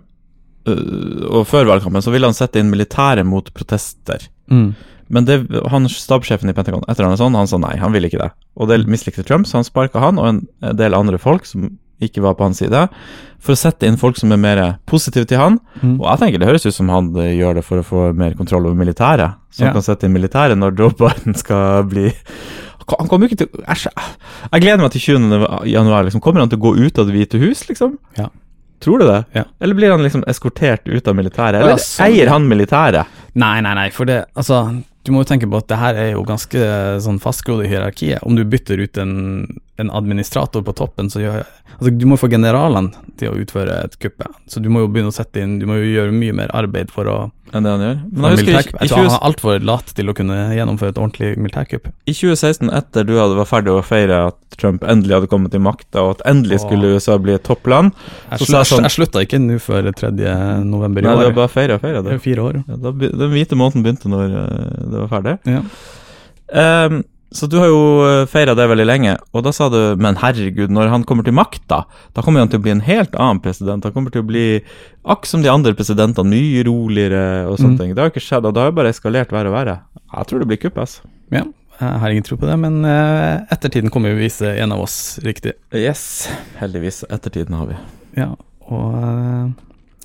eh, 0.67 1.27
og 1.29 1.45
før 1.45 1.67
valgkampen, 1.69 2.01
så 2.01 2.09
ville 2.11 2.25
han 2.25 2.33
sette 2.33 2.57
inn 2.59 2.71
militæret 2.71 3.27
mot 3.29 3.51
protester. 3.53 4.25
Mm. 4.49 4.71
Men 5.13 5.25
det, 5.27 5.35
han 5.69 5.85
stabssjefen 5.91 6.49
i 6.49 6.53
Pentagon 6.57 6.81
etter 6.89 7.05
han 7.05 7.13
er 7.13 7.19
sånn, 7.21 7.35
han 7.37 7.47
sa 7.51 7.59
nei, 7.61 7.75
han 7.77 7.93
ville 7.93 8.09
ikke 8.09 8.21
det. 8.23 8.31
Og 8.57 8.71
det 8.71 8.79
mislikte 8.89 9.21
Trump, 9.27 9.45
så 9.45 9.59
han 9.59 9.67
sparka 9.67 10.01
han 10.01 10.17
og 10.17 10.27
en 10.31 10.41
del 10.79 10.95
andre 10.97 11.19
folk 11.21 11.45
som 11.45 11.67
ikke 12.07 12.23
var 12.25 12.35
på 12.39 12.45
hans 12.47 12.59
side, 12.63 12.87
for 13.43 13.55
å 13.55 13.59
sette 13.59 13.87
inn 13.89 13.97
folk 13.99 14.15
som 14.19 14.31
er 14.31 14.39
mer 14.39 14.61
positive 14.89 15.27
til 15.27 15.41
han. 15.41 15.57
Mm. 15.81 15.97
Og 15.99 16.05
jeg 16.07 16.21
tenker 16.21 16.39
det 16.39 16.47
høres 16.51 16.67
ut 16.67 16.75
som 16.75 16.91
han 16.93 17.09
eh, 17.19 17.33
gjør 17.39 17.59
det 17.59 17.65
for 17.67 17.81
å 17.81 17.87
få 17.87 18.03
mer 18.15 18.37
kontroll 18.39 18.69
over 18.69 18.77
militæret. 18.79 19.39
Så 19.51 19.65
han 19.65 19.71
Ja. 19.71 19.73
kan 19.79 19.85
sette 19.85 20.07
inn 20.07 20.15
militæret 20.15 20.57
når 20.57 20.77
Joe 20.79 20.93
Biden 20.99 21.35
skal 21.35 21.83
bli 21.83 22.11
Han 22.99 23.07
kommer 23.07 23.29
ikke 23.29 23.37
til 23.45 23.63
Æsj. 23.63 23.87
Jeg 24.51 24.61
gleder 24.61 24.81
meg 24.83 24.91
til 24.91 25.01
20. 25.15 25.67
januar. 25.71 26.03
Liksom. 26.03 26.19
Kommer 26.21 26.41
han 26.43 26.49
til 26.51 26.59
å 26.59 26.63
gå 26.65 26.73
ut 26.83 26.97
av 26.99 27.07
Det 27.07 27.13
hvite 27.15 27.39
hus, 27.39 27.61
liksom? 27.69 27.97
Ja. 28.17 28.27
Tror 28.83 28.99
du 28.99 29.05
det? 29.07 29.21
Ja. 29.37 29.43
Eller 29.63 29.77
blir 29.77 29.93
han 29.93 30.03
liksom 30.03 30.25
eskortert 30.27 30.87
ut 30.91 31.07
av 31.07 31.15
militæret? 31.15 31.61
Eller 31.61 31.77
ja, 31.77 31.79
så... 31.79 32.03
eier 32.03 32.27
han 32.33 32.43
militæret? 32.49 33.07
Nei, 33.39 33.61
nei, 33.63 33.73
nei, 33.79 33.85
for 33.95 34.09
det 34.09 34.25
Altså, 34.35 34.59
du 35.03 35.11
må 35.11 35.23
jo 35.23 35.27
tenke 35.27 35.49
på 35.51 35.59
at 35.59 35.67
det 35.67 35.79
her 35.81 35.97
er 35.99 36.09
jo 36.13 36.23
ganske 36.27 36.67
sånn 37.03 37.19
fastgrodd 37.23 37.65
i 37.65 37.69
hierarkiet. 37.71 38.23
Om 38.23 38.37
du 38.37 38.45
bytter 38.47 38.79
ut 38.79 38.99
en, 39.01 39.13
en 39.81 39.91
administrator 39.91 40.63
på 40.63 40.75
toppen, 40.79 41.11
så 41.11 41.23
gjør 41.23 41.43
Altså, 41.73 41.89
du 41.97 42.05
må 42.05 42.19
få 42.21 42.29
generalene 42.29 42.93
til 43.17 43.31
å 43.31 43.37
utføre 43.41 43.79
et 43.87 43.95
kuppe. 43.99 44.27
Så 44.47 44.61
du 44.61 44.69
må 44.69 44.83
jo 44.83 44.89
begynne 44.93 45.09
å 45.09 45.15
sette 45.15 45.41
inn 45.41 45.55
Du 45.57 45.65
må 45.65 45.79
jo 45.79 45.87
gjøre 45.89 46.13
mye 46.13 46.35
mer 46.37 46.51
arbeid 46.53 46.93
for 46.93 47.09
å 47.09 47.15
Enn 47.53 47.63
det 47.67 47.69
han 47.75 47.81
gjør? 47.85 47.97
Men 48.09 48.23
jeg 48.23 48.31
husker 48.33 48.47
militærkupp. 48.49 48.73
i, 48.73 48.77
i, 48.77 48.87
Jeg 48.87 48.89
tror 48.89 48.97
han 49.03 49.09
20, 49.09 49.13
er 49.13 49.25
altfor 49.27 49.65
lat 49.69 49.91
til 49.99 50.09
å 50.09 50.15
kunne 50.17 50.37
gjennomføre 50.57 50.89
et 50.93 50.97
ordentlig 51.03 51.29
militærkupp. 51.37 51.87
i 52.09 52.13
2016, 52.17 52.71
etter 52.79 53.03
du 53.05 53.13
hadde 53.19 53.35
var 53.37 53.45
ferdig 53.45 53.73
å 53.75 53.83
feire 53.85 54.17
at 54.31 54.57
Trump 54.57 54.83
endelig 54.89 55.15
hadde 55.19 55.29
kommet 55.29 55.51
til 55.53 55.61
makta, 55.65 56.01
og 56.01 56.15
at 56.17 56.25
endelig 56.33 56.59
skulle 56.65 56.91
USA 56.95 57.17
bli 57.17 57.33
et 57.33 57.43
toppland 57.45 57.91
Jeg, 58.31 58.39
jeg, 58.41 58.65
sånn- 58.69 58.83
jeg 58.85 58.95
slutta 58.97 59.21
ikke 59.25 59.39
nå 59.41 59.59
før 59.61 59.91
3. 59.93 60.11
november 60.65 61.01
i 61.01 61.05
Nei, 61.05 61.15
det 61.15 61.25
år. 61.27 61.31
var 61.33 61.39
bare 61.43 61.53
feira, 61.53 61.79
feira 61.79 62.01
feire 62.01 62.03
det. 62.03 62.11
er 62.11 62.19
jo 62.19 62.25
fire 62.25 62.41
år. 62.49 62.63
Ja, 62.67 62.75
da, 62.87 62.91
den 63.23 63.33
hvite 63.37 63.55
måneden 63.57 63.83
begynte 63.85 64.09
når 64.09 64.37
eh, 64.41 64.89
det 64.93 65.03
var 65.05 65.11
ferdig. 65.13 65.37
Ja. 65.45 65.61
Ehm, 66.53 67.03
så 67.33 67.47
du 67.49 67.55
har 67.57 67.67
jo 67.71 67.79
feira 68.29 68.53
det 68.55 68.67
veldig 68.69 68.85
lenge, 68.85 69.15
og 69.33 69.43
da 69.43 69.51
sa 69.55 69.67
du 69.73 69.95
men 69.97 70.15
herregud, 70.21 70.69
når 70.73 70.91
han 70.93 71.03
kommer 71.09 71.25
til 71.25 71.33
makta, 71.33 71.79
da 72.13 72.21
kommer 72.25 72.43
han 72.43 72.51
til 72.53 72.59
å 72.61 72.63
bli 72.65 72.71
en 72.75 72.83
helt 72.85 73.15
annen 73.17 73.41
president. 73.41 73.83
Han 73.87 73.93
kommer 73.95 74.13
til 74.13 74.21
å 74.21 74.27
bli 74.29 74.45
akk 75.09 75.25
som 75.29 75.41
de 75.41 75.49
andre 75.51 75.73
presidentene, 75.73 76.29
mye 76.29 76.63
roligere 76.69 77.23
og 77.49 77.57
sånne 77.57 77.73
Mm. 77.73 77.79
ting. 77.81 77.95
Det 77.95 78.01
har 78.03 78.09
jo 78.09 78.13
ikke 78.13 78.27
skjedd, 78.27 78.45
og 78.45 78.53
det 78.53 78.61
har 78.63 78.69
jo 78.71 78.77
bare 78.77 78.93
eskalert 78.93 79.31
verre 79.33 79.49
og 79.49 79.57
verre. 79.57 79.75
Jeg 80.13 80.27
tror 80.29 80.39
det 80.39 80.47
blir 80.53 80.61
kupp, 80.61 80.77
altså. 80.77 81.01
ja. 81.31 81.43
Jeg 81.81 81.99
har 81.99 82.09
ingen 82.13 82.23
tro 82.23 82.37
på 82.37 82.45
det, 82.45 82.53
men 82.61 82.85
eh, 82.85 83.41
ettertiden 83.51 83.89
kommer 83.89 84.11
jo 84.13 84.15
å 84.15 84.21
vise 84.21 84.45
en 84.61 84.71
av 84.71 84.79
oss 84.85 85.17
riktig. 85.25 85.53
Yes, 85.73 86.29
heldigvis. 86.61 87.01
Ettertiden 87.09 87.55
har 87.57 87.65
vi. 87.65 87.75
Ja, 88.15 88.29
og 88.69 88.93
eh, 88.93 89.49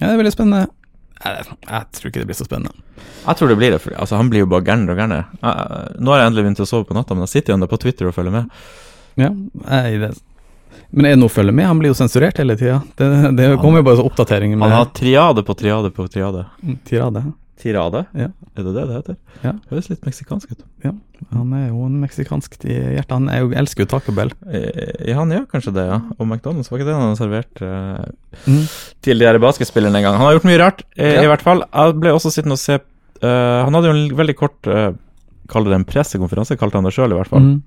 Ja, 0.01 0.07
det 0.07 0.15
er 0.15 0.23
veldig 0.23 0.33
spennende. 0.33 0.69
Jeg, 1.25 1.45
jeg 1.67 1.85
tror 1.99 2.11
ikke 2.11 2.23
det 2.23 2.29
blir 2.31 2.39
så 2.39 2.47
spennende. 2.47 2.85
Jeg 3.27 3.39
tror 3.39 3.51
det 3.51 3.57
blir 3.59 3.75
det, 3.75 3.81
for 3.83 3.95
altså, 3.99 4.17
han 4.21 4.31
blir 4.31 4.45
jo 4.45 4.51
bare 4.51 4.67
gærnere 4.67 4.95
og 4.95 5.01
gærnere. 5.03 5.25
Nå 5.99 6.13
har 6.15 6.23
jeg 6.23 6.31
endelig 6.31 6.45
begynt 6.47 6.63
å 6.65 6.69
sove 6.71 6.87
på 6.89 6.97
natta, 6.97 7.17
men 7.17 7.27
jeg 7.27 7.35
sitter 7.37 7.53
jo 7.53 7.59
ennå 7.59 7.69
på 7.71 7.81
Twitter 7.83 8.09
og 8.11 8.15
følger 8.17 8.35
med. 8.35 8.63
Ja, 9.19 9.33
jeg 9.83 10.01
det. 10.05 10.13
Men 10.91 11.05
er 11.05 11.17
det 11.17 11.21
noe 11.21 11.29
å 11.29 11.33
følge 11.33 11.53
med? 11.53 11.67
Han 11.69 11.81
blir 11.83 11.93
jo 11.93 11.99
sensurert 11.99 12.39
hele 12.41 12.57
tida. 12.57 12.79
Det, 12.97 13.09
det 13.37 13.49
kommer 13.61 13.83
jo 13.83 13.89
bare 13.91 13.99
så 14.01 14.07
oppdateringer 14.09 14.63
Han 14.63 14.73
har 14.73 14.89
triade 14.97 15.45
på 15.45 15.57
triade 15.59 15.91
på 15.93 16.07
triade. 16.09 16.47
tirade. 16.89 17.25
Tirade? 17.61 18.05
Ja. 18.15 18.31
Er 18.55 18.63
det 18.63 18.73
det 18.73 18.87
det 18.87 18.95
heter? 19.01 19.17
Ja. 19.43 19.53
Høres 19.73 19.91
litt 19.91 20.07
meksikansk 20.07 20.55
ut. 20.55 20.65
Han 21.35 21.53
er 21.59 21.65
jo 21.69 21.85
en 21.87 21.97
meksikansk 22.03 22.55
i 22.65 22.77
hjertet. 22.97 23.11
Han 23.15 23.29
er 23.33 23.41
jo, 23.43 23.49
elsker 23.59 23.85
jo 23.85 23.89
Taco 23.91 24.13
Bell. 24.17 24.31
Eh, 24.49 25.09
Ja, 25.11 25.17
han 25.19 25.31
gjør 25.35 25.47
kanskje 25.51 25.73
det, 25.75 25.85
ja. 25.89 25.99
Og 26.19 26.27
McDonald's, 26.27 26.71
var 26.71 26.79
ikke 26.79 26.87
det 26.89 26.95
han 26.95 27.07
hadde 27.09 27.21
servert 27.21 27.63
uh, 27.63 28.05
Mm. 28.47 28.63
til 29.03 29.19
de 29.19 29.27
her 29.27 29.39
basketspillerne 29.43 29.97
en 29.99 30.03
gang? 30.07 30.17
Han 30.17 30.27
har 30.27 30.37
gjort 30.39 30.49
mye 30.49 30.59
rart, 30.63 30.83
i, 30.97 31.03
Ja. 31.03 31.23
i 31.23 31.27
hvert 31.27 31.43
fall. 31.43 31.65
Jeg 31.73 31.99
ble 32.01 32.13
også 32.15 32.31
sittende 32.33 32.55
og 32.55 32.63
se 32.63 32.79
uh, 32.79 33.65
Han 33.65 33.75
hadde 33.75 33.91
jo 33.91 33.97
en 33.97 34.17
veldig 34.17 34.37
kort 34.39 34.67
uh, 34.71 34.93
Kall 35.49 35.65
det 35.65 35.73
en 35.75 35.85
pressekonferanse, 35.89 36.59
kalte 36.61 36.77
han 36.77 36.85
det 36.85 36.93
sjøl, 36.93 37.11
i 37.13 37.17
hvert 37.17 37.31
fall. 37.33 37.41
Mm. 37.41 37.63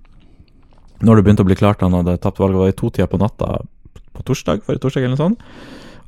Når 1.02 1.16
det 1.18 1.24
begynte 1.26 1.42
å 1.42 1.48
bli 1.50 1.56
klart 1.58 1.82
han 1.82 1.94
hadde 1.98 2.20
tapt 2.22 2.38
valget, 2.38 2.60
var 2.62 2.70
i 2.70 2.76
tider 2.78 3.08
på 3.10 3.18
natta 3.18 3.58
på 4.14 4.24
torsdag, 4.28 4.62
forrige 4.68 4.84
torsdag 4.84 5.02
eller 5.08 5.16
noe 5.16 5.24
sånt. 5.24 5.40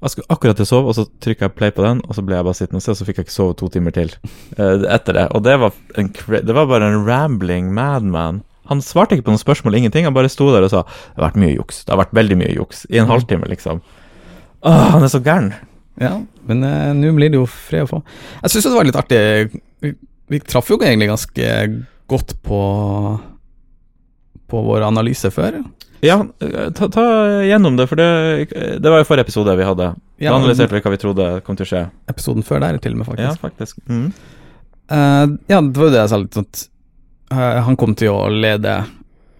Jeg 0.03 0.13
skulle 0.13 0.35
akkurat 0.35 0.57
til 0.59 0.65
å 0.65 0.69
sove, 0.69 0.91
og 0.91 0.97
så 0.97 1.05
trykka 1.23 1.47
jeg 1.47 1.55
play 1.57 1.71
på 1.75 1.83
den, 1.85 2.01
og 2.03 2.17
så 2.17 2.23
ble 2.25 2.35
jeg 2.35 2.47
bare 2.47 2.57
sittende 2.57 2.81
og 2.81 2.85
se, 2.85 2.93
og 2.93 2.99
så 2.99 3.07
fikk 3.07 3.21
jeg 3.21 3.27
ikke 3.29 3.35
sove 3.35 3.57
to 3.59 3.69
timer 3.71 3.95
til 3.95 4.11
uh, 4.59 4.83
etter 4.91 5.15
det. 5.15 5.27
Og 5.31 5.45
det 5.45 5.55
var, 5.61 5.75
en, 5.99 6.09
det 6.33 6.55
var 6.57 6.69
bare 6.71 6.89
en 6.91 7.05
rambling 7.07 7.71
madman. 7.75 8.41
Han 8.71 8.83
svarte 8.83 9.15
ikke 9.15 9.27
på 9.27 9.35
noen 9.35 9.41
spørsmål, 9.41 9.79
ingenting. 9.79 10.07
Han 10.07 10.15
bare 10.15 10.31
sto 10.31 10.49
der 10.51 10.65
og 10.65 10.71
sa 10.73 10.83
det 10.85 11.19
har 11.19 11.27
vært 11.29 11.39
mye 11.43 11.55
juks. 11.55 11.83
Det 11.83 11.95
har 11.95 12.01
vært 12.03 12.15
veldig 12.19 12.39
mye 12.39 12.55
juks. 12.55 12.85
I 12.91 12.99
en 13.03 13.11
halvtime, 13.11 13.47
liksom. 13.51 13.83
Åh, 14.63 14.83
han 14.95 15.03
er 15.03 15.11
så 15.11 15.23
gæren. 15.23 15.53
Ja, 16.01 16.17
men 16.49 16.63
uh, 16.67 16.91
nå 16.97 17.11
blir 17.15 17.31
det 17.31 17.39
jo 17.39 17.47
fred 17.47 17.87
å 17.87 17.91
få. 17.95 18.01
Jeg 18.41 18.53
syns 18.55 18.67
det 18.67 18.75
var 18.75 18.89
litt 18.89 18.99
artig. 18.99 19.21
Vi, 19.83 19.95
vi 20.31 20.43
traff 20.43 20.71
jo 20.71 20.79
egentlig 20.81 21.11
ganske 21.11 21.51
godt 22.11 22.35
på 22.43 22.63
på 24.53 24.61
vår 24.67 24.85
analyse 24.85 25.31
før. 25.33 25.61
Ja, 26.03 26.17
eh, 26.43 26.69
ta, 26.75 26.89
ta 26.91 27.03
gjennom 27.47 27.77
det, 27.79 27.87
for 27.87 27.99
det, 27.99 28.51
det 28.83 28.91
var 28.91 29.01
jo 29.01 29.07
forrige 29.07 29.27
episode 29.29 29.55
vi 29.55 29.67
hadde. 29.67 29.91
Da 29.95 30.25
Ja, 30.25 30.33
analyserte 30.35 30.75
vi 30.75 30.83
hva 30.83 30.91
vi 30.93 30.99
trodde 31.01 31.27
kom 31.47 31.55
til 31.59 31.67
å 31.67 31.69
skje. 31.69 31.83
Episoden 32.11 32.43
før 32.43 32.63
der, 32.63 32.79
til 32.83 32.95
og 32.95 33.01
med, 33.01 33.07
faktisk. 33.07 33.29
Ja, 33.29 33.39
faktisk. 33.39 33.79
Mm. 33.87 34.09
Uh, 34.91 35.37
ja, 35.47 35.61
det 35.61 35.79
var 35.79 35.87
jo 35.87 35.93
det 35.93 36.01
jeg 36.01 36.11
sa 36.11 36.19
litt 36.19 36.35
sånn 36.35 36.49
at 36.49 36.65
eh, 37.31 37.59
Han 37.63 37.77
kom 37.79 37.93
til 37.95 38.11
å 38.11 38.27
lede 38.29 38.73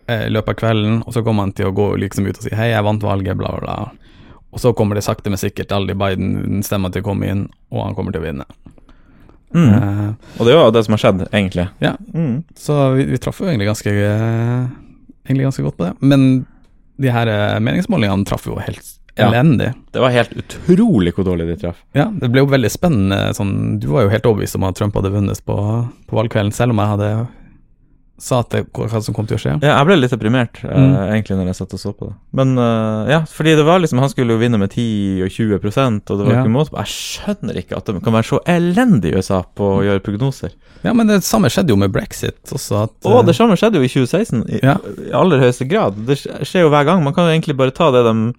eh, 0.08 0.24
i 0.30 0.32
løpet 0.32 0.56
av 0.56 0.60
kvelden, 0.62 1.02
og 1.04 1.14
så 1.14 1.24
kom 1.26 1.42
han 1.44 1.52
til 1.54 1.68
å 1.68 1.76
gå 1.76 1.90
liksom 2.00 2.30
ut 2.30 2.40
og 2.40 2.48
si 2.48 2.54
'hei, 2.56 2.72
jeg 2.72 2.88
vant 2.88 3.04
valget', 3.04 3.38
bla, 3.38 3.52
bla, 3.60 3.62
bla. 3.68 4.14
Og 4.54 4.62
så 4.62 4.72
kommer 4.74 4.96
det 4.96 5.04
sakte, 5.04 5.30
men 5.34 5.42
sikkert 5.42 5.72
alle 5.74 5.92
de 5.92 5.98
Biden-stemmer 6.00 6.94
til 6.94 7.04
å 7.04 7.10
komme 7.10 7.28
inn, 7.28 7.48
og 7.74 7.88
han 7.88 7.96
kommer 7.98 8.14
til 8.14 8.22
å 8.22 8.28
vinne. 8.28 8.46
Mm. 9.54 9.70
Uh, 9.70 10.14
Og 10.40 10.46
det 10.46 10.54
er 10.54 10.58
jo 10.58 10.72
det 10.74 10.86
som 10.86 10.96
har 10.96 11.02
skjedd, 11.04 11.28
egentlig. 11.32 11.68
Ja. 11.82 11.96
Mm. 12.14 12.44
så 12.56 12.94
vi, 12.96 13.06
vi 13.12 13.20
traff 13.22 13.42
jo 13.42 13.50
egentlig 13.50 13.70
ganske 13.70 13.92
uh, 13.94 14.66
Egentlig 15.24 15.46
ganske 15.46 15.64
godt 15.64 15.78
på 15.78 15.86
det. 15.86 15.94
Men 16.02 16.46
de 17.02 17.10
her 17.14 17.28
eh, 17.28 17.60
meningsmålingene 17.64 18.26
traff 18.30 18.46
jo 18.48 18.56
helt 18.62 18.90
Ja. 19.16 19.28
elendig. 19.30 19.74
Det 19.94 20.02
var 20.02 20.10
helt 20.10 20.32
utrolig 20.34 21.12
hvor 21.14 21.24
dårlig 21.28 21.46
de 21.52 21.56
traff. 21.62 21.84
Ja, 21.94 22.08
det 22.10 22.32
ble 22.34 22.42
jo 22.42 22.48
veldig 22.50 22.72
spennende. 22.74 23.20
Sånn, 23.38 23.80
du 23.80 23.88
var 23.94 24.08
jo 24.08 24.10
helt 24.10 24.26
overbevist 24.26 24.56
om 24.58 24.64
at 24.66 24.76
Trump 24.80 24.96
hadde 24.98 25.12
vunnet 25.14 25.38
på, 25.46 25.58
på 26.10 26.18
valgkvelden, 26.18 26.52
selv 26.54 26.74
om 26.74 26.82
jeg 26.82 26.92
hadde 26.96 27.10
sa 28.24 28.40
at 28.40 28.54
det, 28.56 28.62
hva 28.72 29.02
som 29.04 29.16
kom 29.16 29.28
til 29.28 29.36
å 29.36 29.42
skje. 29.42 29.54
Ja, 29.62 29.74
jeg 29.82 29.88
ble 29.90 29.98
litt 30.00 30.14
deprimert 30.16 30.62
eh, 30.64 30.72
Mm. 30.72 30.94
egentlig 31.12 31.36
når 31.40 31.50
jeg 31.52 31.58
satt 31.60 31.74
og 31.76 31.82
så 31.82 31.92
på 32.00 32.08
det. 32.08 32.14
Men 32.40 32.54
eh, 32.58 33.12
ja, 33.12 33.20
fordi 33.28 33.56
det 33.60 33.66
var 33.68 33.82
liksom 33.84 34.00
han 34.00 34.10
skulle 34.14 34.34
jo 34.38 34.40
vinne 34.40 34.58
med 34.62 34.72
10 34.72 35.26
og 35.26 35.34
20% 35.36 36.14
og 36.14 36.22
det 36.22 36.28
var 36.30 36.34
Ja. 36.38 36.44
ikke 36.46 36.54
måte 36.56 36.72
på. 36.72 36.80
Jeg 36.80 36.94
skjønner 36.94 37.60
ikke 37.60 37.78
at 37.82 37.86
de 37.92 38.00
kan 38.00 38.16
være 38.16 38.30
så 38.32 38.40
elendige 38.48 39.14
i 39.14 39.18
USA 39.20 39.42
på 39.44 39.68
å 39.78 39.84
gjøre 39.84 40.04
prognoser. 40.08 40.56
Ja, 40.84 40.94
men 40.96 41.08
det 41.08 41.22
samme 41.28 41.52
skjedde 41.52 41.76
jo 41.76 41.80
med 41.80 41.92
brexit 41.96 42.40
også. 42.52 42.84
At, 42.88 42.96
å, 43.08 43.20
det 43.28 43.36
samme 43.36 43.56
skjedde 43.60 43.80
jo 43.80 43.84
i 43.88 43.92
2016, 43.92 44.42
i, 44.50 44.60
Ja. 44.64 44.78
i 45.08 45.12
aller 45.16 45.40
høyeste 45.44 45.68
grad. 45.68 46.00
Det 46.08 46.18
skjer 46.24 46.66
jo 46.66 46.72
hver 46.74 46.86
gang. 46.88 47.04
Man 47.04 47.14
kan 47.14 47.28
jo 47.28 47.36
egentlig 47.36 47.56
bare 47.60 47.72
ta 47.76 47.92
det 47.92 48.04
de 48.08 48.34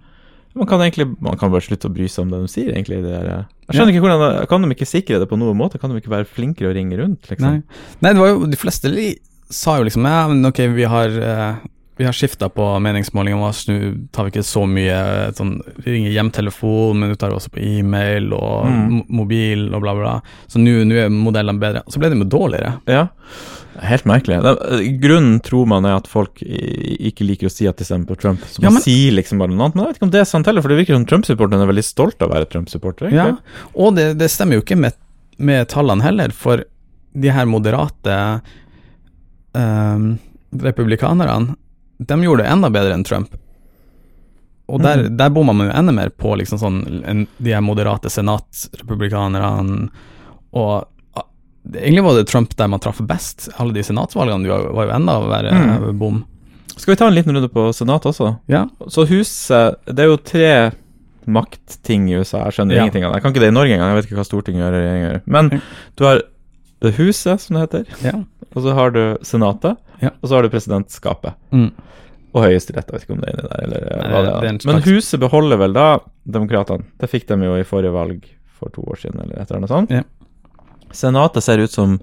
Man 0.55 0.69
kan 0.71 0.79
egentlig 0.79 1.09
Man 1.21 1.37
kan 1.37 1.51
bare 1.51 1.65
slutte 1.67 1.89
å 1.89 1.93
bry 1.93 2.07
seg 2.07 2.23
om 2.23 2.31
det 2.31 2.39
de 2.45 2.49
sier, 2.53 2.69
egentlig. 2.73 3.03
Det 3.03 3.11
eh. 3.13 3.45
Jeg 3.67 3.75
skjønner 3.75 3.93
ikke 3.97 4.03
hvordan 4.07 4.47
Kan 4.49 4.63
de 4.63 4.69
ikke 4.77 4.87
sikre 4.87 5.19
det 5.19 5.27
på 5.29 5.37
noen 5.41 5.57
måte? 5.59 5.81
Kan 5.83 5.91
de 5.91 5.99
ikke 5.99 6.13
være 6.13 6.29
flinkere 6.31 6.71
å 6.71 6.75
ringe 6.77 6.95
rundt, 7.01 7.27
liksom? 7.29 7.57
Nei. 7.59 7.63
Nei, 8.05 8.13
det 8.15 8.21
var 8.23 8.29
jo 8.29 8.47
De 8.47 8.57
fleste 8.61 8.87
li, 8.93 9.17
sa 9.55 9.79
jo 9.79 9.87
liksom 9.87 10.05
Ja, 10.09 10.27
men 10.31 10.45
ok, 10.49 10.59
vi 10.75 10.85
har 10.91 11.15
uh, 11.15 11.55
Vi 11.97 12.05
har 12.09 12.13
skifta 12.17 12.49
på 12.51 12.65
meningsmålingene 12.83 13.39
våre, 13.39 13.55
nå 13.71 14.09
tar 14.11 14.27
vi 14.27 14.33
ikke 14.35 14.43
så 14.49 14.65
mye 14.67 14.95
eh, 14.99 15.33
sånn 15.39 15.53
Vi 15.85 15.93
ringer 15.95 16.11
hjemtelefon, 16.17 16.99
men 16.99 17.13
du 17.13 17.19
tar 17.21 17.31
også 17.37 17.53
på 17.55 17.63
e-mail 17.63 18.33
og 18.35 18.65
Mm. 18.67 19.05
mobil 19.15 19.69
og 19.75 19.83
bla, 19.85 19.93
bla. 19.95 20.15
Så 20.51 20.59
nå 20.59 20.73
er 20.99 21.13
modellene 21.15 21.61
bedre. 21.63 21.83
Så 21.93 22.01
ble 22.03 22.11
de 22.11 22.25
dårligere. 22.27 22.73
Ja, 22.91 23.05
helt 23.85 24.05
merkelig. 24.11 24.41
Det, 24.43 24.81
grunnen 25.03 25.39
tror 25.45 25.67
man 25.71 25.85
er 25.87 25.97
at 26.01 26.09
folk 26.11 26.43
ikke 26.43 27.27
liker 27.29 27.47
å 27.47 27.53
si 27.55 27.67
at 27.71 27.79
de 27.79 27.87
stemmer 27.87 28.07
på 28.11 28.17
Trump. 28.19 28.41
Så 28.51 28.59
Ja, 28.63 28.69
man 28.71 28.75
men- 28.81 28.83
sier 28.89 29.13
liksom 29.15 29.39
bare 29.39 29.51
noe 29.55 29.67
annet. 29.69 29.75
Men 29.77 29.85
jeg 29.85 29.93
vet 29.93 30.01
ikke 30.01 30.09
om 30.09 30.15
det 30.17 30.21
er 30.25 30.31
sant 30.33 30.47
heller, 30.51 30.63
for 30.63 30.69
det 30.75 30.79
virker 30.83 30.95
som 30.99 31.07
Trump-supporterne 31.07 31.63
er 31.63 31.71
veldig 31.73 31.85
stolt 31.87 32.23
av 32.23 32.31
å 32.31 32.35
være 32.35 32.51
Trump-supporter. 32.51 33.13
Ja, 33.15 33.37
og 33.75 33.95
det, 33.95 34.19
det 34.19 34.31
stemmer 34.35 34.59
jo 34.59 34.63
ikke 34.67 34.79
med, 34.83 34.95
med 35.39 35.69
tallene 35.69 36.03
heller, 36.03 36.33
for 36.35 36.65
de 37.15 37.31
her 37.31 37.47
moderate 37.47 38.41
ehm, 39.55 40.17
republikanerne, 40.63 41.57
de 41.99 42.23
gjorde 42.23 42.43
det 42.45 42.51
enda 42.53 42.71
bedre 42.71 42.95
enn 42.97 43.05
Trump. 43.07 43.35
Og 44.67 44.81
der, 44.81 45.05
mm. 45.05 45.17
der 45.19 45.31
bomma 45.31 45.53
man 45.53 45.69
jo 45.69 45.77
enda 45.77 45.93
mer 45.93 46.11
på 46.11 46.35
liksom 46.41 46.61
sånn 46.61 46.79
en, 47.05 47.27
de 47.37 47.53
her 47.53 47.63
moderate 47.65 48.11
senatrepublikanerne, 48.13 49.89
og 50.57 50.87
egentlig 51.73 52.05
var 52.05 52.17
det 52.17 52.29
Trump 52.31 52.55
der 52.57 52.71
man 52.73 52.81
traff 52.81 53.03
best. 53.05 53.49
Alle 53.61 53.77
de 53.77 53.85
senatsvalgene 53.85 54.49
var, 54.49 54.71
var 54.77 54.89
jo 54.89 54.95
enda 54.97 55.19
verre 55.29 55.59
mm. 55.59 55.91
bom. 56.01 56.23
Skal 56.75 56.95
vi 56.95 56.97
ta 56.99 57.07
en 57.09 57.15
liten 57.15 57.37
runde 57.37 57.51
på 57.53 57.69
senatet 57.77 58.11
også? 58.11 58.33
Ja, 58.51 58.65
Så 58.91 59.05
huset 59.07 59.77
Det 59.87 60.03
er 60.03 60.09
jo 60.11 60.17
tre 60.19 60.49
maktting 61.25 62.09
i 62.11 62.17
USA. 62.19 62.45
Jeg 62.49 62.57
skjønner 62.57 62.77
Ja. 62.77 62.83
ingenting 62.83 63.05
av 63.05 63.13
det. 63.13 63.17
Jeg 63.17 63.23
kan 63.23 63.33
ikke 63.33 63.41
det 63.41 63.53
i 63.53 63.57
Norge 63.57 63.73
engang. 63.73 63.89
Jeg 63.93 63.97
vet 63.97 64.09
ikke 64.11 64.19
hva 64.19 64.25
Stortinget 64.29 64.75
gjør. 64.75 65.21
Men 65.25 65.51
du 65.97 66.05
har 66.05 66.23
huset, 66.93 67.41
som 67.41 67.57
det 67.57 67.63
heter, 67.65 67.85
ja. 68.05 68.13
og 68.55 68.63
så 68.63 68.75
har 68.75 68.91
du 68.91 69.03
Senatet, 69.23 69.77
Ja. 70.03 70.11
og 70.21 70.29
så 70.29 70.35
har 70.37 70.43
du 70.43 70.49
presidentskapet. 70.53 71.35
Mm. 71.53 71.71
Og 72.35 72.43
Høyesterett, 72.43 72.89
jeg 72.91 72.95
vet 72.95 73.03
ikke 73.07 73.15
om 73.15 73.21
det 73.23 73.29
er 73.31 73.35
inni 73.39 73.49
der, 73.49 73.63
eller 73.65 73.85
Nei, 73.85 74.09
hva 74.11 74.21
det 74.25 74.31
det 74.43 74.49
er 74.51 74.55
er. 74.55 74.67
Men 74.73 74.83
huset 74.83 75.21
beholder 75.23 75.57
vel 75.61 75.73
da 75.77 75.87
demokratene. 76.27 76.85
Det 76.99 77.09
fikk 77.11 77.29
de 77.29 77.39
jo 77.47 77.55
i 77.61 77.65
forrige 77.65 77.93
valg 77.95 78.25
for 78.59 78.69
to 78.75 78.83
år 78.83 78.99
siden, 78.99 79.21
eller 79.23 79.39
et 79.41 79.49
eller 79.51 79.61
annet 79.63 79.71
sånt. 79.71 79.91
Ja. 79.91 80.03
Senatet 80.95 81.45
ser 81.47 81.59
ut 81.63 81.71
som 81.71 82.01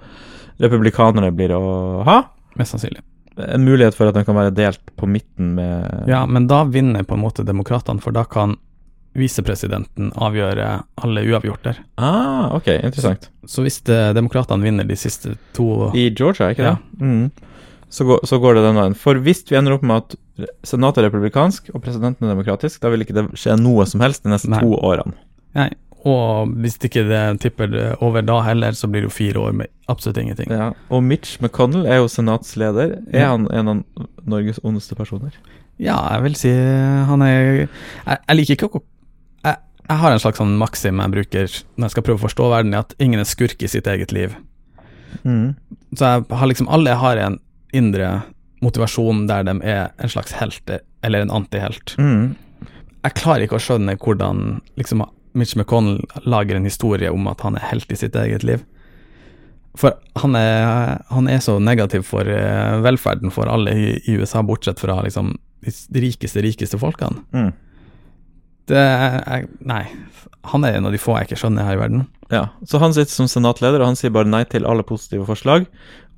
republikanerne 0.61 1.31
blir 1.35 1.51
å 1.55 2.03
ha. 2.07 2.21
Mest 2.59 2.75
sannsynlig. 2.75 3.01
En 3.37 3.63
mulighet 3.63 3.95
for 3.95 4.07
at 4.09 4.15
den 4.17 4.25
kan 4.27 4.35
være 4.35 4.51
delt 4.55 4.81
på 4.99 5.07
midten 5.07 5.53
med 5.55 6.07
Ja, 6.11 6.25
men 6.27 6.47
da 6.51 6.63
vinner 6.67 7.03
på 7.07 7.15
en 7.15 7.23
måte 7.23 7.45
demokratene, 7.47 8.01
for 8.03 8.11
da 8.15 8.23
kan 8.27 8.57
visepresidenten 9.17 10.11
avgjøre 10.15 10.67
alle 11.03 11.23
uavgjorter. 11.27 11.79
Ah, 11.97 12.53
ok, 12.55 12.67
interessant. 12.81 13.29
Så 13.45 13.63
hvis 13.65 13.81
det- 13.83 14.13
demokratene 14.15 14.63
vinner 14.63 14.87
de 14.87 14.95
siste 14.95 15.37
to 15.53 15.91
I 15.93 16.09
Georgia, 16.09 16.49
ikke 16.53 16.63
det? 16.63 16.77
Ja. 16.77 16.77
Mm. 16.99 17.31
Så, 17.91 18.05
går, 18.07 18.19
så 18.23 18.39
går 18.39 18.55
det 18.55 18.63
den 18.63 18.75
veien. 18.79 18.93
For 18.95 19.15
hvis 19.19 19.43
vi 19.49 19.57
ender 19.57 19.73
opp 19.75 19.83
med 19.83 19.97
at 19.97 20.15
senatet 20.63 21.03
er 21.03 21.09
republikansk 21.09 21.69
og 21.75 21.81
presidenten 21.83 22.23
er 22.23 22.31
demokratisk, 22.35 22.79
da 22.79 22.89
vil 22.89 23.01
ikke 23.03 23.13
det 23.17 23.25
skje 23.35 23.57
noe 23.59 23.85
som 23.85 23.99
helst 23.99 24.23
de 24.23 24.29
neste 24.31 24.47
Nei. 24.49 24.61
to 24.63 24.77
årene. 24.79 25.13
Nei, 25.53 25.69
og 26.07 26.47
hvis 26.63 26.77
ikke 26.79 27.03
det 27.09 27.41
tipper 27.43 27.67
det 27.69 27.87
over 28.01 28.21
da 28.23 28.39
heller, 28.47 28.71
så 28.71 28.87
blir 28.87 29.03
det 29.03 29.09
jo 29.11 29.15
fire 29.17 29.43
år 29.43 29.51
med 29.53 29.67
absolutt 29.91 30.17
ingenting. 30.23 30.49
Ja. 30.49 30.71
Og 30.89 31.03
Mitch 31.03 31.35
McConnell 31.41 31.85
er 31.85 31.99
jo 31.99 32.07
senatsleder. 32.07 32.95
Er 33.13 33.27
han 33.27 33.49
en 33.51 33.67
av 33.67 33.83
Norges 34.25 34.61
ondeste 34.63 34.95
personer? 34.95 35.35
Ja, 35.81 35.97
jeg 36.15 36.23
vil 36.23 36.35
si 36.37 36.49
han 36.53 37.21
er 37.25 37.37
Jeg, 37.41 37.69
jeg 38.05 38.35
liker 38.37 38.55
ikke 38.55 38.69
å 38.69 38.81
jeg, 39.87 39.97
har 40.03 40.13
en 40.13 40.21
slags 40.23 40.39
sånn 40.41 40.57
maksim 40.59 41.01
jeg 41.01 41.13
bruker 41.15 41.55
når 41.75 41.87
jeg 41.87 41.95
skal 41.95 42.05
prøve 42.07 42.21
å 42.21 42.25
forstå 42.27 42.49
verden, 42.53 42.77
at 42.77 42.95
ingen 43.03 43.21
er 43.21 43.29
skurk 43.29 43.63
i 43.63 43.69
sitt 43.71 43.89
eget 43.91 44.13
liv. 44.15 44.35
Mm. 45.23 45.53
Så 45.97 46.07
jeg 46.07 46.23
har 46.31 46.47
liksom 46.47 46.69
Alle 46.71 46.93
har 46.95 47.19
en 47.19 47.39
indre 47.75 48.21
motivasjon 48.61 49.25
der 49.27 49.43
de 49.47 49.57
er 49.65 49.89
en 49.97 50.11
slags 50.11 50.35
helt 50.37 50.69
eller 51.01 51.25
en 51.25 51.33
antihelt. 51.33 51.95
Mm. 51.97 52.35
Jeg 53.01 53.17
klarer 53.17 53.47
ikke 53.47 53.57
å 53.57 53.63
skjønne 53.63 53.97
hvordan 53.97 54.61
liksom 54.77 55.03
Mitch 55.33 55.55
McConnell 55.55 56.01
lager 56.27 56.59
en 56.59 56.67
historie 56.67 57.09
om 57.11 57.27
at 57.31 57.41
han 57.45 57.55
er 57.57 57.69
helt 57.71 57.91
i 57.91 57.97
sitt 57.97 58.15
eget 58.19 58.43
liv. 58.45 58.63
For 59.79 59.95
han 60.19 60.35
er, 60.35 60.99
han 61.09 61.29
er 61.31 61.39
så 61.43 61.55
negativ 61.63 62.03
for 62.09 62.27
eh, 62.27 62.77
velferden 62.83 63.31
for 63.31 63.49
alle 63.49 63.73
i, 63.73 63.93
i 64.03 64.17
USA, 64.19 64.43
bortsett 64.43 64.81
fra 64.83 64.99
liksom 65.05 65.33
de 65.61 66.03
rikeste, 66.03 66.43
rikeste 66.43 66.79
folkene. 66.81 67.23
Mm. 67.31 67.51
Det 68.69 68.77
er, 68.77 69.47
Nei. 69.65 69.83
Han 70.51 70.65
er 70.65 70.77
en 70.77 70.87
av 70.89 70.93
de 70.93 70.99
få 71.01 71.15
jeg 71.19 71.29
ikke 71.29 71.39
skjønner 71.43 71.67
her 71.67 71.77
i 71.77 71.81
verden. 71.81 72.05
Ja, 72.33 72.47
Så 72.65 72.79
han 72.81 72.93
sitter 72.95 73.13
som 73.13 73.27
senatleder, 73.29 73.81
og 73.81 73.91
han 73.91 73.97
sier 73.99 74.13
bare 74.13 74.29
nei 74.29 74.43
til 74.49 74.65
alle 74.65 74.85
positive 74.87 75.27
forslag, 75.27 75.67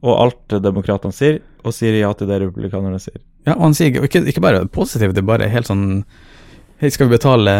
og 0.04 0.20
alt 0.20 0.56
demokratene 0.64 1.16
sier, 1.16 1.42
og 1.64 1.76
sier 1.76 1.96
ja 1.98 2.12
til 2.16 2.30
det 2.30 2.42
republikanerne 2.44 3.00
sier. 3.02 3.20
Ja, 3.48 3.56
og 3.58 3.66
han 3.70 3.76
sier 3.76 3.98
ikke, 4.06 4.22
ikke 4.32 4.44
bare 4.44 4.64
positivt, 4.72 5.16
det 5.16 5.24
er 5.24 5.32
bare 5.34 5.52
helt 5.52 5.68
sånn 5.68 6.04
Hei, 6.82 6.90
skal 6.92 7.08
vi 7.08 7.16
betale 7.16 7.52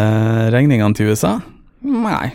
regningene 0.52 0.96
til 0.96 1.08
USA? 1.12 1.38
Nei. 1.86 2.32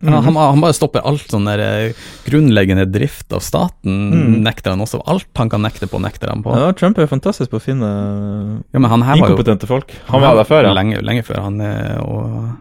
Mhm. 0.00 0.12
Han, 0.14 0.24
han, 0.24 0.34
han 0.54 0.60
bare 0.62 0.74
stopper 0.76 1.02
alt 1.02 1.26
sånn 1.32 1.48
der 1.48 1.58
eh, 1.58 1.92
grunnleggende 2.28 2.84
drift 2.86 3.32
av 3.34 3.40
staten, 3.42 3.96
mm. 4.14 4.36
nekter 4.46 4.70
han 4.70 4.80
også. 4.84 5.00
Alt 5.10 5.26
han 5.40 5.50
kan 5.50 5.64
nekte 5.64 5.88
på, 5.90 5.98
nekter 5.98 6.30
han 6.30 6.44
på. 6.44 6.52
Ja, 6.54 6.68
Trump 6.72 6.98
er 7.02 7.08
fantastisk 7.10 7.50
på 7.50 7.58
å 7.58 7.64
finne 7.64 7.88
Ja, 8.70 8.78
han 8.78 9.02
var 9.02 9.16
jo 9.18 9.24
inkompetente 9.24 9.66
folk. 9.66 9.90
Han 10.06 10.22
var 10.22 10.36
der 10.38 10.46
før, 10.46 10.68
ja. 10.68 10.74
Lenge, 10.76 11.00
lenge 11.02 11.24
før. 11.26 11.40
Han, 11.48 11.58
er- 11.60 11.98
og 12.04 12.54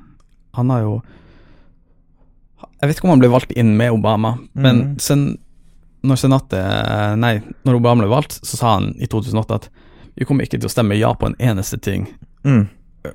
han 0.57 0.69
har 0.73 0.81
jo 0.81 0.95
Jeg 2.81 2.89
vet 2.89 2.97
ikke 2.97 3.05
om 3.07 3.13
han 3.15 3.21
ble 3.21 3.29
valgt 3.33 3.51
inn 3.57 3.75
med 3.77 3.91
Obama, 3.93 4.35
men 4.53 4.77
Mhm. 4.77 4.99
sen, 4.99 5.37
når 6.03 6.15
senatet 6.17 7.17
Nei, 7.17 7.41
når 7.65 7.75
Obama 7.79 8.01
ble 8.03 8.09
valgt, 8.09 8.39
så 8.45 8.57
sa 8.57 8.73
han 8.79 8.93
i 8.99 9.05
2008 9.05 9.55
at 9.55 9.69
vi 10.17 10.25
kommer 10.25 10.43
ikke 10.45 10.57
til 10.59 10.65
å 10.69 10.73
stemme 10.73 10.97
ja 10.97 11.13
på 11.13 11.27
en 11.29 11.35
eneste 11.39 11.77
ting 11.81 12.07
Mm. 12.45 12.67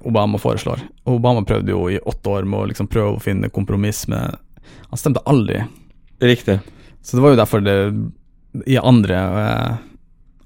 Obama 0.08 0.38
foreslår. 0.38 0.80
Obama 1.04 1.42
prøvde 1.46 1.70
jo 1.74 1.86
i 1.90 1.98
åtte 1.98 2.28
år 2.30 2.44
med 2.48 2.60
å 2.60 2.66
liksom 2.70 2.88
prøve 2.90 3.16
å 3.16 3.20
finne 3.22 3.50
kompromiss 3.52 4.06
med 4.08 4.36
Han 4.90 4.98
stemte 5.00 5.20
aldri. 5.26 5.62
Riktig. 6.22 6.58
Så 7.02 7.16
det 7.16 7.22
var 7.24 7.32
jo 7.34 7.40
derfor 7.40 7.60
det 7.64 7.76
i 8.68 8.76
andre 8.78 9.16
eh, 9.16 9.76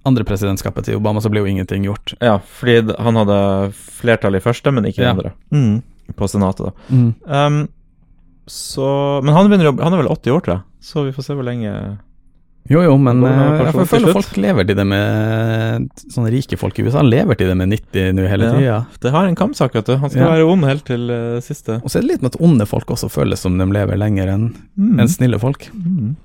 andre 0.06 0.24
presidentskapet 0.24 0.86
til 0.86 0.96
Obama 1.00 1.20
så 1.20 1.28
ble 1.32 1.40
jo 1.42 1.48
ingenting 1.50 1.84
gjort. 1.84 2.14
Ja, 2.22 2.38
fordi 2.38 2.94
han 3.02 3.16
hadde 3.18 3.38
flertall 3.74 4.38
i 4.38 4.40
første, 4.44 4.70
men 4.72 4.86
ikke 4.86 5.02
i 5.02 5.04
Ja. 5.08 5.10
andre. 5.16 5.32
Mm. 5.50 5.82
På 6.14 6.28
senatet, 6.30 6.70
da. 6.70 6.94
Um, 7.46 7.68
så 8.46 9.20
Men 9.24 9.34
han, 9.34 9.48
begynner, 9.50 9.72
han 9.82 9.92
er 9.92 10.02
vel 10.04 10.12
80 10.12 10.30
år, 10.36 10.40
tror 10.46 10.54
jeg, 10.54 10.62
så 10.80 11.02
vi 11.04 11.12
får 11.16 11.26
se 11.26 11.34
hvor 11.34 11.42
lenge 11.48 11.72
Jo, 12.68 12.80
jo, 12.82 12.96
men 12.98 13.20
det 13.22 13.30
eh, 13.30 13.60
jeg 13.68 13.86
føler 13.90 14.12
folk 14.16 14.36
lever 14.42 14.66
til 14.66 14.76
det 14.78 14.84
med 14.90 15.86
Sånne 16.10 16.30
rike 16.34 16.56
folk 16.58 16.78
i 16.80 16.84
USA 16.86 17.02
lever 17.06 17.38
til 17.38 17.50
det 17.52 17.56
med 17.60 17.70
90 17.70 18.16
nå 18.16 18.24
hele 18.30 18.48
Ja. 18.64 18.78
Det 19.02 19.12
har 19.14 19.28
en 19.28 19.36
kampsak, 19.38 19.74
vet 19.76 19.86
du. 19.86 19.96
Han 20.02 20.10
skal 20.10 20.22
Ja. 20.24 20.30
være 20.34 20.48
ond 20.50 20.64
helt 20.66 20.84
til 20.88 21.10
uh, 21.10 21.40
siste. 21.44 21.78
Og 21.84 21.90
så 21.92 21.98
er 21.98 22.02
det 22.06 22.10
litt 22.10 22.22
med 22.26 22.34
at 22.34 22.40
onde 22.42 22.66
folk 22.66 22.90
også 22.90 23.08
føles 23.12 23.38
som 23.44 23.58
de 23.58 23.66
lever 23.70 23.96
lenger 24.00 24.28
enn 24.34 24.48
Mm. 24.76 25.00
en 25.00 25.08
snille 25.08 25.38
folk. 25.40 25.68
Mm. 25.74 26.16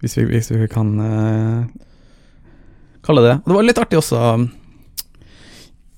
Hvis 0.00 0.16
vi, 0.16 0.24
hvis 0.32 0.50
vi 0.50 0.66
kan 0.72 0.94
uh, 0.98 1.64
kalle 3.04 3.20
det 3.22 3.30
det. 3.30 3.36
Og 3.44 3.48
det 3.52 3.56
var 3.58 3.68
litt 3.68 3.78
artig 3.84 3.98
også 4.00 4.20
um, 4.34 4.48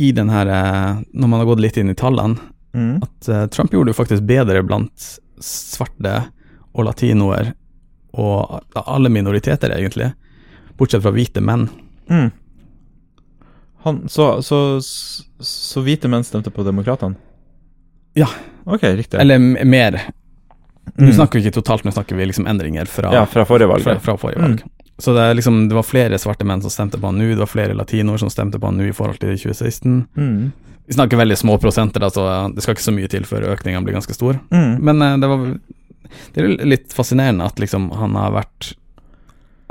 i 0.03 0.11
den 0.13 0.29
her 0.33 0.47
uh, 0.51 1.03
Når 1.15 1.29
man 1.29 1.39
har 1.41 1.47
gått 1.47 1.61
litt 1.63 1.77
inn 1.79 1.91
i 1.91 1.95
tallene, 1.99 2.39
Mm. 2.73 3.03
at 3.05 3.51
Trump 3.53 3.69
gjorde 3.71 3.93
jo 3.93 3.97
faktisk 3.99 4.23
bedre 4.25 4.63
blant 4.65 5.21
svarte 5.45 6.15
og 6.73 6.87
latinoer 6.87 7.51
og 8.13 8.61
alle 8.87 9.09
minoriteter, 9.13 9.73
egentlig. 9.77 10.13
Bortsett 10.79 11.03
fra 11.05 11.13
hvite 11.15 11.41
menn. 11.45 11.69
Mm. 12.11 12.31
Han, 13.85 14.09
så, 14.09 14.43
så, 14.43 14.59
så 15.43 15.83
hvite 15.83 16.09
menn 16.11 16.25
stemte 16.25 16.51
på 16.55 16.63
demokratene? 16.67 17.17
Ja. 18.15 18.29
Ok, 18.65 18.83
riktig. 18.85 19.19
Eller 19.21 19.39
mer. 19.39 19.65
mer. 19.65 20.01
Nå 20.99 21.07
Mm. 21.09 21.13
snakker 21.15 21.39
vi 21.39 21.47
ikke 21.47 21.55
totalt, 21.63 21.85
nå 21.87 21.93
snakker 21.95 22.17
vi 22.19 22.25
liksom 22.27 22.47
endringer 22.51 22.85
fra, 22.91 23.13
Ja, 23.15 23.25
fra 23.27 23.45
forrige 23.47 23.69
valg. 23.71 23.83
fra, 23.87 23.95
fra 24.03 24.17
forrige 24.19 24.43
valg. 24.43 24.63
Så 24.99 25.15
det, 25.15 25.29
liksom, 25.39 25.69
det 25.71 25.75
var 25.75 25.83
flere 25.87 26.19
svarte 26.19 26.45
menn 26.45 26.61
som 26.61 26.71
stemte 26.71 26.99
på 27.01 27.07
han 27.07 27.17
nå, 27.19 27.29
det 27.33 27.39
var 27.39 27.47
flere 27.51 27.75
latinoer 27.75 28.19
som 28.21 28.29
stemte 28.31 28.59
på 28.61 28.67
han 28.69 28.77
nå 28.77 28.89
i 28.91 28.93
forhold 28.93 29.19
til 29.23 29.33
2016. 29.39 30.07
Mm. 30.19 30.53
Vi 30.87 30.95
snakker 30.99 31.17
veldig 31.17 31.39
små 31.39 31.57
prosenter, 31.63 32.03
da, 32.03 32.11
så 32.11 32.27
det 32.55 32.63
skal 32.63 32.75
ikke 32.75 32.85
så 32.85 32.93
mye 32.95 33.09
til 33.09 33.25
før 33.25 33.47
økningen 33.55 33.87
blir 33.87 33.95
ganske 33.97 34.15
stor. 34.15 34.39
Mm. 34.51 34.83
Men 34.83 35.03
eh, 35.03 35.17
det 35.23 35.31
var 35.31 35.47
Det 36.35 36.45
er 36.45 36.67
litt 36.67 36.93
fascinerende 36.97 37.45
at 37.49 37.61
liksom 37.63 37.91
han 37.99 38.15
har 38.19 38.33
vært 38.33 38.73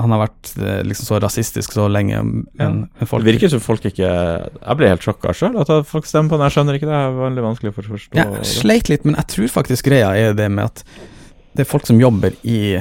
Han 0.02 0.10
har 0.10 0.18
vært 0.24 0.48
eh, 0.58 0.80
liksom 0.82 1.06
så 1.06 1.18
rasistisk 1.22 1.72
så 1.76 1.84
lenge. 1.88 2.16
En, 2.18 2.46
Ja. 2.58 2.66
en 2.66 3.06
folk, 3.06 3.22
Det 3.24 3.34
virker 3.36 3.50
som 3.52 3.60
folk 3.62 3.84
ikke 3.86 4.02
Jeg 4.08 4.76
ble 4.76 4.88
helt 4.90 5.04
sjokka 5.04 5.30
sjøl 5.32 5.60
at 5.62 5.70
folk 5.86 6.06
stemmer 6.06 6.30
på 6.32 6.38
den. 6.40 6.48
Jeg 6.48 6.56
skjønner 6.56 6.74
ikke 6.78 6.88
det. 6.90 6.96
Det 6.98 7.06
er 7.06 7.18
veldig 7.20 7.44
vanskelig 7.46 7.74
for 7.76 7.82
å 7.86 7.92
forstå. 7.94 8.16
Ja, 8.18 8.24
det. 8.32 8.46
sleit 8.50 8.88
litt, 8.90 9.04
men 9.06 9.14
jeg 9.14 9.26
tror 9.30 9.48
faktisk 9.62 9.86
greia 9.86 10.10
er 10.18 10.34
det 10.34 10.50
med 10.50 10.64
at 10.64 10.82
det 11.54 11.60
er 11.66 11.70
folk 11.70 11.86
som 11.86 12.00
jobber 12.00 12.32
i, 12.42 12.80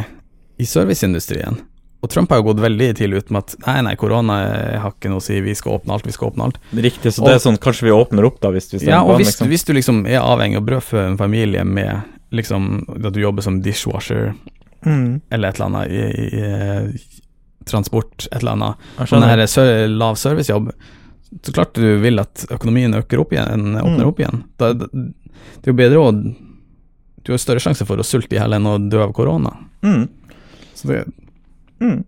i 0.57 0.66
serviceindustrien. 0.66 1.59
Og 2.01 2.09
Trump 2.09 2.32
har 2.34 2.39
jo 2.41 2.47
gått 2.49 2.62
veldig 2.64 2.88
tidlig 2.97 3.18
ut 3.22 3.30
med 3.36 3.43
at 3.43 3.53
nei, 3.68 3.82
nei, 3.86 3.95
korona 3.99 4.39
har 4.82 4.95
ikke 4.95 5.12
noe 5.12 5.22
å 5.22 5.22
si, 5.22 5.36
vi 5.45 5.53
skal 5.53 5.76
åpne 5.78 5.93
alt, 5.93 6.07
vi 6.07 6.16
skal 6.16 6.32
åpne 6.32 6.47
alt. 6.47 6.57
Riktig, 6.74 7.12
så 7.14 7.28
det 7.28 7.36
er 7.36 7.43
sånn 7.43 7.59
kanskje 7.62 7.86
vi 7.86 7.93
åpner 7.93 8.26
opp 8.26 8.39
da, 8.41 8.49
hvis 8.49 8.72
vi 8.74 8.80
stemmer 8.80 8.95
Ja, 8.95 9.03
på 9.05 9.12
og 9.14 9.20
hvis, 9.22 9.28
liksom. 9.36 9.47
hvis 9.51 9.64
du 9.68 9.74
liksom 9.78 9.99
er 10.09 10.24
avhengig 10.26 10.57
av 10.57 10.66
brødfø 10.66 11.03
en 11.05 11.20
familie 11.22 11.62
med 11.68 12.01
liksom 12.32 12.86
at 13.06 13.14
du 13.14 13.20
jobber 13.22 13.42
som 13.46 13.62
dishwasher 13.62 14.34
Mm. 14.86 15.22
eller 15.30 15.50
et 15.50 15.60
eller 15.60 15.66
annet 15.68 15.92
i, 15.92 15.98
i, 16.02 16.40
i 16.98 17.66
transport, 17.70 18.26
et 18.32 18.40
eller 18.42 18.56
annet, 18.56 18.76
sånn 19.06 19.22
her 19.22 19.88
lav 19.94 20.16
servicejobb, 20.18 20.72
så 21.46 21.54
klart 21.54 21.76
du 21.78 22.00
vil 22.02 22.18
at 22.20 22.48
økonomien 22.50 22.96
øker 22.98 23.22
opp 23.22 23.32
igjen, 23.36 23.76
åpner 23.78 24.02
Mm. 24.02 24.08
opp 24.10 24.20
igjen. 24.24 24.44
Da, 24.58 24.72
da, 24.74 24.88
det 24.92 25.70
er 25.70 25.72
jo 25.72 25.78
bedre 25.78 26.00
å 26.02 26.36
Du 27.24 27.32
har 27.32 27.38
større 27.38 27.62
sjanse 27.62 27.86
for 27.86 27.98
å 28.02 28.04
sulte 28.04 28.34
i 28.34 28.40
hjel 28.40 28.54
enn 28.58 28.66
å 28.66 28.80
dø 28.90 29.04
av 29.04 29.14
korona. 29.14 29.52
Mm. 29.84 30.08
Så 30.74 30.88
det, 30.90 31.06
Mm. 31.80 32.04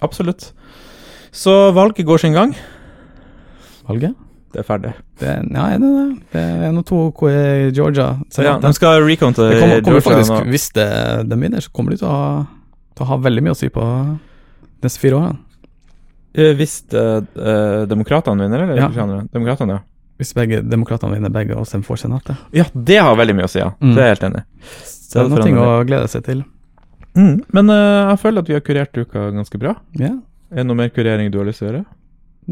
Absolutt. 0.00 0.52
Så 1.32 1.72
valget 1.74 2.06
går 2.06 2.18
sin 2.20 2.32
gang. 2.32 2.54
valget 3.88 4.14
Det 4.56 4.62
er 4.62 4.66
ferdig. 4.66 4.90
det, 5.20 5.32
Ja, 5.52 5.68
er 5.68 5.80
det 5.82 5.92
det? 5.92 6.04
Det 6.32 6.44
er 6.64 6.70
nå 6.72 6.80
to 6.88 7.00
i 7.28 7.70
Georgia 7.76 8.14
Så 8.32 8.46
ja, 8.46 8.54
de 8.62 8.70
skal 8.72 9.02
recounte 9.04 9.44
kommer, 9.44 9.82
kommer 9.84 10.00
Georgia 10.00 10.04
faktisk, 10.06 10.32
nå. 10.32 10.52
Hvis 10.54 10.70
det, 10.72 10.86
de 11.28 11.40
vinner, 11.42 11.60
så 11.60 11.72
kommer 11.76 11.92
de 11.92 12.00
til 12.00 12.08
å 12.08 12.20
til 12.96 13.04
å 13.04 13.10
ha 13.10 13.18
veldig 13.20 13.44
mye 13.44 13.52
å 13.52 13.58
si 13.58 13.68
på 13.72 13.84
neste 14.84 15.02
fire 15.02 15.18
årene. 15.18 15.36
Eh, 16.36 16.52
Hvis 16.56 16.78
eh, 16.96 17.18
eh, 17.20 17.82
demokratene 17.90 18.46
vinner, 18.46 18.64
eller? 18.64 18.80
Ja. 18.80 18.88
Demokratene, 19.32 19.78
ja. 19.78 19.84
Hvis 20.16 20.32
begge 20.36 20.62
demokratene 20.64 21.18
vinner 21.18 21.32
begge, 21.32 21.58
og 21.60 21.68
de 21.68 21.82
får 21.84 22.06
senatet. 22.06 22.40
Ja, 22.56 22.64
det 22.72 22.96
har 23.04 23.18
veldig 23.20 23.36
mye 23.36 23.48
å 23.48 23.52
si, 23.52 23.60
ja. 23.60 23.74
Mm. 23.82 23.92
Det 23.92 24.00
er 24.00 24.08
jeg 24.08 24.14
helt 24.14 24.28
enig 24.30 24.40
i. 24.40 24.46
Det 25.12 25.20
er 25.22 25.28
noe 25.32 25.66
å 25.66 25.84
glede 25.88 26.08
seg 26.12 26.24
til. 26.24 26.40
Mm. 27.16 27.36
Men 27.56 27.72
uh, 27.72 28.12
jeg 28.12 28.20
føler 28.24 28.44
at 28.44 28.48
vi 28.50 28.56
har 28.56 28.64
kurert 28.64 28.96
uka 28.96 29.28
ganske 29.32 29.60
bra. 29.60 29.76
Yeah. 29.96 30.16
Er 30.52 30.62
det 30.62 30.66
noe 30.68 30.80
mer 30.80 30.90
kurering 30.92 31.30
du 31.32 31.38
har 31.40 31.48
lyst 31.48 31.60
til 31.60 31.68
å 31.68 31.70
gjøre? 31.70 31.84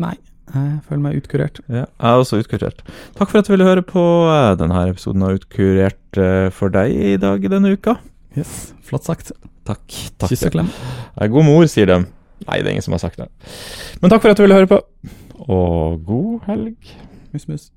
Nei, 0.01 0.15
jeg 0.53 0.80
føler 0.88 1.03
meg 1.03 1.16
utkurert. 1.18 1.61
Ja, 1.68 1.84
jeg 1.86 2.11
er 2.11 2.20
også 2.20 2.38
utkurert. 2.42 2.82
Takk 3.16 3.30
for 3.30 3.40
at 3.40 3.49
du 3.49 3.55
ville 3.55 3.66
høre 3.66 3.84
på 3.86 4.03
eh, 4.30 4.51
denne 4.61 4.82
episoden 4.90 5.24
av 5.24 5.38
Utkurert 5.38 6.20
eh, 6.20 6.51
for 6.55 6.74
deg 6.74 6.92
i 6.92 7.14
dag 7.20 7.47
denne 7.51 7.72
uka. 7.74 7.97
Yes, 8.36 8.74
Flott 8.84 9.09
sagt. 9.09 9.32
Takk. 9.64 9.84
takk. 10.20 10.28
Kyss 10.28 10.45
og 10.51 10.55
klem. 10.55 10.68
God 11.32 11.47
mor, 11.47 11.64
sier 11.70 11.88
de. 11.88 12.03
Nei, 12.45 12.59
det 12.61 12.68
er 12.68 12.74
ingen 12.74 12.84
som 12.84 12.97
har 12.97 13.03
sagt 13.07 13.22
det. 13.22 13.30
Men 14.03 14.12
takk 14.12 14.24
for 14.24 14.34
at 14.34 14.38
du 14.38 14.45
ville 14.45 14.59
høre 14.59 14.68
på, 14.68 14.82
og 15.49 16.05
god 16.05 16.51
helg. 16.51 16.95
Mus, 17.32 17.49
mus. 17.49 17.70